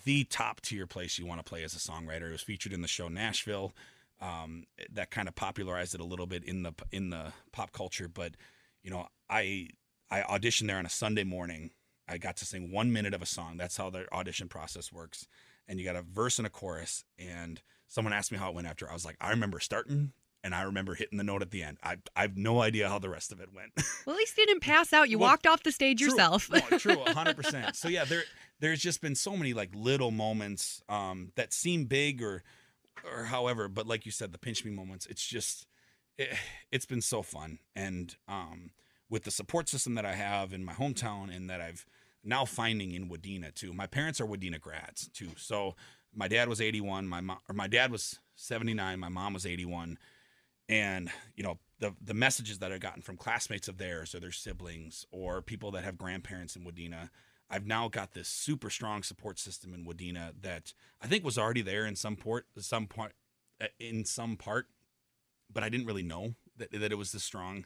the 0.05 0.23
top 0.25 0.61
tier 0.61 0.87
place 0.87 1.17
you 1.19 1.25
want 1.25 1.43
to 1.43 1.49
play 1.49 1.63
as 1.63 1.73
a 1.73 1.79
songwriter. 1.79 2.29
It 2.29 2.31
was 2.31 2.41
featured 2.41 2.73
in 2.73 2.81
the 2.81 2.87
show 2.87 3.07
Nashville. 3.07 3.73
Um, 4.19 4.65
that 4.93 5.09
kind 5.09 5.27
of 5.27 5.33
popularized 5.33 5.95
it 5.95 6.01
a 6.01 6.05
little 6.05 6.27
bit 6.27 6.43
in 6.43 6.61
the 6.61 6.73
in 6.91 7.09
the 7.09 7.33
pop 7.51 7.71
culture, 7.71 8.07
but 8.07 8.33
you 8.83 8.91
know, 8.91 9.07
I 9.29 9.69
I 10.11 10.21
auditioned 10.21 10.67
there 10.67 10.77
on 10.77 10.85
a 10.85 10.89
Sunday 10.89 11.23
morning. 11.23 11.71
I 12.07 12.17
got 12.17 12.37
to 12.37 12.45
sing 12.45 12.71
one 12.71 12.91
minute 12.91 13.13
of 13.13 13.21
a 13.21 13.25
song. 13.25 13.57
That's 13.57 13.77
how 13.77 13.89
the 13.89 14.11
audition 14.13 14.47
process 14.47 14.91
works. 14.91 15.27
And 15.67 15.79
you 15.79 15.85
got 15.85 15.95
a 15.95 16.01
verse 16.01 16.37
and 16.37 16.45
a 16.45 16.49
chorus. 16.49 17.05
And 17.17 17.61
someone 17.87 18.13
asked 18.13 18.31
me 18.31 18.37
how 18.37 18.49
it 18.49 18.55
went 18.55 18.67
after. 18.67 18.89
I 18.89 18.93
was 18.93 19.05
like, 19.05 19.15
I 19.21 19.29
remember 19.29 19.59
starting 19.59 20.11
and 20.43 20.55
I 20.55 20.63
remember 20.63 20.95
hitting 20.95 21.17
the 21.17 21.23
note 21.23 21.41
at 21.41 21.51
the 21.51 21.63
end. 21.63 21.77
I 21.83 21.97
I 22.15 22.21
have 22.23 22.37
no 22.37 22.61
idea 22.61 22.89
how 22.89 22.99
the 22.99 23.09
rest 23.09 23.31
of 23.31 23.39
it 23.39 23.49
went. 23.53 23.71
Well, 24.05 24.15
at 24.15 24.17
least 24.17 24.35
you 24.37 24.45
didn't 24.47 24.63
pass 24.63 24.93
out. 24.93 25.09
You 25.09 25.19
Well, 25.19 25.29
walked 25.29 25.45
off 25.45 25.61
the 25.61 25.71
stage 25.71 25.99
True. 25.99 26.09
yourself. 26.09 26.49
No, 26.49 26.59
true, 26.79 26.97
hundred 27.07 27.35
percent. 27.35 27.75
So 27.75 27.87
yeah, 27.87 28.03
there 28.03 28.23
there's 28.59 28.81
just 28.81 28.99
been 29.01 29.13
so 29.15 29.37
many 29.37 29.53
like 29.53 29.69
little 29.75 30.09
moments 30.11 30.81
um, 30.89 31.31
that 31.35 31.53
seem 31.53 31.85
big 31.85 32.21
or 32.21 32.43
or 33.05 33.25
however, 33.25 33.67
but 33.67 33.87
like 33.87 34.05
you 34.05 34.11
said, 34.11 34.31
the 34.31 34.37
pinch 34.39 34.65
me 34.65 34.71
moments. 34.71 35.05
It's 35.05 35.25
just 35.25 35.67
it, 36.17 36.29
it's 36.71 36.85
been 36.85 37.01
so 37.01 37.21
fun, 37.21 37.59
and 37.75 38.15
um, 38.27 38.71
with 39.09 39.23
the 39.23 39.31
support 39.31 39.69
system 39.69 39.95
that 39.95 40.05
I 40.05 40.13
have 40.13 40.51
in 40.53 40.63
my 40.63 40.73
hometown 40.73 41.35
and 41.35 41.49
that 41.49 41.61
I've 41.61 41.85
now 42.23 42.45
finding 42.45 42.91
in 42.91 43.09
Wadena 43.09 43.53
too. 43.53 43.73
My 43.73 43.87
parents 43.87 44.19
are 44.21 44.25
Wadena 44.25 44.59
grads 44.59 45.09
too, 45.09 45.29
so 45.37 45.75
my 46.13 46.27
dad 46.27 46.49
was 46.49 46.59
81, 46.59 47.07
my 47.07 47.21
mom 47.21 47.37
or 47.47 47.53
my 47.53 47.67
dad 47.67 47.91
was 47.91 48.19
79, 48.35 48.99
my 48.99 49.09
mom 49.09 49.33
was 49.33 49.45
81 49.45 49.97
and 50.71 51.11
you 51.35 51.43
know 51.43 51.59
the 51.79 51.93
the 52.01 52.13
messages 52.13 52.59
that 52.59 52.71
I've 52.71 52.79
gotten 52.79 53.03
from 53.03 53.17
classmates 53.17 53.67
of 53.67 53.77
theirs 53.77 54.15
or 54.15 54.19
their 54.19 54.31
siblings 54.31 55.05
or 55.11 55.41
people 55.41 55.69
that 55.71 55.83
have 55.83 55.97
grandparents 55.97 56.55
in 56.55 56.63
Wadena, 56.63 57.09
I've 57.49 57.67
now 57.67 57.89
got 57.89 58.13
this 58.13 58.29
super 58.29 58.69
strong 58.69 59.03
support 59.03 59.37
system 59.37 59.73
in 59.73 59.85
Wadena 59.85 60.31
that 60.41 60.73
I 61.01 61.07
think 61.07 61.23
was 61.23 61.37
already 61.37 61.61
there 61.61 61.85
in 61.85 61.95
some 61.95 62.15
port 62.15 62.45
some 62.57 62.87
part 62.87 63.13
uh, 63.61 63.67
in 63.79 64.05
some 64.05 64.37
part, 64.37 64.67
but 65.53 65.63
I 65.63 65.69
didn't 65.69 65.85
really 65.85 66.03
know 66.03 66.35
that 66.57 66.71
that 66.71 66.91
it 66.91 66.97
was 66.97 67.11
this 67.11 67.23
strong, 67.23 67.65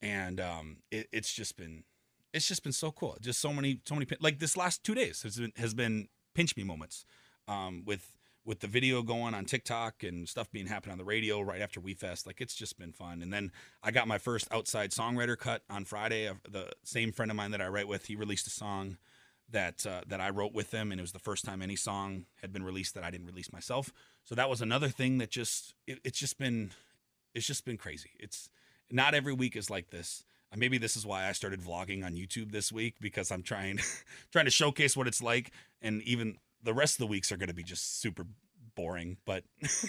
and 0.00 0.40
um, 0.40 0.78
it, 0.90 1.08
it's 1.12 1.32
just 1.32 1.56
been 1.56 1.84
it's 2.32 2.48
just 2.48 2.62
been 2.62 2.72
so 2.72 2.90
cool. 2.90 3.18
Just 3.20 3.40
so 3.40 3.52
many 3.52 3.80
so 3.84 3.94
many 3.94 4.06
like 4.20 4.38
this 4.38 4.56
last 4.56 4.82
two 4.82 4.94
days 4.94 5.22
has 5.22 5.38
been 5.38 5.52
has 5.56 5.74
been 5.74 6.08
pinch 6.34 6.56
me 6.56 6.64
moments 6.64 7.04
um, 7.46 7.82
with 7.84 8.12
with 8.48 8.60
the 8.60 8.66
video 8.66 9.02
going 9.02 9.34
on 9.34 9.44
TikTok 9.44 10.02
and 10.02 10.26
stuff 10.26 10.50
being 10.50 10.66
happening 10.66 10.92
on 10.92 10.98
the 10.98 11.04
radio 11.04 11.42
right 11.42 11.60
after 11.60 11.82
WeFest. 11.82 12.26
Like 12.26 12.40
it's 12.40 12.54
just 12.54 12.78
been 12.78 12.92
fun. 12.92 13.20
And 13.20 13.30
then 13.30 13.52
I 13.82 13.90
got 13.90 14.08
my 14.08 14.16
first 14.16 14.48
outside 14.50 14.90
songwriter 14.90 15.38
cut 15.38 15.62
on 15.68 15.84
Friday. 15.84 16.30
The 16.50 16.70
same 16.82 17.12
friend 17.12 17.30
of 17.30 17.36
mine 17.36 17.50
that 17.50 17.60
I 17.60 17.68
write 17.68 17.86
with, 17.86 18.06
he 18.06 18.16
released 18.16 18.46
a 18.46 18.50
song 18.50 18.96
that 19.50 19.86
uh, 19.86 20.00
that 20.06 20.22
I 20.22 20.30
wrote 20.30 20.54
with 20.54 20.72
him, 20.72 20.90
and 20.90 20.98
it 20.98 21.02
was 21.02 21.12
the 21.12 21.18
first 21.18 21.44
time 21.44 21.60
any 21.60 21.76
song 21.76 22.24
had 22.40 22.50
been 22.50 22.62
released 22.62 22.94
that 22.94 23.04
I 23.04 23.10
didn't 23.10 23.26
release 23.26 23.52
myself. 23.52 23.92
So 24.24 24.34
that 24.34 24.48
was 24.48 24.62
another 24.62 24.88
thing 24.88 25.18
that 25.18 25.30
just 25.30 25.74
it, 25.86 26.00
it's 26.02 26.18
just 26.18 26.38
been 26.38 26.70
it's 27.34 27.46
just 27.46 27.66
been 27.66 27.76
crazy. 27.76 28.10
It's 28.18 28.48
not 28.90 29.14
every 29.14 29.34
week 29.34 29.56
is 29.56 29.68
like 29.68 29.90
this. 29.90 30.24
Uh, 30.50 30.56
Maybe 30.56 30.78
this 30.78 30.96
is 30.96 31.04
why 31.04 31.28
I 31.28 31.32
started 31.32 31.60
vlogging 31.60 32.02
on 32.02 32.14
YouTube 32.14 32.50
this 32.50 32.72
week 32.72 32.94
because 32.98 33.30
I'm 33.30 33.42
trying 33.42 33.80
trying 34.32 34.46
to 34.46 34.50
showcase 34.50 34.96
what 34.96 35.06
it's 35.06 35.22
like, 35.22 35.50
and 35.82 36.00
even 36.02 36.38
the 36.68 36.74
rest 36.74 36.94
of 36.96 36.98
the 36.98 37.06
weeks 37.06 37.32
are 37.32 37.38
going 37.38 37.48
to 37.48 37.54
be 37.54 37.62
just 37.62 38.00
super 38.02 38.26
boring. 38.76 39.16
But 39.24 39.42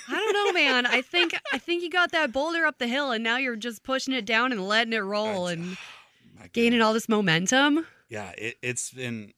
I 0.08 0.14
don't 0.14 0.34
know, 0.34 0.54
man. 0.54 0.86
I 0.86 1.02
think 1.14 1.38
I 1.52 1.58
think 1.58 1.84
you 1.84 1.90
got 1.90 2.14
that 2.14 2.32
boulder 2.32 2.66
up 2.66 2.78
the 2.80 2.88
hill, 2.88 3.12
and 3.12 3.22
now 3.22 3.36
you're 3.36 3.58
just 3.58 3.84
pushing 3.84 4.14
it 4.14 4.26
down 4.26 4.52
and 4.54 4.66
letting 4.66 4.94
it 4.94 5.00
roll 5.00 5.46
That's- 5.46 5.60
and 5.68 5.78
my 6.40 6.48
gaining 6.54 6.82
all 6.82 6.94
this 6.94 7.10
momentum. 7.10 7.86
yeah, 8.08 8.32
it, 8.38 8.56
it's 8.62 8.92
been 8.92 9.34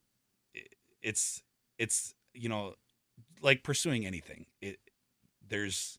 it- 0.54 0.76
it's 1.02 1.42
it's 1.80 2.14
you 2.36 2.48
know 2.48 2.76
like 3.42 3.64
pursuing 3.64 4.06
anything. 4.06 4.46
It 4.62 4.78
there's 5.48 5.98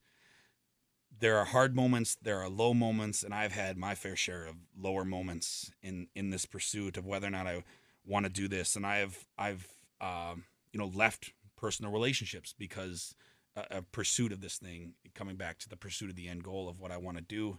there 1.18 1.36
are 1.38 1.44
hard 1.44 1.74
moments, 1.76 2.16
there 2.22 2.40
are 2.40 2.48
low 2.48 2.72
moments, 2.72 3.22
and 3.22 3.34
I've 3.34 3.52
had 3.52 3.76
my 3.76 3.94
fair 3.94 4.16
share 4.16 4.44
of 4.46 4.54
lower 4.78 5.04
moments 5.04 5.72
in 5.82 6.06
in 6.14 6.30
this 6.30 6.46
pursuit 6.46 6.96
of 6.96 7.04
whether 7.04 7.26
or 7.26 7.30
not 7.30 7.46
I 7.48 7.64
want 8.06 8.26
to 8.26 8.30
do 8.30 8.46
this. 8.48 8.76
And 8.76 8.86
I 8.86 8.96
have 8.98 9.24
I've 9.36 9.66
um, 10.00 10.44
you 10.72 10.78
know 10.78 10.90
left 10.94 11.32
personal 11.56 11.92
relationships 11.92 12.54
because 12.58 13.14
a, 13.56 13.78
a 13.78 13.82
pursuit 13.82 14.32
of 14.32 14.40
this 14.40 14.58
thing, 14.58 14.94
coming 15.14 15.36
back 15.36 15.58
to 15.58 15.68
the 15.68 15.76
pursuit 15.76 16.10
of 16.10 16.16
the 16.16 16.28
end 16.28 16.42
goal 16.42 16.68
of 16.68 16.80
what 16.80 16.90
I 16.90 16.96
want 16.96 17.18
to 17.18 17.22
do, 17.22 17.58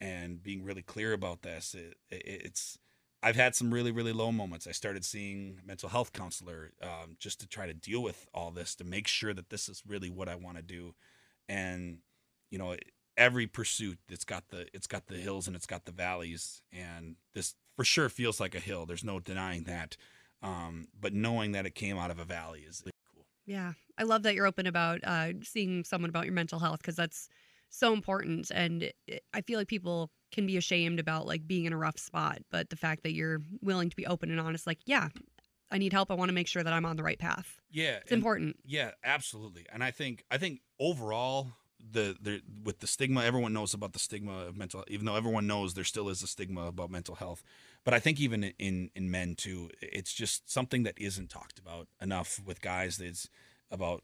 and 0.00 0.42
being 0.42 0.64
really 0.64 0.82
clear 0.82 1.12
about 1.12 1.42
this. 1.42 1.74
It, 1.74 1.96
it, 2.10 2.42
it's 2.44 2.78
I've 3.22 3.36
had 3.36 3.54
some 3.54 3.72
really, 3.72 3.92
really 3.92 4.12
low 4.12 4.32
moments. 4.32 4.66
I 4.66 4.72
started 4.72 5.04
seeing 5.04 5.60
mental 5.64 5.90
health 5.90 6.12
counselor 6.12 6.72
um, 6.82 7.16
just 7.18 7.38
to 7.40 7.46
try 7.46 7.66
to 7.66 7.74
deal 7.74 8.02
with 8.02 8.26
all 8.32 8.50
this, 8.50 8.74
to 8.76 8.84
make 8.84 9.06
sure 9.06 9.34
that 9.34 9.50
this 9.50 9.68
is 9.68 9.82
really 9.86 10.08
what 10.08 10.28
I 10.28 10.36
want 10.36 10.56
to 10.56 10.62
do. 10.62 10.94
And 11.48 11.98
you 12.50 12.58
know, 12.58 12.76
every 13.16 13.46
pursuit, 13.46 13.98
it's 14.08 14.24
got 14.24 14.48
the 14.48 14.66
it's 14.72 14.86
got 14.86 15.06
the 15.06 15.16
hills 15.16 15.46
and 15.46 15.54
it's 15.54 15.66
got 15.66 15.84
the 15.84 15.92
valleys, 15.92 16.62
and 16.72 17.16
this 17.34 17.54
for 17.76 17.84
sure 17.84 18.08
feels 18.08 18.40
like 18.40 18.54
a 18.54 18.60
hill. 18.60 18.86
There's 18.86 19.04
no 19.04 19.20
denying 19.20 19.64
that. 19.64 19.96
Um, 20.42 20.88
but 20.98 21.12
knowing 21.12 21.52
that 21.52 21.66
it 21.66 21.74
came 21.74 21.98
out 21.98 22.10
of 22.10 22.18
a 22.18 22.24
valley 22.24 22.60
is 22.60 22.82
cool. 23.14 23.24
Yeah, 23.46 23.72
I 23.98 24.04
love 24.04 24.22
that 24.22 24.34
you're 24.34 24.46
open 24.46 24.66
about 24.66 25.00
uh, 25.04 25.32
seeing 25.42 25.84
someone 25.84 26.08
about 26.08 26.24
your 26.24 26.34
mental 26.34 26.58
health 26.58 26.78
because 26.78 26.96
that's 26.96 27.28
so 27.68 27.92
important. 27.92 28.50
And 28.50 28.92
I 29.34 29.40
feel 29.42 29.58
like 29.58 29.68
people 29.68 30.10
can 30.32 30.46
be 30.46 30.56
ashamed 30.56 31.00
about 31.00 31.26
like 31.26 31.46
being 31.46 31.64
in 31.64 31.72
a 31.72 31.76
rough 31.76 31.98
spot, 31.98 32.38
but 32.50 32.70
the 32.70 32.76
fact 32.76 33.02
that 33.02 33.12
you're 33.12 33.42
willing 33.60 33.90
to 33.90 33.96
be 33.96 34.06
open 34.06 34.30
and 34.30 34.40
honest, 34.40 34.66
like, 34.66 34.78
yeah, 34.86 35.08
I 35.70 35.78
need 35.78 35.92
help. 35.92 36.10
I 36.10 36.14
want 36.14 36.28
to 36.28 36.34
make 36.34 36.48
sure 36.48 36.62
that 36.62 36.72
I'm 36.72 36.84
on 36.84 36.96
the 36.96 37.02
right 37.02 37.18
path. 37.18 37.60
Yeah, 37.70 37.98
It's 38.02 38.12
important. 38.12 38.56
Yeah, 38.64 38.92
absolutely. 39.04 39.66
And 39.72 39.84
I 39.84 39.90
think 39.90 40.24
I 40.30 40.38
think 40.38 40.60
overall 40.78 41.52
the 41.92 42.16
the 42.20 42.42
with 42.62 42.80
the 42.80 42.86
stigma 42.86 43.24
everyone 43.24 43.52
knows 43.52 43.72
about 43.72 43.94
the 43.94 43.98
stigma 43.98 44.46
of 44.46 44.56
mental 44.56 44.84
even 44.88 45.06
though 45.06 45.16
everyone 45.16 45.46
knows 45.46 45.72
there 45.72 45.84
still 45.84 46.10
is 46.10 46.22
a 46.22 46.26
stigma 46.26 46.66
about 46.66 46.90
mental 46.90 47.14
health. 47.14 47.42
But 47.84 47.94
I 47.94 47.98
think 47.98 48.20
even 48.20 48.44
in 48.58 48.90
in 48.94 49.10
men 49.10 49.34
too 49.34 49.70
it's 49.80 50.12
just 50.12 50.50
something 50.50 50.82
that 50.84 50.98
isn't 50.98 51.30
talked 51.30 51.58
about 51.58 51.88
enough 52.00 52.40
with 52.44 52.60
guys 52.60 53.00
it's 53.00 53.28
about 53.70 54.02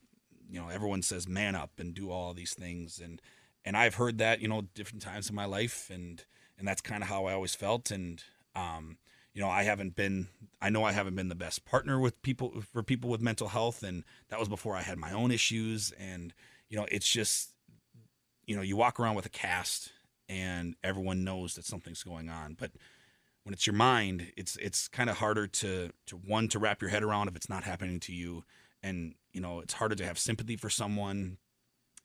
you 0.49 0.61
know 0.61 0.69
everyone 0.69 1.03
says 1.03 1.29
man 1.29 1.55
up 1.55 1.73
and 1.79 1.95
do 1.95 2.11
all 2.11 2.33
these 2.33 2.55
things 2.55 3.01
and 3.03 3.21
and 3.65 3.77
I've 3.77 3.97
heard 3.97 4.19
that 4.19 4.41
you 4.41 4.49
know 4.49 4.63
different 4.75 5.03
times 5.03 5.29
in 5.29 5.37
my 5.37 5.45
life 5.45 5.91
and 5.93 6.25
and 6.59 6.67
that's 6.67 6.81
kind 6.81 7.03
of 7.03 7.09
how 7.09 7.27
I 7.27 7.35
always 7.35 7.55
felt 7.55 7.91
and 7.91 8.23
um 8.55 8.99
you 9.37 9.43
know, 9.43 9.51
I 9.51 9.65
haven't 9.65 9.95
been 9.95 10.29
I 10.63 10.71
know 10.71 10.83
I 10.83 10.93
haven't 10.93 11.15
been 11.15 11.29
the 11.29 11.35
best 11.35 11.67
partner 11.67 12.01
with 12.01 12.23
people 12.23 12.63
for 12.73 12.83
people 12.83 13.11
with 13.11 13.21
mental 13.21 13.49
health 13.49 13.83
and 13.83 14.03
that 14.31 14.41
was 14.41 14.49
before 14.49 14.75
I 14.75 14.81
had 14.81 14.97
my 14.97 15.13
own 15.13 15.31
issues 15.31 15.93
and 15.99 16.33
you 16.71 16.79
know, 16.79 16.87
it's 16.91 17.09
just 17.09 17.51
you 18.47 18.57
know, 18.57 18.63
you 18.63 18.77
walk 18.77 18.99
around 18.99 19.15
with 19.15 19.27
a 19.27 19.31
cast 19.31 19.93
and 20.27 20.75
everyone 20.83 21.23
knows 21.23 21.55
that 21.55 21.67
something's 21.67 22.03
going 22.03 22.31
on, 22.31 22.57
but 22.59 22.71
when 23.47 23.53
it's 23.53 23.67
your 23.67 23.75
mind, 23.75 24.33
it's 24.37 24.57
it's 24.57 24.89
kind 24.89 25.09
of 25.09 25.19
harder 25.19 25.47
to 25.47 25.91
to 26.07 26.17
one 26.17 26.49
to 26.49 26.59
wrap 26.59 26.83
your 26.83 26.91
head 26.91 27.03
around 27.05 27.29
if 27.29 27.37
it's 27.37 27.49
not 27.49 27.63
happening 27.63 28.01
to 28.01 28.13
you. 28.13 28.45
And 28.83 29.15
you 29.33 29.41
know, 29.41 29.61
it's 29.61 29.75
harder 29.75 29.95
to 29.95 30.05
have 30.05 30.19
sympathy 30.19 30.57
for 30.57 30.69
someone 30.69 31.39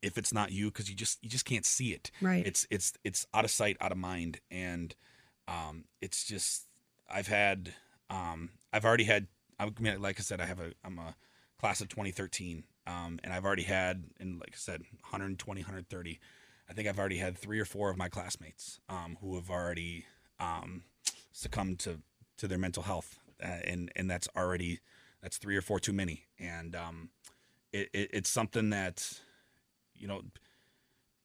if 0.04 0.18
it's 0.18 0.34
not 0.34 0.52
you 0.52 0.68
because 0.68 0.88
you 0.90 0.96
just 0.96 1.18
you 1.24 1.30
just 1.30 1.46
can't 1.46 1.66
see 1.66 1.94
it. 1.94 2.12
Right. 2.22 2.46
it's 2.46 2.68
it's 2.70 2.94
it's 3.04 3.26
out 3.34 3.44
of 3.44 3.52
sight 3.52 3.76
out 3.82 3.92
of 3.92 3.98
mind. 3.98 4.40
And 4.52 4.96
um 5.48 5.86
it's 6.02 6.24
just 6.24 6.68
i've 7.10 7.28
had 7.28 7.74
um 8.10 8.52
i've 8.72 8.86
already 8.86 9.04
had 9.04 9.28
i 9.60 9.70
mean 9.80 10.02
like 10.02 10.20
i 10.20 10.24
said 10.24 10.40
i 10.40 10.46
have 10.46 10.60
a 10.60 10.72
i'm 10.84 10.98
a 11.00 11.16
class 11.60 11.82
of 11.82 11.90
2013 11.90 12.64
um 12.88 13.20
and 13.24 13.34
i've 13.34 13.46
already 13.46 13.64
had 13.64 14.06
and 14.20 14.40
like 14.40 14.52
i 14.54 14.58
said 14.58 14.82
120 14.82 15.62
130 15.62 16.20
i 16.70 16.74
think 16.74 16.88
i've 16.88 17.00
already 17.00 17.18
had 17.18 17.38
three 17.38 17.60
or 17.60 17.66
four 17.66 17.90
of 17.90 17.98
my 17.98 18.10
classmates 18.10 18.80
um 18.90 19.18
who 19.22 19.36
have 19.36 19.50
already 19.50 20.06
um 20.40 20.84
succumbed 21.32 21.80
to 21.80 22.00
to 22.38 22.48
their 22.48 22.58
mental 22.58 22.84
health 22.84 23.20
uh, 23.44 23.48
and 23.66 23.92
and 23.96 24.10
that's 24.10 24.28
already 24.36 24.80
that's 25.22 25.38
three 25.38 25.56
or 25.56 25.62
four 25.62 25.80
too 25.80 25.94
many 25.94 26.26
and 26.40 26.76
um 26.76 27.10
it, 27.72 27.90
it 27.94 28.10
it's 28.14 28.30
something 28.30 28.70
that 28.70 29.22
you 29.96 30.08
know 30.08 30.22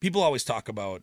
people 0.00 0.22
always 0.22 0.44
talk 0.44 0.68
about 0.68 1.02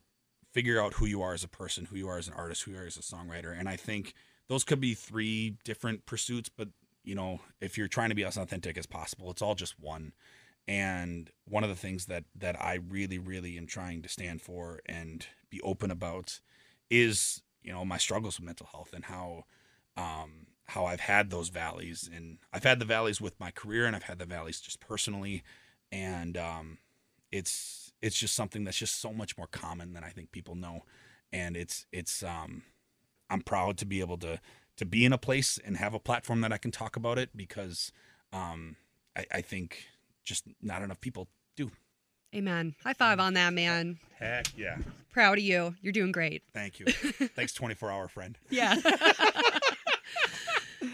figure 0.53 0.81
out 0.81 0.93
who 0.93 1.05
you 1.05 1.21
are 1.21 1.33
as 1.33 1.43
a 1.43 1.47
person, 1.47 1.85
who 1.85 1.97
you 1.97 2.07
are 2.07 2.17
as 2.17 2.27
an 2.27 2.33
artist, 2.35 2.63
who 2.63 2.71
you 2.71 2.77
are 2.77 2.85
as 2.85 2.97
a 2.97 3.01
songwriter, 3.01 3.57
and 3.57 3.67
I 3.67 3.75
think 3.75 4.13
those 4.47 4.63
could 4.63 4.79
be 4.79 4.93
three 4.93 5.57
different 5.63 6.05
pursuits. 6.05 6.49
But 6.49 6.69
you 7.03 7.15
know, 7.15 7.41
if 7.59 7.77
you're 7.77 7.87
trying 7.87 8.09
to 8.09 8.15
be 8.15 8.23
as 8.23 8.37
authentic 8.37 8.77
as 8.77 8.85
possible, 8.85 9.31
it's 9.31 9.41
all 9.41 9.55
just 9.55 9.79
one. 9.79 10.13
And 10.65 11.29
one 11.45 11.63
of 11.63 11.69
the 11.69 11.75
things 11.75 12.05
that 12.05 12.23
that 12.35 12.61
I 12.61 12.75
really, 12.75 13.17
really 13.17 13.57
am 13.57 13.67
trying 13.67 14.01
to 14.03 14.09
stand 14.09 14.41
for 14.41 14.79
and 14.85 15.25
be 15.49 15.59
open 15.61 15.91
about 15.91 16.39
is 16.89 17.41
you 17.63 17.71
know 17.71 17.85
my 17.85 17.97
struggles 17.97 18.39
with 18.39 18.45
mental 18.45 18.67
health 18.71 18.91
and 18.93 19.05
how 19.05 19.45
um, 19.97 20.47
how 20.65 20.85
I've 20.85 21.01
had 21.01 21.29
those 21.29 21.49
valleys, 21.49 22.09
and 22.13 22.37
I've 22.51 22.63
had 22.63 22.79
the 22.79 22.85
valleys 22.85 23.21
with 23.21 23.39
my 23.39 23.51
career, 23.51 23.85
and 23.85 23.95
I've 23.95 24.03
had 24.03 24.19
the 24.19 24.25
valleys 24.25 24.61
just 24.61 24.79
personally, 24.79 25.43
and 25.91 26.37
um, 26.37 26.77
it's 27.31 27.93
it's 28.01 28.17
just 28.17 28.35
something 28.35 28.63
that's 28.63 28.77
just 28.77 28.99
so 28.99 29.13
much 29.13 29.37
more 29.37 29.47
common 29.47 29.93
than 29.93 30.03
I 30.03 30.09
think 30.09 30.31
people 30.31 30.55
know, 30.55 30.83
and 31.31 31.55
it's 31.55 31.85
it's 31.91 32.23
um, 32.23 32.63
I'm 33.29 33.41
proud 33.41 33.77
to 33.79 33.85
be 33.85 33.99
able 33.99 34.17
to 34.19 34.39
to 34.77 34.85
be 34.85 35.05
in 35.05 35.13
a 35.13 35.17
place 35.17 35.59
and 35.63 35.77
have 35.77 35.93
a 35.93 35.99
platform 35.99 36.41
that 36.41 36.53
I 36.53 36.57
can 36.57 36.71
talk 36.71 36.95
about 36.95 37.19
it 37.19 37.29
because 37.35 37.91
um, 38.31 38.75
I, 39.15 39.25
I 39.31 39.41
think 39.41 39.85
just 40.23 40.45
not 40.61 40.81
enough 40.81 41.01
people 41.01 41.27
do. 41.55 41.71
Amen. 42.33 42.75
High 42.83 42.93
five 42.93 43.19
on 43.19 43.33
that, 43.35 43.53
man. 43.53 43.99
Heck 44.19 44.47
yeah! 44.57 44.77
Proud 45.11 45.37
of 45.37 45.43
you. 45.43 45.75
You're 45.81 45.93
doing 45.93 46.11
great. 46.11 46.43
Thank 46.53 46.79
you. 46.79 46.85
Thanks, 47.35 47.53
24 47.53 47.91
hour 47.91 48.07
friend. 48.07 48.37
Yeah. 48.49 48.75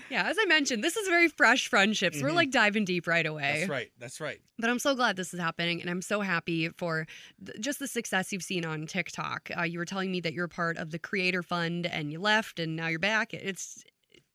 yeah, 0.10 0.23
as 0.28 0.38
I 0.39 0.45
mentioned, 0.45 0.84
this 0.84 0.95
is 0.97 1.08
very 1.08 1.30
fresh 1.30 1.67
friendships. 1.67 2.21
We're 2.21 2.30
Mhm. 2.30 2.36
like 2.36 2.52
diving 2.52 2.86
deep 2.86 3.08
right 3.08 3.25
away. 3.25 3.58
That's 3.60 3.69
right. 3.69 3.91
That's 3.99 4.19
right. 4.21 4.39
But 4.58 4.69
I'm 4.69 4.80
so 4.80 4.93
glad 4.95 5.15
this 5.15 5.34
is 5.34 5.39
happening, 5.39 5.82
and 5.82 5.89
I'm 5.89 6.02
so 6.02 6.21
happy 6.21 6.69
for 6.69 7.08
th- 7.45 7.60
just 7.60 7.80
the 7.80 7.88
success 7.88 8.32
you've 8.34 8.43
seen 8.43 8.65
on 8.65 8.86
TikTok. 8.88 9.49
Uh, 9.58 9.63
you 9.63 9.80
were 9.80 9.86
telling 9.86 10.12
me 10.12 10.19
that 10.21 10.34
you're 10.34 10.47
part 10.47 10.78
of 10.78 10.91
the 10.91 10.99
Creator 10.99 11.43
Fund, 11.43 11.86
and 11.86 12.12
you 12.12 12.19
left, 12.19 12.60
and 12.60 12.75
now 12.75 12.88
you're 12.88 12.99
back. 12.99 13.34
It's 13.34 13.84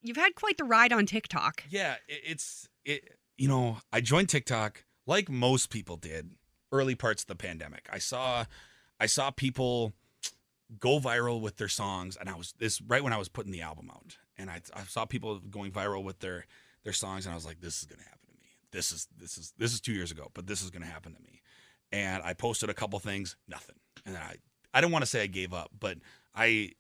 you've 0.03 0.17
had 0.17 0.35
quite 0.35 0.57
the 0.59 0.65
ride 0.65 0.93
on 0.93 1.07
TikTok. 1.07 1.65
Yeah, 1.69 1.97
it, 2.09 2.21
it's 2.25 2.69
it. 2.85 3.17
You 3.37 3.49
know, 3.49 3.79
I 3.93 4.01
joined 4.01 4.29
TikTok 4.29 4.85
like 5.07 5.29
most 5.29 5.71
people 5.71 5.97
did 5.97 6.31
early 6.75 6.95
parts 6.95 7.23
of 7.23 7.29
the 7.29 7.35
pandemic. 7.37 7.89
I 7.91 7.99
saw, 7.99 8.45
I 9.01 9.07
saw 9.07 9.31
people 9.31 9.95
go 10.79 10.99
viral 10.99 11.41
with 11.41 11.57
their 11.57 11.69
songs, 11.69 12.17
and 12.17 12.29
I 12.29 12.35
was 12.35 12.55
this 12.59 12.81
right 12.83 13.03
when 13.03 13.13
I 13.13 13.19
was 13.19 13.29
putting 13.29 13.53
the 13.53 13.63
album 13.63 13.91
out, 13.91 14.19
and 14.37 14.51
I, 14.51 14.61
I 14.75 14.83
saw 14.83 15.05
people 15.05 15.39
going 15.39 15.73
viral 15.73 16.03
with 16.03 16.21
their 16.21 16.47
their 16.83 16.93
songs, 16.93 17.25
and 17.25 17.33
I 17.33 17.37
was 17.37 17.47
like, 17.47 17.61
this 17.61 17.79
is 17.79 17.87
gonna 17.87 18.03
happen 18.03 18.29
to 18.29 18.37
me. 18.41 18.49
This 18.73 18.93
is 18.93 19.09
this 19.19 19.39
is 19.39 19.53
this 19.57 19.73
is 19.73 19.81
two 19.81 19.93
years 19.93 20.11
ago, 20.11 20.31
but 20.35 20.47
this 20.47 20.63
is 20.63 20.71
gonna 20.71 20.87
happen 20.87 21.15
to 21.15 21.23
me. 21.23 21.41
And 21.93 22.23
I 22.23 22.35
posted 22.35 22.71
a 22.71 22.75
couple 22.75 22.99
things, 22.99 23.37
nothing, 23.49 23.77
and 24.05 24.17
I 24.17 24.37
I 24.73 24.81
didn't 24.81 24.93
want 24.93 25.05
to 25.05 25.11
say 25.11 25.23
I 25.23 25.27
gave 25.27 25.55
up, 25.55 25.71
but 25.79 25.99
I 26.35 26.73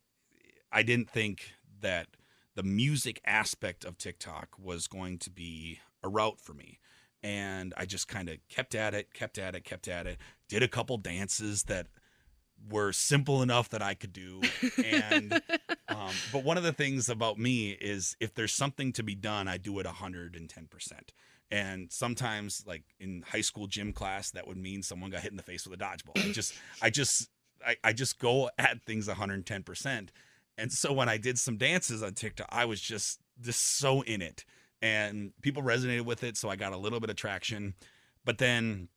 I 0.72 0.82
didn't 0.82 1.08
think 1.08 1.52
that 1.80 2.08
the 2.56 2.62
music 2.62 3.20
aspect 3.24 3.84
of 3.84 3.98
TikTok 3.98 4.48
was 4.58 4.88
going 4.88 5.18
to 5.18 5.30
be 5.30 5.78
a 6.02 6.08
route 6.08 6.40
for 6.40 6.54
me. 6.54 6.78
And 7.24 7.72
I 7.78 7.86
just 7.86 8.06
kind 8.06 8.28
of 8.28 8.36
kept 8.50 8.74
at 8.74 8.92
it, 8.92 9.14
kept 9.14 9.38
at 9.38 9.54
it, 9.54 9.64
kept 9.64 9.88
at 9.88 10.06
it. 10.06 10.18
Did 10.48 10.62
a 10.62 10.68
couple 10.68 10.98
dances 10.98 11.64
that 11.64 11.86
were 12.70 12.92
simple 12.92 13.42
enough 13.42 13.70
that 13.70 13.82
I 13.82 13.94
could 13.94 14.12
do. 14.12 14.42
And 14.84 15.32
um, 15.88 16.12
but 16.32 16.44
one 16.44 16.58
of 16.58 16.62
the 16.62 16.72
things 16.72 17.08
about 17.08 17.38
me 17.38 17.70
is 17.70 18.14
if 18.20 18.34
there's 18.34 18.52
something 18.52 18.92
to 18.92 19.02
be 19.02 19.14
done, 19.14 19.48
I 19.48 19.56
do 19.56 19.78
it 19.78 19.86
110%. 19.86 20.92
And 21.50 21.90
sometimes 21.90 22.62
like 22.66 22.84
in 23.00 23.24
high 23.26 23.40
school 23.40 23.66
gym 23.66 23.92
class, 23.92 24.30
that 24.32 24.46
would 24.46 24.58
mean 24.58 24.82
someone 24.82 25.10
got 25.10 25.20
hit 25.20 25.30
in 25.30 25.36
the 25.38 25.42
face 25.42 25.66
with 25.66 25.80
a 25.80 25.82
dodgeball. 25.82 26.28
I 26.28 26.32
just 26.32 26.54
I 26.82 26.90
just 26.90 27.30
I, 27.66 27.76
I 27.82 27.92
just 27.94 28.18
go 28.18 28.50
at 28.58 28.82
things 28.82 29.08
110%. 29.08 30.08
And 30.56 30.72
so 30.72 30.92
when 30.92 31.08
I 31.08 31.16
did 31.16 31.38
some 31.38 31.56
dances 31.56 32.02
on 32.02 32.12
TikTok, 32.12 32.48
I 32.50 32.64
was 32.64 32.80
just 32.80 33.20
just 33.40 33.78
so 33.78 34.02
in 34.02 34.22
it, 34.22 34.44
and 34.84 35.32
people 35.42 35.62
resonated 35.62 36.02
with 36.04 36.22
it. 36.22 36.36
So 36.36 36.48
I 36.48 36.56
got 36.56 36.72
a 36.72 36.76
little 36.76 37.00
bit 37.00 37.10
of 37.10 37.16
traction. 37.16 37.74
But 38.24 38.38
then 38.38 38.88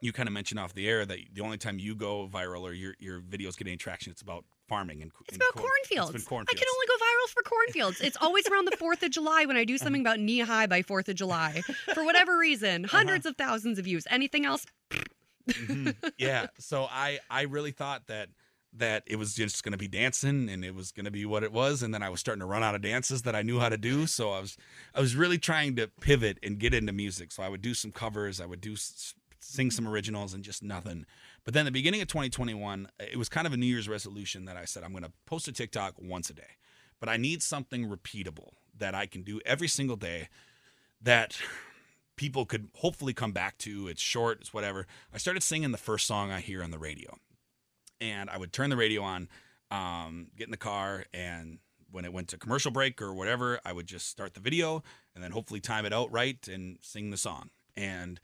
you 0.00 0.12
kind 0.12 0.28
of 0.28 0.32
mentioned 0.32 0.58
off 0.58 0.74
the 0.74 0.88
air 0.88 1.04
that 1.06 1.18
the 1.32 1.40
only 1.42 1.58
time 1.58 1.78
you 1.78 1.94
go 1.94 2.28
viral 2.28 2.62
or 2.62 2.72
your 2.72 2.94
your 2.98 3.20
videos 3.20 3.56
get 3.56 3.66
any 3.66 3.76
traction, 3.76 4.10
it's 4.12 4.22
about 4.22 4.44
farming 4.68 5.02
and 5.02 5.10
It's 5.28 5.34
and 5.36 5.42
about 5.42 5.54
corn- 5.60 5.70
cornfields. 5.84 6.14
It's 6.14 6.24
been 6.28 6.38
I 6.40 6.52
can 6.54 6.66
only 6.74 6.86
go 6.86 6.94
viral 6.94 7.28
for 7.32 7.42
cornfields. 7.42 8.00
It's 8.00 8.16
always 8.20 8.46
around 8.48 8.66
the 8.66 8.76
4th 8.76 9.02
of 9.02 9.10
July 9.10 9.44
when 9.44 9.56
I 9.56 9.64
do 9.64 9.76
something 9.78 10.00
about 10.00 10.18
knee 10.18 10.40
high 10.40 10.66
by 10.66 10.82
4th 10.82 11.08
of 11.08 11.14
July. 11.16 11.62
For 11.94 12.04
whatever 12.04 12.38
reason, 12.38 12.84
100s 12.86 13.26
of 13.26 13.36
thousands 13.36 13.78
of 13.78 13.84
views. 13.84 14.06
Anything 14.10 14.44
else? 14.46 14.64
Mhm. 15.48 15.94
Yeah. 16.18 16.46
So 16.58 16.86
I 16.90 17.18
I 17.30 17.42
really 17.42 17.72
thought 17.72 18.06
that 18.06 18.28
that 18.74 19.02
it 19.06 19.16
was 19.16 19.34
just 19.34 19.62
going 19.62 19.72
to 19.72 19.78
be 19.78 19.88
dancing 19.88 20.48
and 20.48 20.64
it 20.64 20.74
was 20.74 20.92
going 20.92 21.04
to 21.04 21.10
be 21.10 21.26
what 21.26 21.42
it 21.42 21.52
was 21.52 21.82
and 21.82 21.92
then 21.92 22.02
I 22.02 22.08
was 22.08 22.20
starting 22.20 22.40
to 22.40 22.46
run 22.46 22.62
out 22.62 22.74
of 22.74 22.80
dances 22.80 23.22
that 23.22 23.36
I 23.36 23.42
knew 23.42 23.58
how 23.58 23.68
to 23.68 23.76
do 23.76 24.06
so 24.06 24.30
I 24.32 24.40
was 24.40 24.56
I 24.94 25.00
was 25.00 25.14
really 25.14 25.38
trying 25.38 25.76
to 25.76 25.88
pivot 26.00 26.38
and 26.42 26.58
get 26.58 26.72
into 26.72 26.92
music 26.92 27.32
so 27.32 27.42
I 27.42 27.48
would 27.48 27.62
do 27.62 27.74
some 27.74 27.92
covers 27.92 28.40
I 28.40 28.46
would 28.46 28.60
do 28.60 28.76
sing 28.76 29.12
mm-hmm. 29.40 29.70
some 29.70 29.88
originals 29.88 30.32
and 30.32 30.42
just 30.42 30.62
nothing 30.62 31.04
but 31.44 31.52
then 31.52 31.66
the 31.66 31.70
beginning 31.70 32.00
of 32.00 32.08
2021 32.08 32.88
it 32.98 33.18
was 33.18 33.28
kind 33.28 33.46
of 33.46 33.52
a 33.52 33.58
new 33.58 33.66
year's 33.66 33.88
resolution 33.88 34.46
that 34.46 34.56
I 34.56 34.64
said 34.64 34.82
I'm 34.82 34.92
going 34.92 35.04
to 35.04 35.12
post 35.26 35.48
a 35.48 35.52
TikTok 35.52 35.94
once 35.98 36.30
a 36.30 36.34
day 36.34 36.56
but 36.98 37.08
I 37.08 37.16
need 37.18 37.42
something 37.42 37.88
repeatable 37.88 38.52
that 38.78 38.94
I 38.94 39.06
can 39.06 39.22
do 39.22 39.40
every 39.44 39.68
single 39.68 39.96
day 39.96 40.28
that 41.02 41.36
people 42.16 42.46
could 42.46 42.68
hopefully 42.76 43.12
come 43.12 43.32
back 43.32 43.58
to. 43.58 43.88
It's 43.88 44.00
short, 44.00 44.40
it's 44.40 44.54
whatever. 44.54 44.86
I 45.12 45.18
started 45.18 45.42
singing 45.42 45.72
the 45.72 45.78
first 45.78 46.06
song 46.06 46.30
I 46.30 46.40
hear 46.40 46.62
on 46.62 46.70
the 46.70 46.78
radio. 46.78 47.18
And 48.02 48.28
I 48.28 48.36
would 48.36 48.52
turn 48.52 48.68
the 48.68 48.76
radio 48.76 49.02
on, 49.02 49.28
um, 49.70 50.26
get 50.36 50.48
in 50.48 50.50
the 50.50 50.56
car, 50.56 51.04
and 51.14 51.58
when 51.90 52.04
it 52.04 52.12
went 52.12 52.28
to 52.28 52.38
commercial 52.38 52.70
break 52.72 53.00
or 53.00 53.14
whatever, 53.14 53.60
I 53.64 53.72
would 53.72 53.86
just 53.86 54.08
start 54.08 54.34
the 54.34 54.40
video 54.40 54.82
and 55.14 55.22
then 55.22 55.30
hopefully 55.30 55.60
time 55.60 55.86
it 55.86 55.92
out 55.92 56.10
right 56.10 56.46
and 56.48 56.78
sing 56.80 57.10
the 57.10 57.16
song. 57.16 57.50
And 57.76 58.18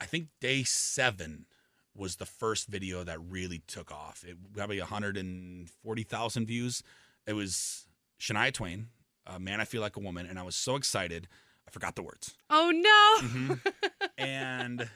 I 0.00 0.06
think 0.06 0.28
day 0.40 0.62
seven 0.64 1.46
was 1.94 2.16
the 2.16 2.26
first 2.26 2.66
video 2.66 3.04
that 3.04 3.18
really 3.20 3.62
took 3.66 3.92
off. 3.92 4.24
It 4.26 4.36
probably 4.54 4.80
140,000 4.80 6.46
views. 6.46 6.82
It 7.26 7.34
was 7.34 7.86
Shania 8.18 8.52
Twain, 8.52 8.88
uh, 9.26 9.38
"Man 9.38 9.60
I 9.60 9.64
Feel 9.64 9.82
Like 9.82 9.96
a 9.96 10.00
Woman," 10.00 10.26
and 10.26 10.38
I 10.38 10.42
was 10.42 10.56
so 10.56 10.76
excited, 10.76 11.28
I 11.68 11.70
forgot 11.70 11.94
the 11.96 12.02
words 12.02 12.34
Oh 12.48 12.70
no. 12.70 13.28
Mhm. 13.28 13.60
and 14.18 14.88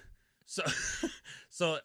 so 0.46 0.62
so 1.50 1.78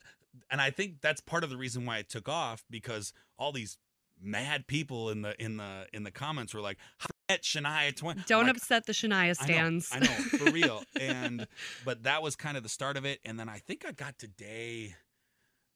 and 0.49 0.61
i 0.61 0.69
think 0.69 1.01
that's 1.01 1.21
part 1.21 1.43
of 1.43 1.49
the 1.49 1.57
reason 1.57 1.85
why 1.85 1.97
it 1.97 2.09
took 2.09 2.29
off 2.29 2.63
because 2.69 3.13
all 3.37 3.51
these 3.51 3.77
mad 4.21 4.67
people 4.67 5.09
in 5.09 5.21
the 5.21 5.41
in 5.41 5.57
the 5.57 5.87
in 5.93 6.03
the 6.03 6.11
comments 6.11 6.53
were 6.53 6.61
like 6.61 6.77
"Forget 6.97 7.43
shania 7.43 7.95
twain 7.95 8.23
Don't 8.27 8.47
like, 8.47 8.57
upset 8.57 8.85
the 8.85 8.93
Shania 8.93 9.35
stands. 9.35 9.89
I 9.93 9.99
know, 9.99 10.05
I 10.05 10.09
know, 10.09 10.23
for 10.23 10.51
real. 10.51 10.83
And 10.99 11.47
but 11.85 12.03
that 12.03 12.21
was 12.21 12.35
kind 12.35 12.57
of 12.57 12.63
the 12.63 12.69
start 12.69 12.97
of 12.97 13.05
it. 13.05 13.19
And 13.23 13.39
then 13.39 13.49
I 13.49 13.59
think 13.59 13.85
I 13.87 13.91
got 13.91 14.17
to 14.19 14.27
day, 14.27 14.95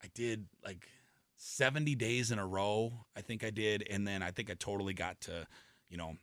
I 0.04 0.08
did 0.14 0.48
like 0.64 0.88
70 1.38 1.96
days 1.96 2.32
in 2.32 2.40
a 2.40 2.46
row. 2.46 3.06
I 3.16 3.22
think 3.22 3.44
I 3.44 3.50
did. 3.50 3.86
And 3.90 4.08
then 4.08 4.22
I 4.22 4.32
think 4.32 4.50
I 4.50 4.56
totally 4.56 4.94
got 4.94 5.20
to, 5.22 5.48
you 5.90 5.98
know, 5.98 6.16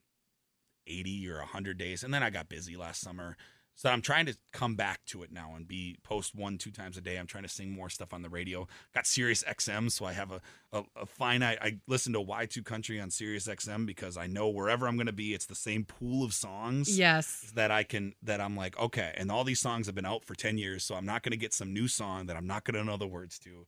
80 0.86 1.28
or 1.30 1.38
100 1.38 1.78
days. 1.78 2.02
And 2.02 2.12
then 2.12 2.22
I 2.22 2.30
got 2.30 2.48
busy 2.48 2.76
last 2.76 3.00
summer. 3.00 3.36
So 3.80 3.88
I'm 3.88 4.02
trying 4.02 4.26
to 4.26 4.36
come 4.52 4.74
back 4.74 5.00
to 5.06 5.22
it 5.22 5.32
now 5.32 5.54
and 5.56 5.66
be 5.66 5.96
post 6.02 6.34
one, 6.34 6.58
two 6.58 6.70
times 6.70 6.98
a 6.98 7.00
day. 7.00 7.16
I'm 7.16 7.26
trying 7.26 7.44
to 7.44 7.48
sing 7.48 7.70
more 7.70 7.88
stuff 7.88 8.12
on 8.12 8.20
the 8.20 8.28
radio. 8.28 8.68
Got 8.94 9.06
Sirius 9.06 9.42
XM, 9.42 9.90
so 9.90 10.04
I 10.04 10.12
have 10.12 10.30
a, 10.32 10.42
a, 10.70 10.82
a 10.96 11.06
finite. 11.06 11.56
I 11.62 11.78
listen 11.86 12.12
to 12.12 12.18
Y2 12.18 12.62
Country 12.62 13.00
on 13.00 13.10
Sirius 13.10 13.46
XM 13.48 13.86
because 13.86 14.18
I 14.18 14.26
know 14.26 14.50
wherever 14.50 14.86
I'm 14.86 14.96
going 14.96 15.06
to 15.06 15.14
be, 15.14 15.32
it's 15.32 15.46
the 15.46 15.54
same 15.54 15.86
pool 15.86 16.22
of 16.22 16.34
songs 16.34 16.98
Yes. 16.98 17.52
that 17.54 17.70
I 17.70 17.82
can 17.82 18.12
that 18.22 18.38
I'm 18.38 18.54
like, 18.54 18.78
okay, 18.78 19.14
and 19.16 19.32
all 19.32 19.44
these 19.44 19.60
songs 19.60 19.86
have 19.86 19.94
been 19.94 20.04
out 20.04 20.26
for 20.26 20.34
10 20.34 20.58
years, 20.58 20.84
so 20.84 20.94
I'm 20.94 21.06
not 21.06 21.22
going 21.22 21.32
to 21.32 21.38
get 21.38 21.54
some 21.54 21.72
new 21.72 21.88
song 21.88 22.26
that 22.26 22.36
I'm 22.36 22.46
not 22.46 22.64
going 22.64 22.74
to 22.74 22.84
know 22.84 22.98
the 22.98 23.06
words 23.06 23.38
to. 23.38 23.66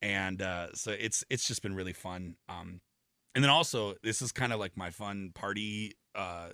And 0.00 0.40
uh, 0.40 0.68
so 0.72 0.92
it's 0.98 1.22
it's 1.28 1.46
just 1.46 1.60
been 1.60 1.74
really 1.74 1.92
fun. 1.92 2.36
Um, 2.48 2.80
and 3.34 3.44
then 3.44 3.50
also 3.50 3.96
this 4.02 4.22
is 4.22 4.32
kind 4.32 4.54
of 4.54 4.58
like 4.58 4.74
my 4.78 4.88
fun 4.88 5.32
party 5.34 5.96
uh 6.14 6.48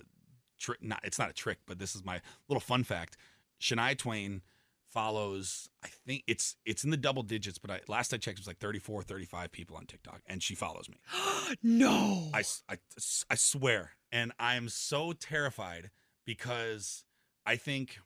trick 0.57 0.81
not 0.81 0.99
it's 1.03 1.19
not 1.19 1.29
a 1.29 1.33
trick, 1.33 1.59
but 1.65 1.79
this 1.79 1.95
is 1.95 2.03
my 2.03 2.21
little 2.47 2.61
fun 2.61 2.83
fact. 2.83 3.17
Shania 3.61 3.97
Twain 3.97 4.41
follows 4.89 5.69
I 5.83 5.87
think 5.87 6.23
it's 6.27 6.55
it's 6.65 6.83
in 6.83 6.89
the 6.89 6.97
double 6.97 7.23
digits, 7.23 7.57
but 7.57 7.71
I, 7.71 7.81
last 7.87 8.13
I 8.13 8.17
checked 8.17 8.37
it 8.37 8.41
was 8.41 8.47
like 8.47 8.59
34 8.59 9.03
35 9.03 9.51
people 9.51 9.77
on 9.77 9.85
TikTok 9.85 10.21
and 10.25 10.41
she 10.41 10.55
follows 10.55 10.89
me. 10.89 10.97
no. 11.63 12.29
I 12.33 12.43
I 13.29 13.35
swear. 13.35 13.91
And 14.11 14.31
I'm 14.39 14.69
so 14.69 15.13
terrified 15.13 15.91
because 16.25 17.03
I 17.45 17.55
think 17.55 17.99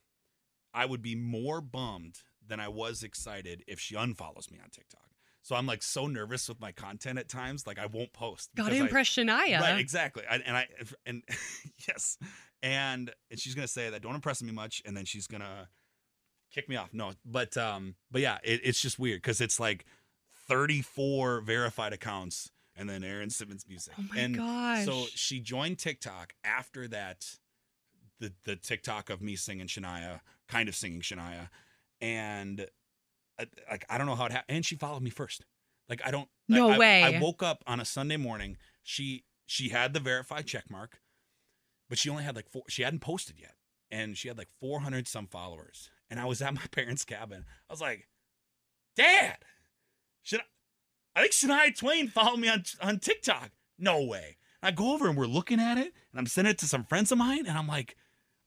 I 0.74 0.86
would 0.86 1.02
be 1.02 1.16
more 1.16 1.62
bummed 1.62 2.20
than 2.46 2.60
I 2.60 2.68
was 2.68 3.04
excited 3.04 3.64
if 3.68 3.80
she 3.80 3.96
unfollows 3.96 4.52
me 4.52 4.60
on 4.64 4.70
TikTok. 4.70 5.11
So 5.44 5.56
I'm 5.56 5.66
like 5.66 5.82
so 5.82 6.08
nervous 6.08 6.48
with 6.48 6.60
my 6.60 6.72
content 6.72 7.18
at 7.18 7.28
times, 7.28 7.66
like 7.66 7.80
I 7.80 7.88
won't 7.88 8.14
post. 8.14 8.50
Gotta 8.56 8.76
I- 8.76 8.80
impress 8.80 9.10
Shania. 9.10 9.60
Right, 9.60 9.80
exactly. 9.80 10.24
I, 10.30 10.36
and 10.36 10.56
I 10.56 10.68
and 11.06 11.24
yes, 11.88 12.18
and 12.62 13.12
and 13.30 13.40
she's 13.40 13.56
gonna 13.56 13.68
say 13.68 13.90
that 13.90 14.02
don't 14.02 14.16
impress 14.16 14.44
me 14.44 14.52
much, 14.52 14.82
and 14.86 14.96
then 14.96 15.06
she's 15.06 15.28
gonna 15.28 15.68
kick 16.52 16.70
me 16.70 16.76
off. 16.76 16.94
No, 16.94 17.14
but 17.26 17.58
um, 17.58 17.96
but 18.12 18.22
yeah, 18.22 18.38
it, 18.44 18.62
it's 18.64 18.80
just 18.80 19.00
weird 19.00 19.22
because 19.22 19.42
it's 19.42 19.60
like 19.60 19.86
34 20.48 21.42
verified 21.42 21.94
accounts, 21.94 22.52
and 22.76 22.88
then 22.88 23.04
Aaron 23.04 23.30
Simmons 23.30 23.66
music. 23.68 23.94
Oh 23.98 24.04
my 24.14 24.22
and 24.22 24.38
gosh. 24.38 24.86
So 24.86 25.06
she 25.16 25.40
joined 25.40 25.80
TikTok 25.80 26.34
after 26.44 26.88
that, 26.90 27.26
the 28.20 28.32
the 28.44 28.56
TikTok 28.56 29.10
of 29.10 29.22
me 29.22 29.36
singing 29.36 29.68
Shania, 29.68 30.20
kind 30.48 30.70
of 30.70 30.76
singing 30.76 31.02
Shania, 31.02 31.50
and 32.00 32.68
Uh, 33.42 33.46
like 33.70 33.86
I 33.90 33.98
don't 33.98 34.08
know 34.08 34.16
how 34.16 34.26
it 34.26 34.32
happened, 34.32 34.56
and 34.58 34.66
she 34.66 34.76
followed 34.76 35.04
me 35.04 35.10
first. 35.10 35.44
Like 35.90 36.02
I 36.06 36.12
don't. 36.12 36.30
I- 36.50 36.56
No 36.56 36.70
I- 36.72 36.78
way. 36.78 37.04
I 37.04 37.20
woke 37.20 37.42
up 37.44 37.64
on 37.68 37.80
a 37.80 37.86
Sunday 37.86 38.18
morning. 38.18 38.58
She 38.84 39.26
she 39.46 39.70
had 39.70 39.94
the 39.94 40.00
verified 40.00 40.48
check 40.48 40.70
mark, 40.70 41.00
but 41.90 41.98
she 41.98 42.10
only 42.10 42.24
had 42.24 42.36
like 42.36 42.50
four. 42.50 42.64
She 42.70 42.84
hadn't 42.84 43.00
posted 43.02 43.40
yet, 43.40 43.56
and 43.90 44.18
she 44.18 44.28
had 44.28 44.38
like 44.38 44.50
four 44.60 44.82
hundred 44.82 45.08
some 45.08 45.28
followers. 45.28 45.90
And 46.10 46.20
I 46.20 46.26
was 46.26 46.42
at 46.42 46.54
my 46.54 46.62
parents' 46.72 47.06
cabin. 47.06 47.46
I 47.70 47.74
was 47.74 47.82
like, 47.82 48.08
Dad, 48.96 49.38
should 50.22 50.42
I? 50.42 50.44
I 51.16 51.22
think 51.22 51.34
Shania 51.34 51.78
Twain 51.78 52.08
followed 52.08 52.38
me 52.40 52.48
on 52.50 52.64
on 52.82 53.00
TikTok. 53.00 53.52
No 53.78 54.02
way. 54.04 54.38
I 54.64 54.72
go 54.72 54.94
over 54.94 55.08
and 55.08 55.18
we're 55.18 55.26
looking 55.26 55.60
at 55.60 55.78
it, 55.78 55.94
and 56.12 56.20
I'm 56.20 56.28
sending 56.28 56.52
it 56.52 56.58
to 56.60 56.68
some 56.68 56.84
friends 56.84 57.12
of 57.12 57.18
mine, 57.18 57.46
and 57.48 57.58
I'm 57.58 57.68
like, 57.68 57.96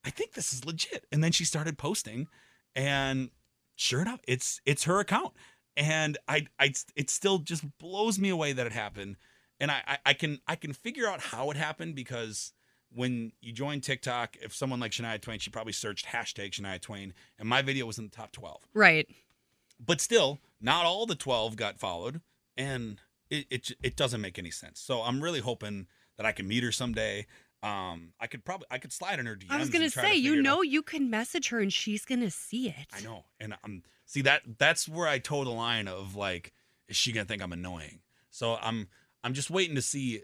I 0.05 0.11
think 0.11 0.33
this 0.33 0.53
is 0.53 0.65
legit. 0.65 1.07
And 1.11 1.25
then 1.25 1.33
she 1.33 1.45
started 1.45 1.77
posting, 1.77 2.29
and 2.77 3.31
sure 3.77 4.03
enough, 4.03 4.21
it's 4.27 4.61
it's 4.65 4.85
her 4.85 5.01
account. 5.01 5.33
And 5.77 6.19
I 6.29 6.47
I 6.59 6.73
it 6.97 7.11
still 7.11 7.39
just 7.39 7.65
blows 7.79 8.19
me 8.19 8.29
away 8.29 8.53
that 8.53 8.67
it 8.67 8.73
happened. 8.73 9.17
And 9.61 9.71
I, 9.71 9.83
I, 9.87 9.99
I 10.07 10.13
can 10.15 10.41
I 10.47 10.57
can 10.57 10.73
figure 10.73 11.07
out 11.07 11.21
how 11.21 11.51
it 11.51 11.57
happened 11.57 11.95
because 11.95 12.53
when 12.93 13.33
you 13.41 13.53
join 13.53 13.81
TikTok, 13.81 14.37
if 14.41 14.55
someone 14.55 14.79
like 14.81 14.93
Shania 14.93 15.21
Twain, 15.21 15.39
she 15.39 15.51
probably 15.51 15.73
searched 15.73 16.07
hashtag 16.07 16.51
Shania 16.53 16.81
Twain, 16.81 17.13
and 17.39 17.49
my 17.49 17.61
video 17.63 17.87
was 17.87 17.99
in 17.99 18.05
the 18.05 18.11
top 18.11 18.33
twelve 18.33 18.67
right. 18.73 19.09
but 19.85 20.01
still, 20.01 20.41
not 20.61 20.87
all 20.87 21.07
the 21.07 21.17
12 21.17 21.57
got 21.57 21.79
followed, 21.79 22.21
and 22.57 23.01
it, 23.31 23.47
it 23.51 23.71
it 23.83 23.97
doesn't 23.97 24.21
make 24.21 24.39
any 24.39 24.51
sense. 24.51 24.81
So 24.81 25.03
I'm 25.03 25.23
really 25.23 25.41
hoping 25.41 25.87
that 26.17 26.27
I 26.27 26.33
can 26.33 26.47
meet 26.47 26.63
her 26.63 26.73
someday. 26.73 27.27
Um, 27.65 28.13
I 28.21 28.27
could 28.27 28.45
probably 28.45 28.67
I 28.71 28.79
could 28.79 28.93
slide 28.93 29.19
in 29.19 29.27
her 29.27 29.37
DMs. 29.37 29.51
I 29.51 29.59
was 29.59 29.71
gonna 29.71 29.89
try 29.89 30.03
to 30.03 30.09
say, 30.11 30.17
you 30.17 30.43
know, 30.43 30.61
you 30.61 30.83
can 30.83 31.09
message 31.09 31.49
her 31.49 31.61
and 31.61 31.73
she's 31.73 32.05
gonna 32.05 32.31
see 32.31 32.69
it. 32.69 32.87
I 32.93 33.01
know, 33.01 33.25
and 33.41 33.55
I'm 33.65 33.83
see 34.05 34.21
that 34.23 34.43
that's 34.59 34.87
where 34.87 35.09
I 35.09 35.19
toe 35.19 35.45
the 35.45 35.51
line 35.51 35.89
of 35.89 36.15
like, 36.15 36.53
is 36.89 36.97
she 36.97 37.11
gonna 37.11 37.25
think 37.25 37.43
I'm 37.43 37.55
annoying? 37.55 38.01
So 38.31 38.59
I'm 38.61 38.89
I'm 39.23 39.33
just 39.33 39.51
waiting 39.51 39.77
to 39.77 39.83
see. 39.83 40.23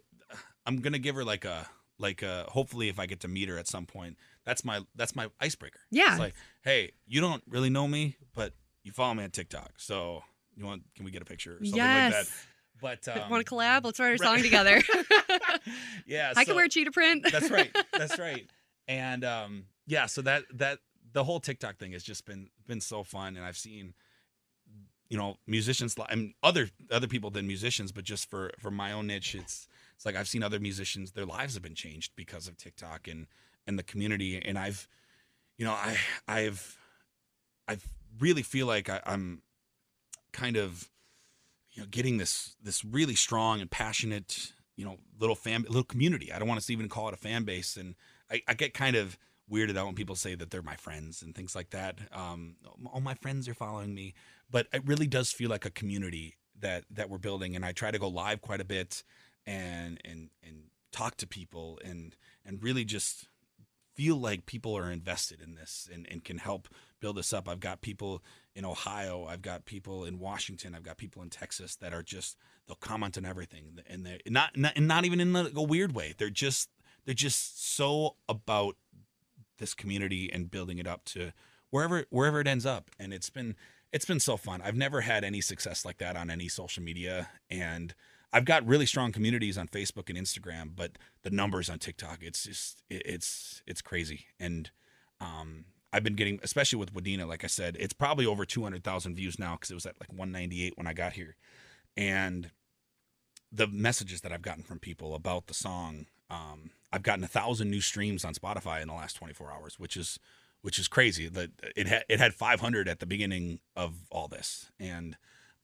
I'm 0.67 0.81
gonna 0.81 0.99
give 0.99 1.15
her 1.15 1.25
like 1.25 1.47
a 1.47 1.67
like 1.99 2.23
a 2.23 2.45
hopefully 2.49 2.89
if 2.89 2.99
I 2.99 3.07
get 3.07 3.21
to 3.21 3.29
meet 3.29 3.49
her 3.49 3.59
at 3.59 3.67
some 3.67 3.87
point. 3.87 4.19
That's 4.45 4.63
my 4.63 4.81
that's 4.95 5.17
my 5.17 5.31
icebreaker. 5.41 5.81
Yeah. 5.91 6.13
It's 6.13 6.21
like, 6.21 6.35
hey, 6.63 6.93
you 7.07 7.23
don't 7.23 7.43
really 7.49 7.71
know 7.71 7.89
me, 7.89 8.17
but 8.35 8.53
you 8.83 8.93
follow 8.93 9.15
me 9.15 9.25
on 9.25 9.31
TikTok, 9.31 9.73
so 9.79 10.23
you 10.57 10.67
want? 10.67 10.83
Can 10.95 11.05
we 11.05 11.11
get 11.11 11.23
a 11.23 11.27
picture 11.27 11.53
or 11.53 11.65
something 11.65 11.77
yes. 11.77 12.13
like 12.13 12.25
that? 12.25 12.33
But 12.81 13.07
um, 13.09 13.31
Want 13.31 13.45
to 13.47 13.55
collab? 13.55 13.85
Let's 13.85 14.01
write 14.01 14.21
a 14.21 14.25
song 14.25 14.43
together. 14.43 14.81
yeah, 16.07 16.33
I 16.37 16.45
so- 16.45 16.49
can 16.49 16.57
wear 16.57 16.69
cheetah 16.69 16.93
print. 16.93 17.27
that's 17.31 17.51
right. 17.51 17.75
That's 17.93 18.19
right. 18.29 18.47
And 18.89 19.25
um, 19.25 19.65
yeah, 19.87 20.07
so 20.07 20.23
that 20.23 20.45
that 20.55 20.79
the 21.13 21.25
whole 21.25 21.41
TikTok 21.41 21.77
thing 21.77 21.93
has 21.93 22.03
just 22.03 22.25
been 22.25 22.49
been 22.67 22.81
so 22.81 23.03
fun, 23.03 23.37
and 23.37 23.45
I've 23.45 23.57
seen, 23.57 23.95
you 25.09 25.19
know, 25.19 25.37
musicians 25.47 25.99
li- 25.99 26.07
and 26.09 26.35
other 26.43 26.69
other 26.91 27.07
people 27.07 27.31
than 27.31 27.47
musicians, 27.47 27.93
but 27.93 28.05
just 28.05 28.29
for 28.31 28.51
for 28.59 28.71
my 28.71 28.93
own 28.93 29.07
niche, 29.07 29.35
it's 29.35 29.69
it's 29.97 30.07
like 30.07 30.17
I've 30.17 30.29
seen 30.29 30.43
other 30.43 30.59
musicians, 30.59 31.13
their 31.13 31.27
lives 31.27 31.55
have 31.55 31.63
been 31.63 31.75
changed 31.75 32.13
because 32.17 32.49
of 32.49 32.57
TikTok 32.57 33.07
and 33.07 33.27
and 33.67 33.79
the 33.79 33.83
community, 33.83 34.41
and 34.45 34.59
I've, 34.59 34.89
you 35.59 35.65
know, 35.65 35.73
I 35.73 35.97
I've 36.27 36.77
I 37.69 37.77
really 38.19 38.43
feel 38.43 38.67
like 38.67 38.89
I, 38.89 39.01
I'm 39.07 39.43
kind 40.33 40.57
of 40.57 40.89
you 41.81 41.87
know 41.87 41.89
getting 41.91 42.19
this 42.19 42.57
this 42.63 42.85
really 42.85 43.15
strong 43.15 43.61
and 43.63 43.71
passionate 43.71 44.53
you 44.77 44.85
know 44.85 44.99
little 45.19 45.35
fan 45.35 45.63
little 45.63 45.83
community. 45.83 46.31
I 46.31 46.39
don't 46.39 46.47
want 46.47 46.61
to 46.61 46.73
even 46.73 46.91
call 46.91 47.09
it 47.09 47.15
a 47.15 47.17
fan 47.17 47.45
base 47.45 47.77
and 47.77 47.95
i, 48.31 48.43
I 48.47 48.55
get 48.55 48.75
kind 48.75 48.97
of 48.97 49.17
weirded 49.51 49.77
out 49.77 49.87
when 49.87 49.95
people 49.95 50.15
say 50.15 50.35
that 50.35 50.51
they're 50.51 50.63
my 50.63 50.77
friends 50.77 51.23
and 51.23 51.35
things 51.35 51.57
like 51.57 51.71
that. 51.71 51.99
Um 52.13 52.57
all 52.93 53.01
my 53.01 53.15
friends 53.15 53.49
are 53.49 53.55
following 53.55 53.95
me. 53.95 54.15
But 54.51 54.67
it 54.75 54.83
really 54.85 55.07
does 55.07 55.33
feel 55.33 55.49
like 55.49 55.65
a 55.65 55.71
community 55.71 56.37
that 56.59 56.85
that 56.91 57.09
we're 57.09 57.17
building 57.17 57.57
and 57.57 57.65
i 57.65 57.73
try 57.73 57.91
to 57.91 57.99
go 57.99 58.09
live 58.09 58.43
quite 58.43 58.61
a 58.61 58.65
bit 58.65 59.03
and 59.47 59.99
and 60.05 60.29
and 60.43 60.65
talk 60.93 61.17
to 61.17 61.27
people 61.27 61.79
and 61.83 62.15
and 62.45 62.63
really 62.63 62.85
just 62.85 63.29
feel 63.95 64.17
like 64.17 64.45
people 64.45 64.77
are 64.77 64.91
invested 64.91 65.41
in 65.41 65.55
this 65.55 65.89
and, 65.93 66.07
and 66.11 66.25
can 66.25 66.39
help 66.39 66.69
build 67.01 67.17
this 67.17 67.33
up. 67.33 67.49
I've 67.49 67.61
got 67.61 67.81
people 67.81 68.23
in 68.55 68.65
Ohio, 68.65 69.27
I've 69.27 69.43
got 69.43 69.65
people 69.65 70.05
in 70.05 70.19
Washington, 70.19 70.75
I've 70.75 70.83
got 70.83 70.97
people 70.97 71.23
in 71.23 71.31
Texas 71.31 71.77
that 71.77 71.95
are 71.95 72.03
just 72.03 72.37
they'll 72.67 72.77
comment 72.77 73.17
on 73.17 73.25
everything 73.25 73.81
and 73.87 74.05
they're 74.05 74.19
not 74.27 74.57
not, 74.57 74.79
not 74.79 75.05
even 75.05 75.21
in 75.21 75.35
a, 75.35 75.51
a 75.55 75.63
weird 75.63 75.95
way. 75.95 76.15
They're 76.17 76.31
just 76.31 76.69
they're 77.05 77.15
just 77.15 77.75
so 77.75 78.17
about 78.29 78.77
this 79.59 79.75
community 79.75 80.31
and 80.33 80.51
building 80.51 80.79
it 80.79 80.87
up 80.87 81.05
to 81.07 81.33
wherever 81.71 82.05
wherever 82.11 82.41
it 82.41 82.47
ends 82.47 82.67
up. 82.67 82.91
And 82.99 83.13
it's 83.13 83.31
been 83.31 83.57
it's 83.93 84.05
been 84.05 84.21
so 84.21 84.37
fun. 84.37 84.63
I've 84.63 84.77
never 84.77 85.03
had 85.03 85.25
any 85.25 85.41
success 85.41 85.85
like 85.85 85.99
that 85.99 86.17
on 86.17 86.31
any 86.31 86.49
social 86.49 86.83
media 86.83 87.29
and 87.49 87.95
I've 88.33 88.45
got 88.45 88.67
really 88.67 88.87
strong 88.87 89.11
communities 89.11 89.59
on 89.59 89.67
Facebook 89.67 90.09
and 90.09 90.17
Instagram, 90.17 90.71
but 90.77 90.93
the 91.23 91.31
numbers 91.31 91.69
on 91.69 91.79
TikTok, 91.79 92.19
it's 92.23 92.45
just 92.45 92.83
it, 92.89 93.03
it's 93.05 93.63
it's 93.67 93.83
crazy. 93.83 94.27
And 94.39 94.71
um, 95.21 95.65
I've 95.93 96.05
been 96.05 96.15
getting, 96.15 96.39
especially 96.43 96.79
with 96.79 96.95
Wadena, 96.95 97.27
like 97.27 97.45
I 97.45 97.49
said, 97.49 97.77
it's 97.81 97.93
probably 97.93 98.27
over 98.27 98.45
two 98.45 98.63
hundred 98.63 98.85
thousand 98.85 99.17
views 99.17 99.39
now 99.39 99.55
because 99.55 99.71
it 99.71 99.75
was 99.75 99.87
at 99.87 100.01
like 100.01 100.13
one 100.13 100.33
ninety 100.33 100.65
eight 100.65 100.77
when 100.77 100.87
I 100.87 100.93
got 100.93 101.15
here, 101.15 101.37
and 101.97 102.51
the 103.53 103.67
messages 103.67 104.21
that 104.21 104.33
I've 104.33 104.43
gotten 104.43 104.63
from 104.63 104.79
people 104.79 105.15
about 105.15 105.49
the 105.49 105.55
song, 105.55 106.07
um, 106.31 106.71
I've 106.93 107.03
gotten 107.03 107.25
a 107.25 107.29
thousand 107.29 107.71
new 107.71 107.81
streams 107.81 108.25
on 108.25 108.35
Spotify 108.35 108.83
in 108.83 108.89
the 108.89 108.95
last 108.95 109.15
twenty 109.15 109.35
four 109.35 109.51
hours, 109.53 109.79
which 109.79 109.97
is 109.97 110.19
which 110.63 110.79
is 110.79 110.89
crazy. 110.89 111.29
That 111.29 111.51
it 111.77 111.87
had 111.87 112.05
it 112.09 112.21
had 112.21 112.35
five 112.35 112.61
hundred 112.61 112.89
at 112.89 113.01
the 113.01 113.07
beginning 113.07 113.61
of 113.75 113.95
all 114.11 114.29
this, 114.29 114.71
and 114.79 115.17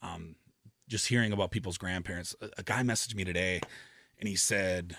um, 0.03 0.37
just 0.89 1.09
hearing 1.09 1.33
about 1.33 1.51
people's 1.51 1.79
grandparents. 1.79 2.35
A, 2.41 2.49
a 2.59 2.63
guy 2.63 2.83
messaged 2.83 3.15
me 3.15 3.25
today 3.25 3.61
and 4.19 4.29
he 4.29 4.37
said, 4.37 4.97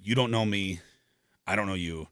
You 0.00 0.14
don't 0.14 0.30
know 0.30 0.44
me. 0.44 0.80
I 1.46 1.56
don't 1.56 1.66
know 1.66 1.74
you, 1.74 2.08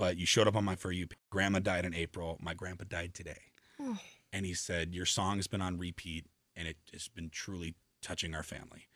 but 0.00 0.16
you 0.16 0.24
showed 0.24 0.48
up 0.48 0.56
on 0.56 0.64
my 0.64 0.76
For 0.76 0.90
You. 0.90 1.08
Grandma 1.28 1.58
died 1.58 1.84
in 1.84 1.94
April. 1.94 2.38
My 2.40 2.54
grandpa 2.54 2.84
died 2.88 3.12
today. 3.12 3.36
Oh. 3.78 3.98
And 4.32 4.46
he 4.46 4.54
said, 4.54 4.94
Your 4.94 5.04
song 5.04 5.36
has 5.36 5.46
been 5.46 5.60
on 5.60 5.76
repeat 5.76 6.24
and 6.56 6.66
it 6.66 6.78
has 6.94 7.08
been 7.08 7.28
truly 7.28 7.74
touching 8.00 8.34
our 8.34 8.42
family. 8.42 8.88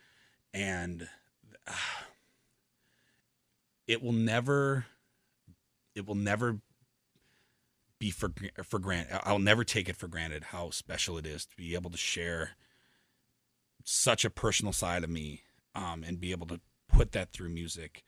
And 0.55 1.07
uh, 1.69 1.73
it 3.87 4.03
will 4.03 4.13
never, 4.13 4.87
it 5.95 6.07
will 6.07 6.15
never 6.15 6.61
be 7.99 8.11
for 8.11 8.33
for 8.63 8.79
granted. 8.79 9.21
I'll 9.25 9.39
never 9.39 9.63
take 9.63 9.91
it 9.91 9.97
for 9.97 10.09
granted 10.09 10.45
how 10.45 10.71
special 10.71 11.19
it 11.19 11.27
is 11.27 11.45
to 11.45 11.55
be 11.55 11.75
able 11.75 11.91
to 11.91 11.99
share 11.99 12.53
such 13.85 14.25
a 14.25 14.31
personal 14.31 14.73
side 14.73 15.05
of 15.05 15.11
me 15.11 15.43
um, 15.75 16.03
and 16.03 16.19
be 16.19 16.31
able 16.31 16.47
to 16.47 16.61
put 16.89 17.13
that 17.13 17.31
through 17.31 17.51
music 17.51 18.05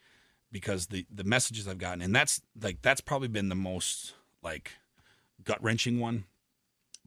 because 0.56 0.86
the 0.86 1.04
the 1.14 1.22
messages 1.22 1.68
I've 1.68 1.76
gotten 1.76 2.00
and 2.00 2.16
that's 2.16 2.40
like 2.58 2.80
that's 2.80 3.02
probably 3.02 3.28
been 3.28 3.50
the 3.50 3.54
most 3.54 4.14
like 4.42 4.72
gut 5.44 5.62
wrenching 5.62 6.00
one, 6.00 6.24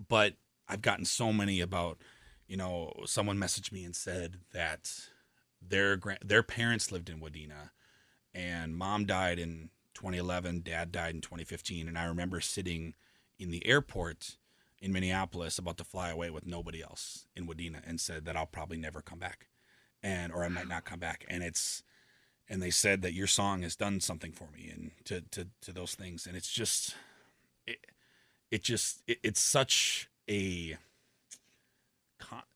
but 0.08 0.36
I've 0.68 0.84
gotten 0.84 1.04
so 1.04 1.34
many 1.34 1.60
about, 1.60 1.98
you 2.48 2.56
know, 2.56 2.94
someone 3.08 3.40
messaged 3.40 3.72
me 3.72 3.84
and 3.84 3.96
said 3.96 4.36
that 4.54 5.10
their 5.68 5.98
grand, 5.98 6.20
their 6.24 6.44
parents 6.44 6.92
lived 6.92 7.10
in 7.10 7.20
Wadena, 7.20 7.72
and 8.36 8.78
mom 8.78 9.06
died 9.06 9.40
in 9.40 9.72
2011, 9.96 10.62
dad 10.62 10.92
died 10.92 11.16
in 11.16 11.22
2015, 11.22 11.88
and 11.88 11.98
I 11.98 12.06
remember 12.06 12.42
sitting 12.42 12.94
in 13.40 13.50
the 13.50 13.66
airport 13.66 14.38
in 14.80 14.94
Minneapolis 14.94 15.58
about 15.58 15.78
to 15.78 15.84
fly 15.84 16.12
away 16.12 16.30
with 16.30 16.46
nobody 16.46 16.84
else 16.84 17.26
in 17.36 17.48
Wadena 17.48 17.82
and 17.84 18.00
said 18.00 18.26
that 18.26 18.38
I'll 18.38 18.46
probably 18.46 18.78
never 18.78 19.02
come 19.02 19.18
back 19.18 19.48
and 20.04 20.32
or 20.32 20.44
I 20.44 20.50
might 20.50 20.68
not 20.68 20.86
come 20.86 21.00
back. 21.00 21.26
And 21.28 21.42
it's 21.42 21.82
and 22.50 22.62
they 22.62 22.72
said 22.72 23.02
that 23.02 23.14
your 23.14 23.28
song 23.28 23.62
has 23.62 23.76
done 23.76 24.00
something 24.00 24.32
for 24.32 24.48
me 24.56 24.70
and 24.74 24.92
to 25.06 25.22
to 25.32 25.48
to 25.62 25.72
those 25.72 25.96
things 25.96 26.26
and 26.26 26.36
it's 26.36 26.52
just 26.52 26.96
it, 27.68 27.86
it 28.52 28.64
just 28.64 29.02
it, 29.08 29.20
it's 29.24 29.42
such 29.42 30.10
a 30.30 30.78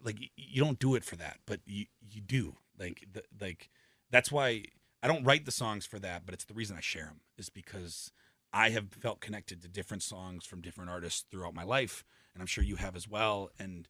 like 0.03 0.17
you 0.35 0.61
don't 0.61 0.79
do 0.79 0.95
it 0.95 1.03
for 1.03 1.15
that 1.15 1.37
but 1.45 1.59
you 1.65 1.85
you 2.01 2.21
do 2.21 2.55
like 2.79 3.07
the, 3.11 3.23
like 3.39 3.69
that's 4.11 4.31
why 4.31 4.63
I 5.01 5.07
don't 5.07 5.23
write 5.23 5.45
the 5.45 5.51
songs 5.51 5.85
for 5.85 5.99
that 5.99 6.25
but 6.25 6.33
it's 6.33 6.45
the 6.45 6.53
reason 6.53 6.77
I 6.77 6.81
share 6.81 7.05
them 7.05 7.21
is 7.37 7.49
because 7.49 8.11
I 8.53 8.69
have 8.69 8.89
felt 8.91 9.19
connected 9.19 9.61
to 9.63 9.67
different 9.67 10.03
songs 10.03 10.45
from 10.45 10.61
different 10.61 10.91
artists 10.91 11.25
throughout 11.31 11.55
my 11.55 11.63
life, 11.63 12.05
and 12.33 12.41
I'm 12.41 12.47
sure 12.47 12.63
you 12.63 12.75
have 12.75 12.95
as 12.95 13.09
well. 13.09 13.49
And 13.57 13.87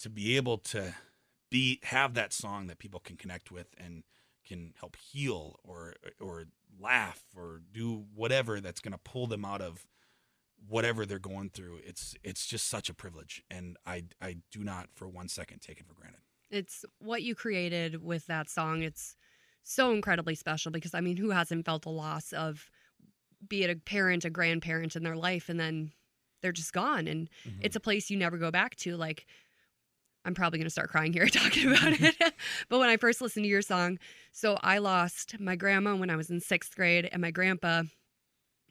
to 0.00 0.10
be 0.10 0.36
able 0.36 0.58
to 0.58 0.94
be 1.50 1.80
have 1.84 2.12
that 2.14 2.34
song 2.34 2.66
that 2.66 2.78
people 2.78 3.00
can 3.00 3.16
connect 3.16 3.50
with 3.50 3.68
and 3.78 4.02
can 4.46 4.72
help 4.78 4.96
heal 4.96 5.58
or 5.64 5.94
or 6.20 6.44
laugh 6.80 7.22
or 7.36 7.60
do 7.72 8.04
whatever 8.14 8.60
that's 8.60 8.80
going 8.80 8.92
to 8.92 8.98
pull 8.98 9.26
them 9.26 9.44
out 9.44 9.60
of 9.60 9.86
whatever 10.68 11.04
they're 11.04 11.18
going 11.18 11.50
through 11.50 11.78
it's 11.84 12.14
it's 12.24 12.46
just 12.46 12.68
such 12.68 12.88
a 12.88 12.94
privilege 12.94 13.42
and 13.50 13.76
i 13.86 14.02
i 14.22 14.36
do 14.50 14.64
not 14.64 14.88
for 14.94 15.08
one 15.08 15.28
second 15.28 15.60
take 15.60 15.80
it 15.80 15.86
for 15.86 15.94
granted 15.94 16.20
it's 16.50 16.84
what 16.98 17.22
you 17.22 17.34
created 17.34 18.02
with 18.02 18.26
that 18.26 18.48
song 18.48 18.82
it's 18.82 19.16
so 19.62 19.92
incredibly 19.92 20.34
special 20.34 20.72
because 20.72 20.94
i 20.94 21.00
mean 21.00 21.16
who 21.16 21.30
hasn't 21.30 21.64
felt 21.64 21.82
the 21.82 21.90
loss 21.90 22.32
of 22.32 22.70
be 23.48 23.64
it 23.64 23.70
a 23.70 23.76
parent, 23.76 24.24
a 24.24 24.30
grandparent 24.30 24.96
in 24.96 25.02
their 25.02 25.16
life, 25.16 25.48
and 25.48 25.58
then 25.58 25.92
they're 26.42 26.52
just 26.52 26.72
gone. 26.72 27.06
And 27.06 27.28
mm-hmm. 27.46 27.60
it's 27.62 27.76
a 27.76 27.80
place 27.80 28.10
you 28.10 28.16
never 28.16 28.38
go 28.38 28.50
back 28.50 28.76
to. 28.76 28.96
Like, 28.96 29.26
I'm 30.26 30.34
probably 30.34 30.58
going 30.58 30.66
to 30.66 30.70
start 30.70 30.90
crying 30.90 31.12
here 31.12 31.26
talking 31.28 31.70
about 31.70 31.92
it. 32.00 32.16
but 32.68 32.78
when 32.78 32.88
I 32.88 32.96
first 32.96 33.20
listened 33.20 33.44
to 33.44 33.48
your 33.48 33.62
song, 33.62 33.98
so 34.32 34.58
I 34.62 34.78
lost 34.78 35.38
my 35.38 35.56
grandma 35.56 35.94
when 35.94 36.10
I 36.10 36.16
was 36.16 36.30
in 36.30 36.40
sixth 36.40 36.74
grade, 36.74 37.08
and 37.10 37.22
my 37.22 37.30
grandpa, 37.30 37.84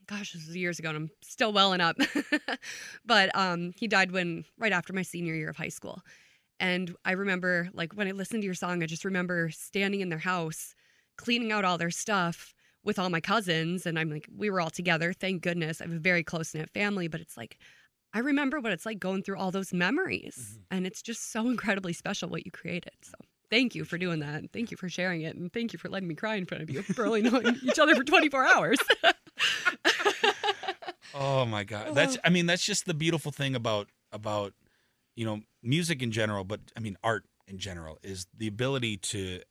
gosh, 0.06 0.34
this 0.34 0.46
was 0.46 0.56
years 0.56 0.78
ago, 0.78 0.90
and 0.90 0.98
I'm 0.98 1.10
still 1.22 1.54
welling 1.54 1.82
up. 1.82 1.98
but 3.06 3.36
um, 3.36 3.72
he 3.78 3.88
died 3.88 4.12
when 4.12 4.44
right 4.60 4.74
after 4.74 4.94
my 4.94 5.02
senior 5.02 5.34
year 5.34 5.50
of 5.50 5.56
high 5.56 5.70
school. 5.70 6.02
And 6.60 6.96
I 7.04 7.14
remember, 7.14 7.70
like, 7.74 7.94
when 7.94 8.08
I 8.08 8.12
listened 8.12 8.42
to 8.42 8.46
your 8.46 8.54
song, 8.54 8.84
I 8.84 8.86
just 8.86 9.06
remember 9.06 9.50
standing 9.50 10.02
in 10.02 10.10
their 10.10 10.20
house, 10.20 10.76
cleaning 11.18 11.52
out 11.52 11.66
all 11.66 11.78
their 11.78 11.92
stuff 11.92 12.54
with 12.84 13.00
all 13.00 13.10
my 13.10 13.20
cousins 13.20 13.88
and 13.88 13.98
I'm 13.98 14.12
like 14.12 14.30
we 14.38 14.52
were 14.52 14.62
all 14.62 14.70
together 14.70 15.12
thank 15.12 15.42
goodness 15.42 15.82
I 15.82 15.86
have 15.86 15.94
a 15.94 15.98
very 15.98 16.24
close 16.24 16.54
knit 16.54 16.70
family 16.70 17.08
but 17.08 17.20
it's 17.20 17.36
like 17.36 17.58
I 18.16 18.20
remember 18.20 18.60
what 18.60 18.72
it's 18.72 18.86
like 18.86 19.00
going 19.00 19.22
through 19.22 19.38
all 19.38 19.52
those 19.52 19.74
memories 19.74 20.38
mm-hmm. 20.40 20.62
and 20.72 20.88
it's 20.88 21.04
just 21.04 21.32
so 21.32 21.48
incredibly 21.48 21.94
special 21.94 22.30
what 22.30 22.46
you 22.46 22.52
created 22.52 22.94
so 23.02 23.14
thank 23.52 23.76
you 23.76 23.86
for 23.86 23.98
doing 23.98 24.20
that 24.20 24.36
and 24.36 24.52
thank 24.52 24.72
you 24.72 24.78
for 24.78 24.90
sharing 24.90 25.22
it 25.22 25.36
and 25.36 25.54
thank 25.54 25.74
you 25.74 25.80
for 25.80 25.90
letting 25.90 26.08
me 26.08 26.16
cry 26.16 26.36
in 26.36 26.46
front 26.46 26.64
of 26.64 26.70
you 26.70 26.82
for 26.82 27.06
only 27.06 27.22
knowing 27.22 27.56
each 27.64 27.78
other 27.78 27.96
for 27.96 28.04
24 28.04 28.48
hours 28.48 28.80
oh 31.14 31.46
my 31.46 31.64
god 31.64 31.94
that's 31.94 32.18
I 32.24 32.30
mean 32.30 32.48
that's 32.48 32.66
just 32.66 32.88
the 32.88 32.96
beautiful 32.96 33.32
thing 33.32 33.56
about 33.56 33.90
about 34.12 34.54
you 35.16 35.26
know 35.26 35.42
music 35.62 36.02
in 36.02 36.12
general 36.12 36.44
but 36.44 36.62
I 36.76 36.80
mean 36.80 36.98
art 37.04 37.26
in 37.48 37.60
general 37.60 38.00
is 38.02 38.26
the 38.36 38.48
ability 38.48 38.98
to 38.98 39.42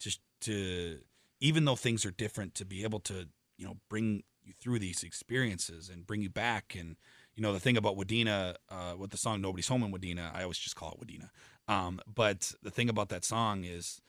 to 0.00 0.18
to 0.40 0.98
even 1.40 1.64
though 1.64 1.76
things 1.76 2.04
are 2.04 2.10
different, 2.10 2.54
to 2.56 2.64
be 2.64 2.82
able 2.82 3.00
to 3.00 3.28
you 3.56 3.66
know 3.66 3.76
bring 3.88 4.22
you 4.42 4.52
through 4.60 4.78
these 4.78 5.02
experiences 5.02 5.88
and 5.88 6.06
bring 6.06 6.22
you 6.22 6.30
back. 6.30 6.74
And 6.78 6.96
you 7.38 7.42
know 7.42 7.52
the 7.52 7.60
thing 7.60 7.76
about 7.76 7.96
Wadena, 7.96 8.56
uh, 8.68 8.96
with 8.98 9.10
the 9.10 9.16
song 9.16 9.40
"Nobody's 9.40 9.68
Home 9.68 9.84
in 9.84 9.92
Wadena," 9.92 10.34
I 10.34 10.42
always 10.42 10.58
just 10.58 10.74
call 10.74 10.98
it 11.00 11.06
Wadena. 11.06 11.30
Um, 11.72 12.00
but 12.12 12.52
the 12.64 12.70
thing 12.70 12.88
about 12.88 13.10
that 13.10 13.24
song 13.24 13.62
is, 13.62 14.02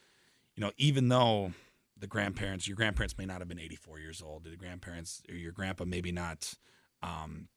you 0.56 0.62
know, 0.62 0.72
even 0.78 1.10
though 1.10 1.54
the 1.96 2.08
grandparents, 2.08 2.68
your 2.68 2.76
grandparents 2.76 3.20
may 3.20 3.28
not 3.28 3.38
have 3.38 3.48
been 3.48 3.60
84 3.60 4.00
years 4.00 4.24
old, 4.26 4.46
the 4.46 4.56
grandparents 4.56 5.22
or 5.30 5.36
your 5.36 5.52
grandpa 5.52 5.86
maybe 5.86 6.12
not 6.12 6.56
um, 7.04 7.50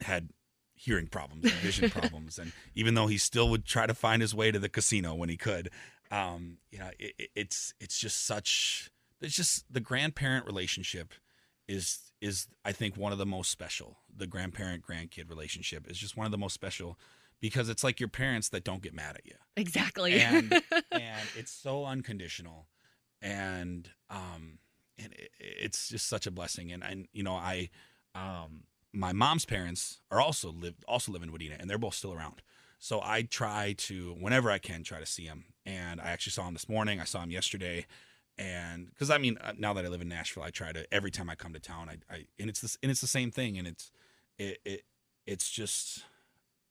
had 0.00 0.30
hearing 0.74 1.06
problems 1.06 1.44
and 1.44 1.52
vision 1.54 1.90
problems, 2.00 2.38
and 2.38 2.52
even 2.74 2.94
though 2.94 3.08
he 3.08 3.18
still 3.18 3.50
would 3.50 3.66
try 3.66 3.86
to 3.86 3.94
find 3.94 4.22
his 4.22 4.34
way 4.34 4.50
to 4.50 4.58
the 4.58 4.70
casino 4.70 5.14
when 5.14 5.28
he 5.28 5.36
could, 5.36 5.68
um, 6.10 6.56
you 6.70 6.78
know, 6.78 6.88
it, 6.98 7.28
it's 7.36 7.74
it's 7.78 7.98
just 7.98 8.24
such. 8.24 8.90
It's 9.20 9.36
just 9.36 9.70
the 9.70 9.80
grandparent 9.80 10.46
relationship 10.46 11.12
is 11.66 12.07
is 12.20 12.48
I 12.64 12.72
think 12.72 12.96
one 12.96 13.12
of 13.12 13.18
the 13.18 13.26
most 13.26 13.50
special. 13.50 13.98
The 14.14 14.26
grandparent 14.26 14.84
grandkid 14.86 15.28
relationship 15.28 15.90
is 15.90 15.98
just 15.98 16.16
one 16.16 16.26
of 16.26 16.32
the 16.32 16.38
most 16.38 16.54
special 16.54 16.98
because 17.40 17.68
it's 17.68 17.84
like 17.84 18.00
your 18.00 18.08
parents 18.08 18.48
that 18.50 18.64
don't 18.64 18.82
get 18.82 18.94
mad 18.94 19.16
at 19.16 19.26
you. 19.26 19.34
Exactly. 19.56 20.20
And 20.20 20.52
and 20.92 21.28
it's 21.36 21.52
so 21.52 21.84
unconditional, 21.84 22.66
and 23.22 23.90
um, 24.10 24.58
and 24.98 25.12
it, 25.12 25.30
it's 25.38 25.88
just 25.88 26.08
such 26.08 26.26
a 26.26 26.30
blessing. 26.30 26.72
And 26.72 26.82
and 26.82 27.08
you 27.12 27.22
know 27.22 27.34
I, 27.34 27.70
um, 28.14 28.64
my 28.92 29.12
mom's 29.12 29.44
parents 29.44 30.00
are 30.10 30.20
also 30.20 30.50
live 30.50 30.74
also 30.86 31.12
live 31.12 31.22
in 31.22 31.30
Wadena, 31.30 31.60
and 31.60 31.70
they're 31.70 31.78
both 31.78 31.94
still 31.94 32.12
around. 32.12 32.42
So 32.78 33.00
I 33.02 33.22
try 33.22 33.74
to, 33.76 34.14
whenever 34.20 34.50
I 34.50 34.58
can, 34.58 34.84
try 34.84 35.00
to 35.00 35.06
see 35.06 35.24
him. 35.24 35.46
And 35.66 36.00
I 36.00 36.10
actually 36.10 36.32
saw 36.32 36.46
him 36.46 36.54
this 36.54 36.68
morning. 36.68 37.00
I 37.00 37.04
saw 37.04 37.22
him 37.22 37.30
yesterday. 37.30 37.86
And 38.38 38.88
because 38.88 39.10
I 39.10 39.18
mean, 39.18 39.36
uh, 39.38 39.52
now 39.58 39.72
that 39.72 39.84
I 39.84 39.88
live 39.88 40.00
in 40.00 40.08
Nashville, 40.08 40.44
I 40.44 40.50
try 40.50 40.72
to 40.72 40.92
every 40.94 41.10
time 41.10 41.28
I 41.28 41.34
come 41.34 41.52
to 41.52 41.60
town, 41.60 41.88
I, 41.88 42.14
I 42.14 42.24
and 42.38 42.48
it's 42.48 42.60
this 42.60 42.78
and 42.82 42.90
it's 42.90 43.00
the 43.00 43.06
same 43.06 43.30
thing. 43.30 43.58
And 43.58 43.66
it's 43.66 43.90
it, 44.38 44.58
it 44.64 44.82
it's 45.26 45.50
just, 45.50 46.04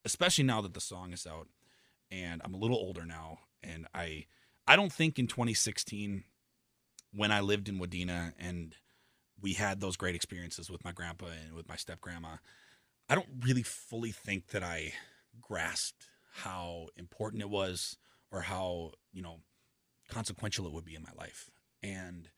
especially 0.05 0.45
now 0.45 0.61
that 0.61 0.74
the 0.74 0.82
song 0.82 1.13
is 1.13 1.28
out, 1.28 1.47
and 2.09 2.41
I'm 2.43 2.53
a 2.53 2.57
little 2.57 2.78
older 2.78 3.05
now, 3.05 3.39
and 3.61 3.88
I 3.93 4.26
I 4.65 4.76
don't 4.76 4.91
think 4.91 5.20
in 5.20 5.28
2016 5.28 6.24
when 7.13 7.32
I 7.32 7.41
lived 7.41 7.70
in 7.70 7.80
Wadena 7.80 8.34
and 8.38 8.76
we 9.41 9.53
had 9.53 9.80
those 9.80 9.97
great 9.97 10.15
experiences 10.15 10.70
with 10.70 10.84
my 10.84 10.91
grandpa 10.91 11.28
and 11.45 11.53
with 11.53 11.68
my 11.68 11.76
step 11.76 12.01
grandma, 12.01 12.38
I 13.09 13.15
don't 13.15 13.28
really 13.45 13.63
fully 13.63 14.11
think 14.11 14.47
that 14.47 14.63
I 14.63 14.93
grasped 15.39 16.07
how 16.43 16.88
important 16.97 17.41
it 17.41 17.49
was 17.49 17.97
or 18.32 18.41
how, 18.41 18.91
you 19.13 19.22
know, 19.22 19.39
consequential 20.09 20.65
it 20.65 20.74
would 20.74 20.86
be 20.86 20.95
in 20.95 21.03
my 21.03 21.11
life. 21.18 21.49
And 21.84 22.30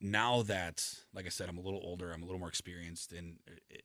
now 0.00 0.42
that, 0.42 0.84
like 1.14 1.26
I 1.26 1.30
said, 1.30 1.48
I'm 1.48 1.58
a 1.58 1.62
little 1.62 1.80
older, 1.82 2.12
I'm 2.12 2.22
a 2.22 2.26
little 2.26 2.38
more 2.38 2.48
experienced 2.48 3.12
in 3.12 3.38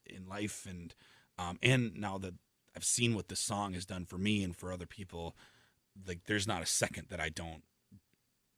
in 0.05 0.27
life, 0.27 0.67
and 0.69 0.93
um, 1.37 1.57
and 1.63 1.95
now 1.95 2.17
that 2.17 2.33
I've 2.75 2.83
seen 2.83 3.15
what 3.15 3.29
this 3.29 3.39
song 3.39 3.73
has 3.73 3.85
done 3.85 4.05
for 4.05 4.17
me 4.17 4.43
and 4.43 4.55
for 4.55 4.71
other 4.71 4.85
people, 4.85 5.35
like 6.05 6.25
there's 6.25 6.47
not 6.47 6.61
a 6.61 6.65
second 6.65 7.07
that 7.09 7.19
I 7.19 7.29
don't, 7.29 7.63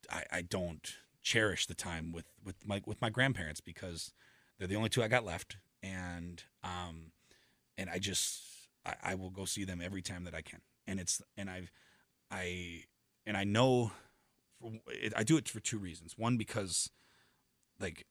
I, 0.09 0.23
I 0.31 0.41
don't 0.41 0.95
cherish 1.21 1.67
the 1.67 1.75
time 1.75 2.11
with 2.11 2.25
with 2.43 2.65
my 2.65 2.81
with 2.85 3.01
my 3.01 3.09
grandparents 3.09 3.61
because 3.61 4.11
they're 4.57 4.67
the 4.67 4.75
only 4.75 4.89
two 4.89 5.03
I 5.03 5.07
got 5.07 5.25
left, 5.25 5.57
and 5.83 6.43
um, 6.63 7.11
and 7.77 7.89
I 7.89 7.99
just 7.99 8.41
I, 8.85 8.95
I 9.03 9.15
will 9.15 9.29
go 9.29 9.45
see 9.45 9.65
them 9.65 9.81
every 9.83 10.01
time 10.01 10.23
that 10.23 10.33
I 10.33 10.41
can, 10.41 10.61
and 10.87 10.99
it's 10.99 11.21
and 11.37 11.49
I've 11.49 11.71
I 12.31 12.85
and 13.25 13.37
I 13.37 13.43
know 13.43 13.91
it, 14.87 15.13
I 15.15 15.23
do 15.23 15.37
it 15.37 15.49
for 15.49 15.59
two 15.59 15.77
reasons. 15.77 16.17
One 16.17 16.37
because 16.37 16.89
like 17.79 18.05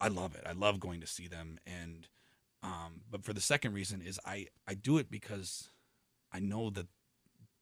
I 0.00 0.08
love 0.08 0.34
it. 0.34 0.42
I 0.46 0.52
love 0.52 0.80
going 0.80 1.00
to 1.00 1.06
see 1.06 1.28
them, 1.28 1.58
and 1.66 2.08
um, 2.62 3.02
but 3.10 3.24
for 3.24 3.32
the 3.32 3.40
second 3.40 3.72
reason 3.74 4.02
is 4.02 4.18
I 4.24 4.46
I 4.66 4.74
do 4.74 4.98
it 4.98 5.10
because 5.10 5.70
I 6.32 6.40
know 6.40 6.70
that 6.70 6.86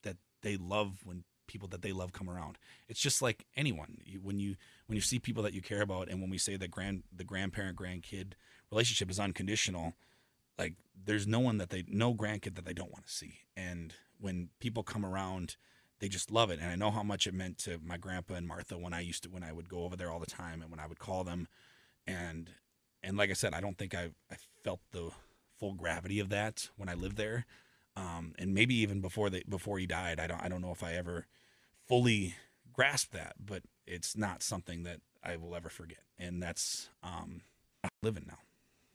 that 0.02 0.16
they 0.42 0.56
love 0.56 1.00
when 1.04 1.24
people 1.46 1.68
that 1.68 1.82
they 1.82 1.92
love 1.92 2.12
come 2.12 2.30
around. 2.30 2.58
It's 2.88 3.00
just 3.00 3.20
like 3.20 3.44
anyone. 3.56 3.98
You, 4.04 4.20
when 4.20 4.38
you 4.38 4.56
when 4.86 4.96
you 4.96 5.02
see 5.02 5.18
people 5.18 5.42
that 5.42 5.54
you 5.54 5.62
care 5.62 5.82
about, 5.82 6.08
and 6.08 6.20
when 6.20 6.30
we 6.30 6.38
say 6.38 6.56
that 6.56 6.70
grand 6.70 7.02
the 7.14 7.24
grandparent 7.24 7.76
grandkid 7.76 8.32
relationship 8.70 9.10
is 9.10 9.18
unconditional, 9.18 9.94
like 10.58 10.74
there's 11.04 11.26
no 11.26 11.40
one 11.40 11.58
that 11.58 11.70
they 11.70 11.84
no 11.88 12.14
grandkid 12.14 12.54
that 12.54 12.64
they 12.64 12.74
don't 12.74 12.92
want 12.92 13.06
to 13.06 13.12
see 13.12 13.40
and 13.56 13.94
when 14.20 14.50
people 14.60 14.82
come 14.82 15.04
around 15.04 15.56
they 16.00 16.08
just 16.08 16.30
love 16.30 16.50
it 16.50 16.58
and 16.60 16.70
i 16.70 16.74
know 16.74 16.90
how 16.90 17.02
much 17.02 17.26
it 17.26 17.34
meant 17.34 17.58
to 17.58 17.78
my 17.84 17.96
grandpa 17.96 18.34
and 18.34 18.48
martha 18.48 18.76
when 18.76 18.92
i 18.92 19.00
used 19.00 19.22
to 19.22 19.30
when 19.30 19.42
i 19.44 19.52
would 19.52 19.68
go 19.68 19.84
over 19.84 19.96
there 19.96 20.10
all 20.10 20.18
the 20.18 20.26
time 20.26 20.60
and 20.60 20.70
when 20.70 20.80
i 20.80 20.86
would 20.86 20.98
call 20.98 21.22
them 21.24 21.46
and 22.06 22.50
and 23.02 23.16
like 23.16 23.30
i 23.30 23.34
said 23.34 23.54
i 23.54 23.60
don't 23.60 23.78
think 23.78 23.94
i, 23.94 24.10
I 24.30 24.36
felt 24.62 24.80
the 24.92 25.10
full 25.58 25.74
gravity 25.74 26.18
of 26.18 26.30
that 26.30 26.68
when 26.76 26.88
i 26.88 26.94
lived 26.94 27.16
there 27.16 27.46
um, 27.96 28.34
and 28.38 28.54
maybe 28.54 28.74
even 28.76 29.00
before 29.00 29.30
they 29.30 29.42
before 29.48 29.78
he 29.78 29.86
died 29.86 30.18
i 30.18 30.26
don't 30.26 30.42
i 30.42 30.48
don't 30.48 30.62
know 30.62 30.72
if 30.72 30.82
i 30.82 30.94
ever 30.94 31.26
fully 31.86 32.34
grasped 32.72 33.12
that 33.12 33.34
but 33.44 33.62
it's 33.86 34.16
not 34.16 34.42
something 34.42 34.84
that 34.84 35.00
i 35.22 35.36
will 35.36 35.54
ever 35.54 35.68
forget 35.68 35.98
and 36.18 36.42
that's 36.42 36.88
um, 37.02 37.42
living 38.02 38.24
now 38.26 38.38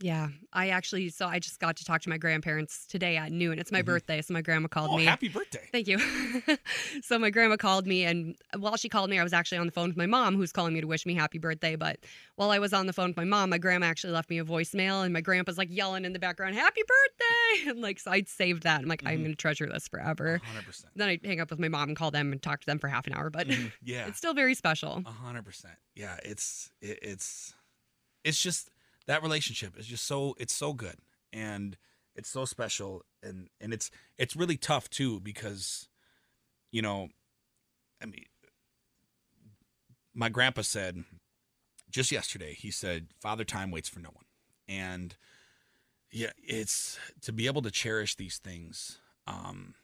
Yeah, 0.01 0.27
I 0.51 0.69
actually 0.69 1.07
so 1.09 1.25
I 1.25 1.39
just 1.39 1.59
got 1.59 1.77
to 1.77 1.85
talk 1.85 2.01
to 2.01 2.09
my 2.09 2.17
grandparents 2.17 2.85
today 2.85 3.15
at 3.15 3.31
noon. 3.31 3.59
It's 3.59 3.71
my 3.71 3.81
Mhm. 3.81 3.85
birthday, 3.85 4.21
so 4.21 4.33
my 4.33 4.41
grandma 4.41 4.67
called 4.67 4.91
Oh, 4.91 4.97
me. 4.97 5.05
happy 5.05 5.29
birthday. 5.29 5.69
Thank 5.71 5.87
you. 5.87 5.99
so 7.01 7.17
my 7.17 7.29
grandma 7.29 7.55
called 7.55 7.87
me, 7.87 8.03
and 8.03 8.35
while 8.57 8.75
she 8.75 8.89
called 8.89 9.09
me, 9.09 9.17
I 9.19 9.23
was 9.23 9.31
actually 9.31 9.57
on 9.59 9.67
the 9.67 9.71
phone 9.71 9.87
with 9.87 9.95
my 9.97 10.05
mom, 10.05 10.35
who's 10.35 10.51
calling 10.51 10.73
me 10.73 10.81
to 10.81 10.87
wish 10.87 11.05
me 11.05 11.13
happy 11.13 11.37
birthday. 11.39 11.77
But 11.77 11.99
while 12.35 12.51
I 12.51 12.59
was 12.59 12.73
on 12.73 12.87
the 12.87 12.93
phone 12.93 13.07
with 13.11 13.17
my 13.17 13.23
mom, 13.23 13.49
my 13.51 13.57
grandma 13.57 13.85
actually 13.85 14.11
left 14.11 14.29
me 14.29 14.37
a 14.37 14.43
voicemail, 14.43 15.05
and 15.05 15.13
my 15.13 15.21
grandpa's 15.21 15.57
like 15.57 15.69
yelling 15.71 16.03
in 16.03 16.11
the 16.11 16.19
background, 16.19 16.55
"Happy 16.55 16.81
birthday!" 16.81 17.69
And 17.69 17.79
like, 17.81 17.99
so 18.01 18.11
I'd 18.11 18.27
saved 18.27 18.63
that. 18.63 18.81
I'm 18.81 18.87
like, 18.87 19.01
I'm 19.05 19.19
Mhm. 19.19 19.23
gonna 19.23 19.35
treasure 19.35 19.65
this 19.65 19.87
forever. 19.87 20.41
100%. 20.43 20.91
Then 20.97 21.07
I 21.07 21.19
hang 21.23 21.39
up 21.39 21.49
with 21.49 21.59
my 21.59 21.69
mom 21.69 21.87
and 21.87 21.97
call 21.97 22.11
them 22.11 22.33
and 22.33 22.41
talk 22.41 22.59
to 22.59 22.65
them 22.65 22.79
for 22.79 22.89
half 22.89 23.07
an 23.07 23.13
hour, 23.13 23.29
but 23.29 23.47
Mhm. 23.47 23.71
Yeah. 23.81 24.07
it's 24.07 24.17
still 24.17 24.33
very 24.33 24.55
special. 24.55 25.03
A 25.05 25.11
hundred 25.11 25.45
percent. 25.45 25.75
Yeah, 25.95 26.17
it's 26.25 26.69
it, 26.81 26.99
it's 27.01 27.53
it's 28.25 28.41
just 28.41 28.69
that 29.07 29.21
relationship 29.23 29.77
is 29.77 29.87
just 29.87 30.05
so 30.05 30.35
it's 30.39 30.53
so 30.53 30.73
good 30.73 30.97
and 31.31 31.77
it's 32.15 32.29
so 32.29 32.45
special 32.45 33.03
and 33.21 33.49
and 33.61 33.73
it's 33.73 33.91
it's 34.17 34.35
really 34.35 34.57
tough 34.57 34.89
too 34.89 35.19
because 35.19 35.87
you 36.71 36.81
know 36.81 37.09
I 38.01 38.05
mean 38.05 38.25
my 40.13 40.29
grandpa 40.29 40.61
said 40.61 41.03
just 41.89 42.11
yesterday 42.11 42.53
he 42.53 42.71
said 42.71 43.07
father 43.19 43.43
time 43.43 43.71
waits 43.71 43.89
for 43.89 43.99
no 43.99 44.09
one. 44.13 44.25
And 44.67 45.15
yeah 46.11 46.31
it's 46.37 46.97
to 47.21 47.33
be 47.33 47.47
able 47.47 47.61
to 47.61 47.71
cherish 47.71 48.15
these 48.15 48.37
things 48.37 48.99
um 49.27 49.75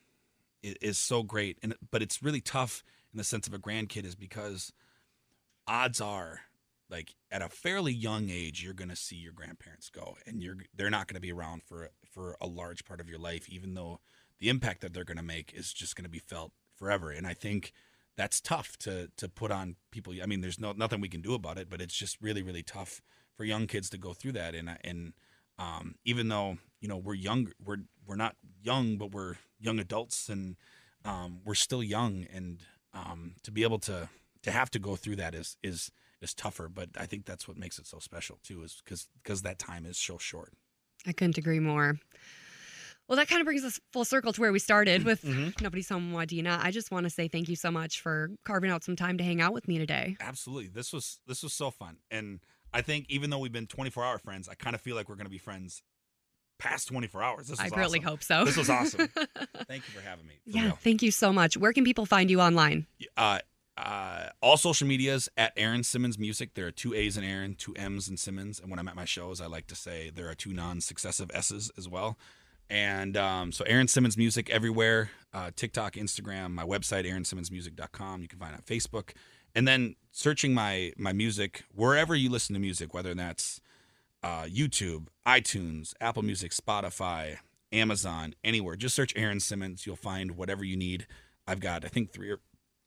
i- 0.64 0.76
is 0.82 0.98
so 0.98 1.24
great. 1.24 1.58
And 1.62 1.76
but 1.92 2.02
it's 2.02 2.24
really 2.24 2.42
tough 2.42 2.84
in 3.14 3.18
the 3.18 3.24
sense 3.24 3.48
of 3.48 3.54
a 3.54 3.60
grandkid 3.60 4.06
is 4.06 4.16
because 4.16 4.72
odds 5.68 6.00
are 6.02 6.42
like 6.92 7.16
at 7.32 7.42
a 7.42 7.50
fairly 7.50 7.94
young 7.94 8.30
age 8.30 8.62
you're 8.62 8.74
going 8.74 8.90
to 8.90 8.96
see 8.96 9.16
your 9.16 9.34
grandparents 9.34 9.90
go 9.90 10.18
and 10.28 10.44
you're 10.44 10.58
they're 10.76 10.90
not 10.90 11.08
going 11.08 11.16
to 11.16 11.22
be 11.22 11.32
around 11.32 11.64
for 11.64 11.90
for 12.04 12.36
a 12.42 12.48
large 12.48 12.86
part 12.86 13.00
of 13.00 13.10
your 13.10 13.20
life 13.20 13.50
even 13.50 13.74
though 13.74 14.00
the 14.40 14.50
impact 14.50 14.82
that 14.82 14.94
they're 14.94 15.06
going 15.06 15.18
to 15.18 15.24
make 15.24 15.54
is 15.54 15.72
just 15.72 15.96
going 15.96 16.04
to 16.04 16.10
be 16.10 16.20
felt 16.20 16.52
forever. 16.76 17.12
And 17.12 17.26
i 17.26 17.34
think 17.34 17.72
that's 18.18 18.42
tough 18.42 18.78
to 18.80 19.10
to 19.16 19.30
put 19.30 19.52
on 19.52 19.78
people. 19.90 20.14
I 20.22 20.26
mean 20.26 20.42
there's 20.42 20.60
no 20.60 20.74
nothing 20.74 21.00
we 21.00 21.08
can 21.08 21.22
do 21.22 21.34
about 21.34 21.58
it 21.58 21.70
but 21.70 21.82
it's 21.82 21.96
just 21.96 22.22
really 22.22 22.44
really 22.44 22.64
tough 22.64 23.02
for 23.38 23.46
young 23.46 23.68
kids 23.68 23.90
to 23.92 23.98
go 23.98 24.14
through 24.14 24.34
that. 24.34 24.54
And 24.54 24.78
and 24.84 25.14
um, 25.58 25.96
even 26.04 26.28
though 26.28 26.58
you 26.82 26.90
know 26.90 26.98
we're 26.98 27.14
young 27.14 27.52
we're 27.64 27.84
we're 28.06 28.16
not 28.16 28.36
young 28.62 28.98
but 28.98 29.12
we're 29.12 29.36
young 29.60 29.80
adults 29.80 30.28
and 30.28 30.58
um, 31.06 31.40
we're 31.46 31.56
still 31.56 31.82
young. 31.82 32.26
And 32.34 32.62
um, 32.94 33.36
to 33.44 33.52
be 33.52 33.64
able 33.64 33.80
to 33.80 34.10
to 34.44 34.52
have 34.52 34.70
to 34.72 34.80
go 34.80 34.96
through 34.96 35.16
that 35.18 35.34
is 35.34 35.56
is 35.64 35.92
is 36.22 36.34
tougher 36.34 36.70
but 36.70 36.90
i 36.98 37.06
think 37.06 37.26
that's 37.26 37.48
what 37.48 37.58
makes 37.58 37.80
it 37.80 37.88
so 37.88 38.00
special 38.00 38.40
too 38.44 38.62
is 38.64 38.82
because 38.84 39.08
because 39.24 39.42
that 39.42 39.58
time 39.60 39.86
is 39.86 39.98
so 39.98 40.18
short 40.18 40.54
I 41.08 41.14
couldn't 41.14 41.40
agree 41.40 41.60
more. 41.60 41.98
Well, 43.08 43.16
that 43.18 43.28
kind 43.28 43.42
of 43.42 43.46
brings 43.46 43.64
us 43.64 43.80
full 43.92 44.06
circle 44.06 44.32
to 44.34 44.40
where 44.40 44.52
we 44.52 44.60
started 44.60 45.04
with 45.04 45.24
Mhm. 45.24 45.60
Nobody's 45.60 45.90
Home 45.90 46.14
Wadena. 46.14 46.60
I 46.64 46.70
just 46.70 46.92
want 46.92 47.06
to 47.06 47.10
say 47.10 47.28
thank 47.28 47.50
you 47.50 47.56
so 47.56 47.72
much 47.72 48.00
for 48.02 48.30
carving 48.46 48.70
out 48.70 48.84
some 48.84 48.96
time 48.96 49.18
to 49.18 49.24
hang 49.24 49.42
out 49.42 49.52
with 49.52 49.68
me 49.68 49.80
today. 49.80 50.16
absolutely 50.20 50.68
this 50.70 50.94
was 50.94 51.20
this 51.26 51.42
was 51.42 51.54
so 51.54 51.72
fun 51.72 51.98
and 52.12 52.40
i 52.72 52.82
think 52.84 53.08
even 53.10 53.32
though 53.32 53.40
we've 53.40 53.52
been 53.52 53.66
24 53.68 54.06
hour 54.06 54.18
friends 54.20 54.48
i 54.48 54.54
kind 54.54 54.76
of 54.76 54.82
feel 54.82 54.96
like 54.96 55.10
we're 55.10 55.16
going 55.16 55.26
to 55.26 55.32
be 55.32 55.40
friends 55.40 55.82
past 56.60 56.88
24 56.90 57.24
hours 57.24 57.48
this 57.48 57.60
I 57.60 57.70
really 57.76 57.98
awesome. 57.98 58.04
hope 58.04 58.24
so. 58.24 58.46
This 58.46 58.56
was 58.58 58.70
awesome. 58.70 59.10
thank 59.68 59.88
you 59.88 59.94
for 59.96 60.02
having 60.02 60.28
me 60.28 60.36
for 60.46 60.52
yeah, 60.56 60.66
real. 60.66 60.78
thank 60.84 61.02
you 61.02 61.10
so 61.10 61.34
much. 61.34 61.58
Where 61.58 61.74
can 61.74 61.84
people 61.84 62.06
find 62.06 62.30
you 62.30 62.40
online? 62.40 62.86
uh, 63.18 63.40
uh, 63.78 64.28
all 64.42 64.58
social 64.58 64.88
medias 64.88 65.30
at 65.38 65.54
Aaron 65.56 65.84
Simmons 65.84 66.20
Music. 66.20 66.54
There 66.54 66.68
are 66.68 66.72
two 66.72 66.94
A's 66.94 67.18
in 67.18 67.24
Aaron, 67.24 67.56
two 67.56 67.74
M's 67.76 68.08
in 68.08 68.18
Simmons. 68.18 68.60
And 68.60 68.70
when 68.70 68.80
I'm 68.80 68.88
at 68.88 68.96
my 68.96 69.06
shows, 69.06 69.42
I 69.42 69.48
like 69.48 69.68
to 69.68 69.76
say 69.76 70.12
there 70.14 70.30
are 70.30 70.36
two 70.36 70.54
non-successive 70.54 71.32
S's 71.34 71.72
as 71.78 71.88
well. 71.88 72.18
And 72.70 73.18
um, 73.18 73.52
so 73.52 73.66
Aaron 73.66 73.88
Simmons 73.88 74.18
Music 74.18 74.50
everywhere, 74.50 75.12
uh, 75.34 75.52
TikTok, 75.56 75.94
Instagram, 75.94 76.52
my 76.52 76.64
website, 76.64 77.06
aaronsimmonsmusic.com. 77.06 78.22
You 78.22 78.28
can 78.28 78.40
find 78.40 78.54
it 78.54 78.58
on 78.58 78.62
Facebook. 78.62 79.12
And 79.54 79.68
then 79.68 79.96
searching 80.12 80.54
my 80.54 80.94
my 80.98 81.12
music 81.12 81.64
wherever 81.74 82.16
you 82.16 82.30
listen 82.30 82.54
to 82.54 82.60
music, 82.62 82.94
whether 82.94 83.14
that's 83.14 83.60
uh, 84.24 84.44
YouTube, 84.44 85.08
iTunes, 85.28 85.94
Apple 86.00 86.24
Music, 86.24 86.52
Spotify, 86.52 87.38
Amazon, 87.72 88.36
anywhere. 88.44 88.76
Just 88.76 88.96
search 88.96 89.14
Aaron 89.16 89.40
Simmons. 89.40 89.86
You'll 89.86 89.96
find 89.96 90.32
whatever 90.38 90.64
you 90.64 90.78
need. 90.78 91.08
I've 91.48 91.60
got, 91.60 91.84
I 91.84 91.88
think, 91.88 92.12
three 92.12 92.30
or, 92.30 92.40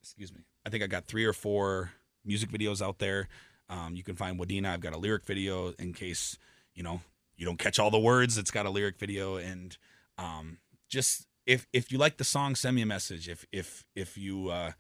excuse 0.03 0.33
me, 0.33 0.41
I 0.67 0.71
think 0.71 0.83
I 0.83 0.87
got 0.87 1.07
three 1.07 1.25
or 1.25 1.33
four 1.33 1.93
music 2.25 2.51
videos 2.51 2.81
out 2.81 2.99
there. 2.99 3.29
Um, 3.69 3.95
you 3.95 4.03
can 4.03 4.17
find 4.17 4.39
Wadena. 4.39 4.69
I've 4.69 4.81
got 4.81 4.95
a 4.95 4.99
lyric 4.99 5.25
video 5.25 5.75
in 5.79 5.93
case, 5.93 6.39
you 6.75 6.83
know, 6.83 7.01
you 7.37 7.45
don't 7.45 7.59
catch 7.59 7.79
all 7.79 7.91
the 7.91 7.99
words. 7.99 8.39
It's 8.39 8.51
got 8.51 8.67
a 8.67 8.71
lyric 8.71 8.99
video. 8.99 9.37
And 9.37 9.77
um, 10.19 10.59
just, 10.89 11.27
if, 11.47 11.67
if 11.73 11.91
you 11.91 11.99
like 11.99 12.17
the 12.17 12.25
song, 12.25 12.55
send 12.55 12.77
me 12.77 12.83
a 12.83 12.87
message. 12.87 13.29
If, 13.29 13.47
if, 13.53 13.85
if 13.95 14.17
you 14.17 14.51
uh, 14.51 14.73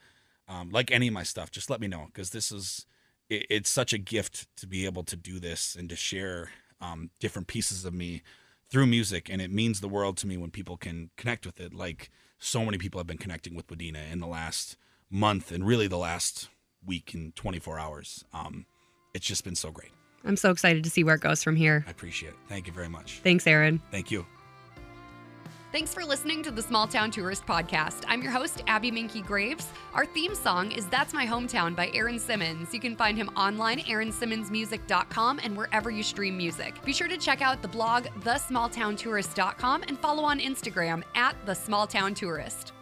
um, 0.49 0.70
like 0.70 0.91
any 0.91 1.09
of 1.09 1.14
my 1.14 1.22
stuff, 1.22 1.51
just 1.51 1.70
let 1.70 1.80
me 1.80 1.89
know 1.89 2.07
because 2.07 2.30
this 2.30 2.53
is, 2.53 2.87
it, 3.28 3.47
it's 3.51 3.70
such 3.70 3.93
a 3.93 3.99
gift 3.99 4.47
to 4.57 4.66
be 4.66 4.85
able 4.85 5.05
to 5.05 5.16
do 5.16 5.39
this 5.39 5.74
and 5.74 5.89
to 5.89 5.97
share 5.97 6.51
um, 6.80 7.11
different 7.20 7.49
pieces 7.49 7.85
of 7.85 7.95
me 7.95 8.22
through 8.70 8.87
music 8.87 9.28
and 9.30 9.41
it 9.41 9.51
means 9.51 9.80
the 9.80 9.89
world 9.89 10.16
to 10.16 10.26
me 10.26 10.37
when 10.37 10.51
people 10.51 10.76
can 10.76 11.11
connect 11.16 11.47
with 11.47 11.61
it 11.61 11.72
like 11.72 12.11
so 12.39 12.64
many 12.64 12.76
people 12.78 12.99
have 12.99 13.07
been 13.07 13.18
connecting 13.18 13.55
with 13.55 13.68
Wadena 13.68 14.11
in 14.11 14.20
the 14.20 14.26
last 14.26 14.76
month 15.11 15.53
and 15.53 15.67
really 15.67 15.87
the 15.87 15.99
last 15.99 16.49
week 16.87 17.15
and 17.15 17.35
24 17.37 17.79
hours 17.79 18.25
um, 18.33 18.67
it's 19.15 19.27
just 19.27 19.45
been 19.45 19.55
so 19.57 19.71
great 19.71 19.91
I'm 20.27 20.37
so 20.37 20.51
excited 20.51 20.85
to 20.85 20.91
see 20.91 21.05
where 21.05 21.17
it 21.17 21.21
goes 21.21 21.43
from 21.43 21.55
here. 21.57 21.85
i 21.87 21.91
appreciate 21.91 22.31
it 22.31 22.35
thank 22.49 22.67
you 22.67 22.73
very 22.73 22.89
much 22.89 23.21
Thanks, 23.23 23.47
Aaron. 23.47 23.81
thank 23.91 24.11
you 24.11 24.27
Thanks 25.73 25.93
for 25.93 26.05
listening 26.05 26.41
to 26.45 26.53
the 26.53 26.63
Small 26.63 26.87
Town 26.87 27.11
Tourist 27.11 27.45
Podcast. 27.47 28.05
I'm 28.07 28.23
your 28.23 28.31
host, 28.31 28.63
Abby 28.69 28.93
Minky 28.93 29.23
Graves. 29.23 29.67
Our 29.93 30.07
theme 30.07 30.37
song 30.37 30.71
is 30.71 30.87
That's 30.87 31.13
My 31.13 31.27
Hometown 31.27 31.75
by 31.75 31.91
Aaron 31.93 32.21
Simmons. 32.21 32.73
You 32.73 32.79
can 32.79 32.95
find 32.95 33.19
him 33.19 33.29
online, 33.31 33.81
aaronsimmonsmusic.com, 33.81 35.41
and 35.43 35.57
wherever 35.57 35.91
you 35.91 36.05
stream 36.05 36.37
music. 36.37 36.81
Be 36.85 36.93
sure 36.93 37.09
to 37.09 37.17
check 37.17 37.43
out 37.43 37.61
the 37.61 37.67
blog, 37.67 38.05
thesmalltowntourist.com, 38.21 39.83
and 39.89 39.99
follow 39.99 40.23
on 40.23 40.39
Instagram 40.39 41.03
at 41.17 41.35
The 41.45 41.55
Small 41.55 41.89
Town 41.89 42.15
Tourist. 42.15 42.73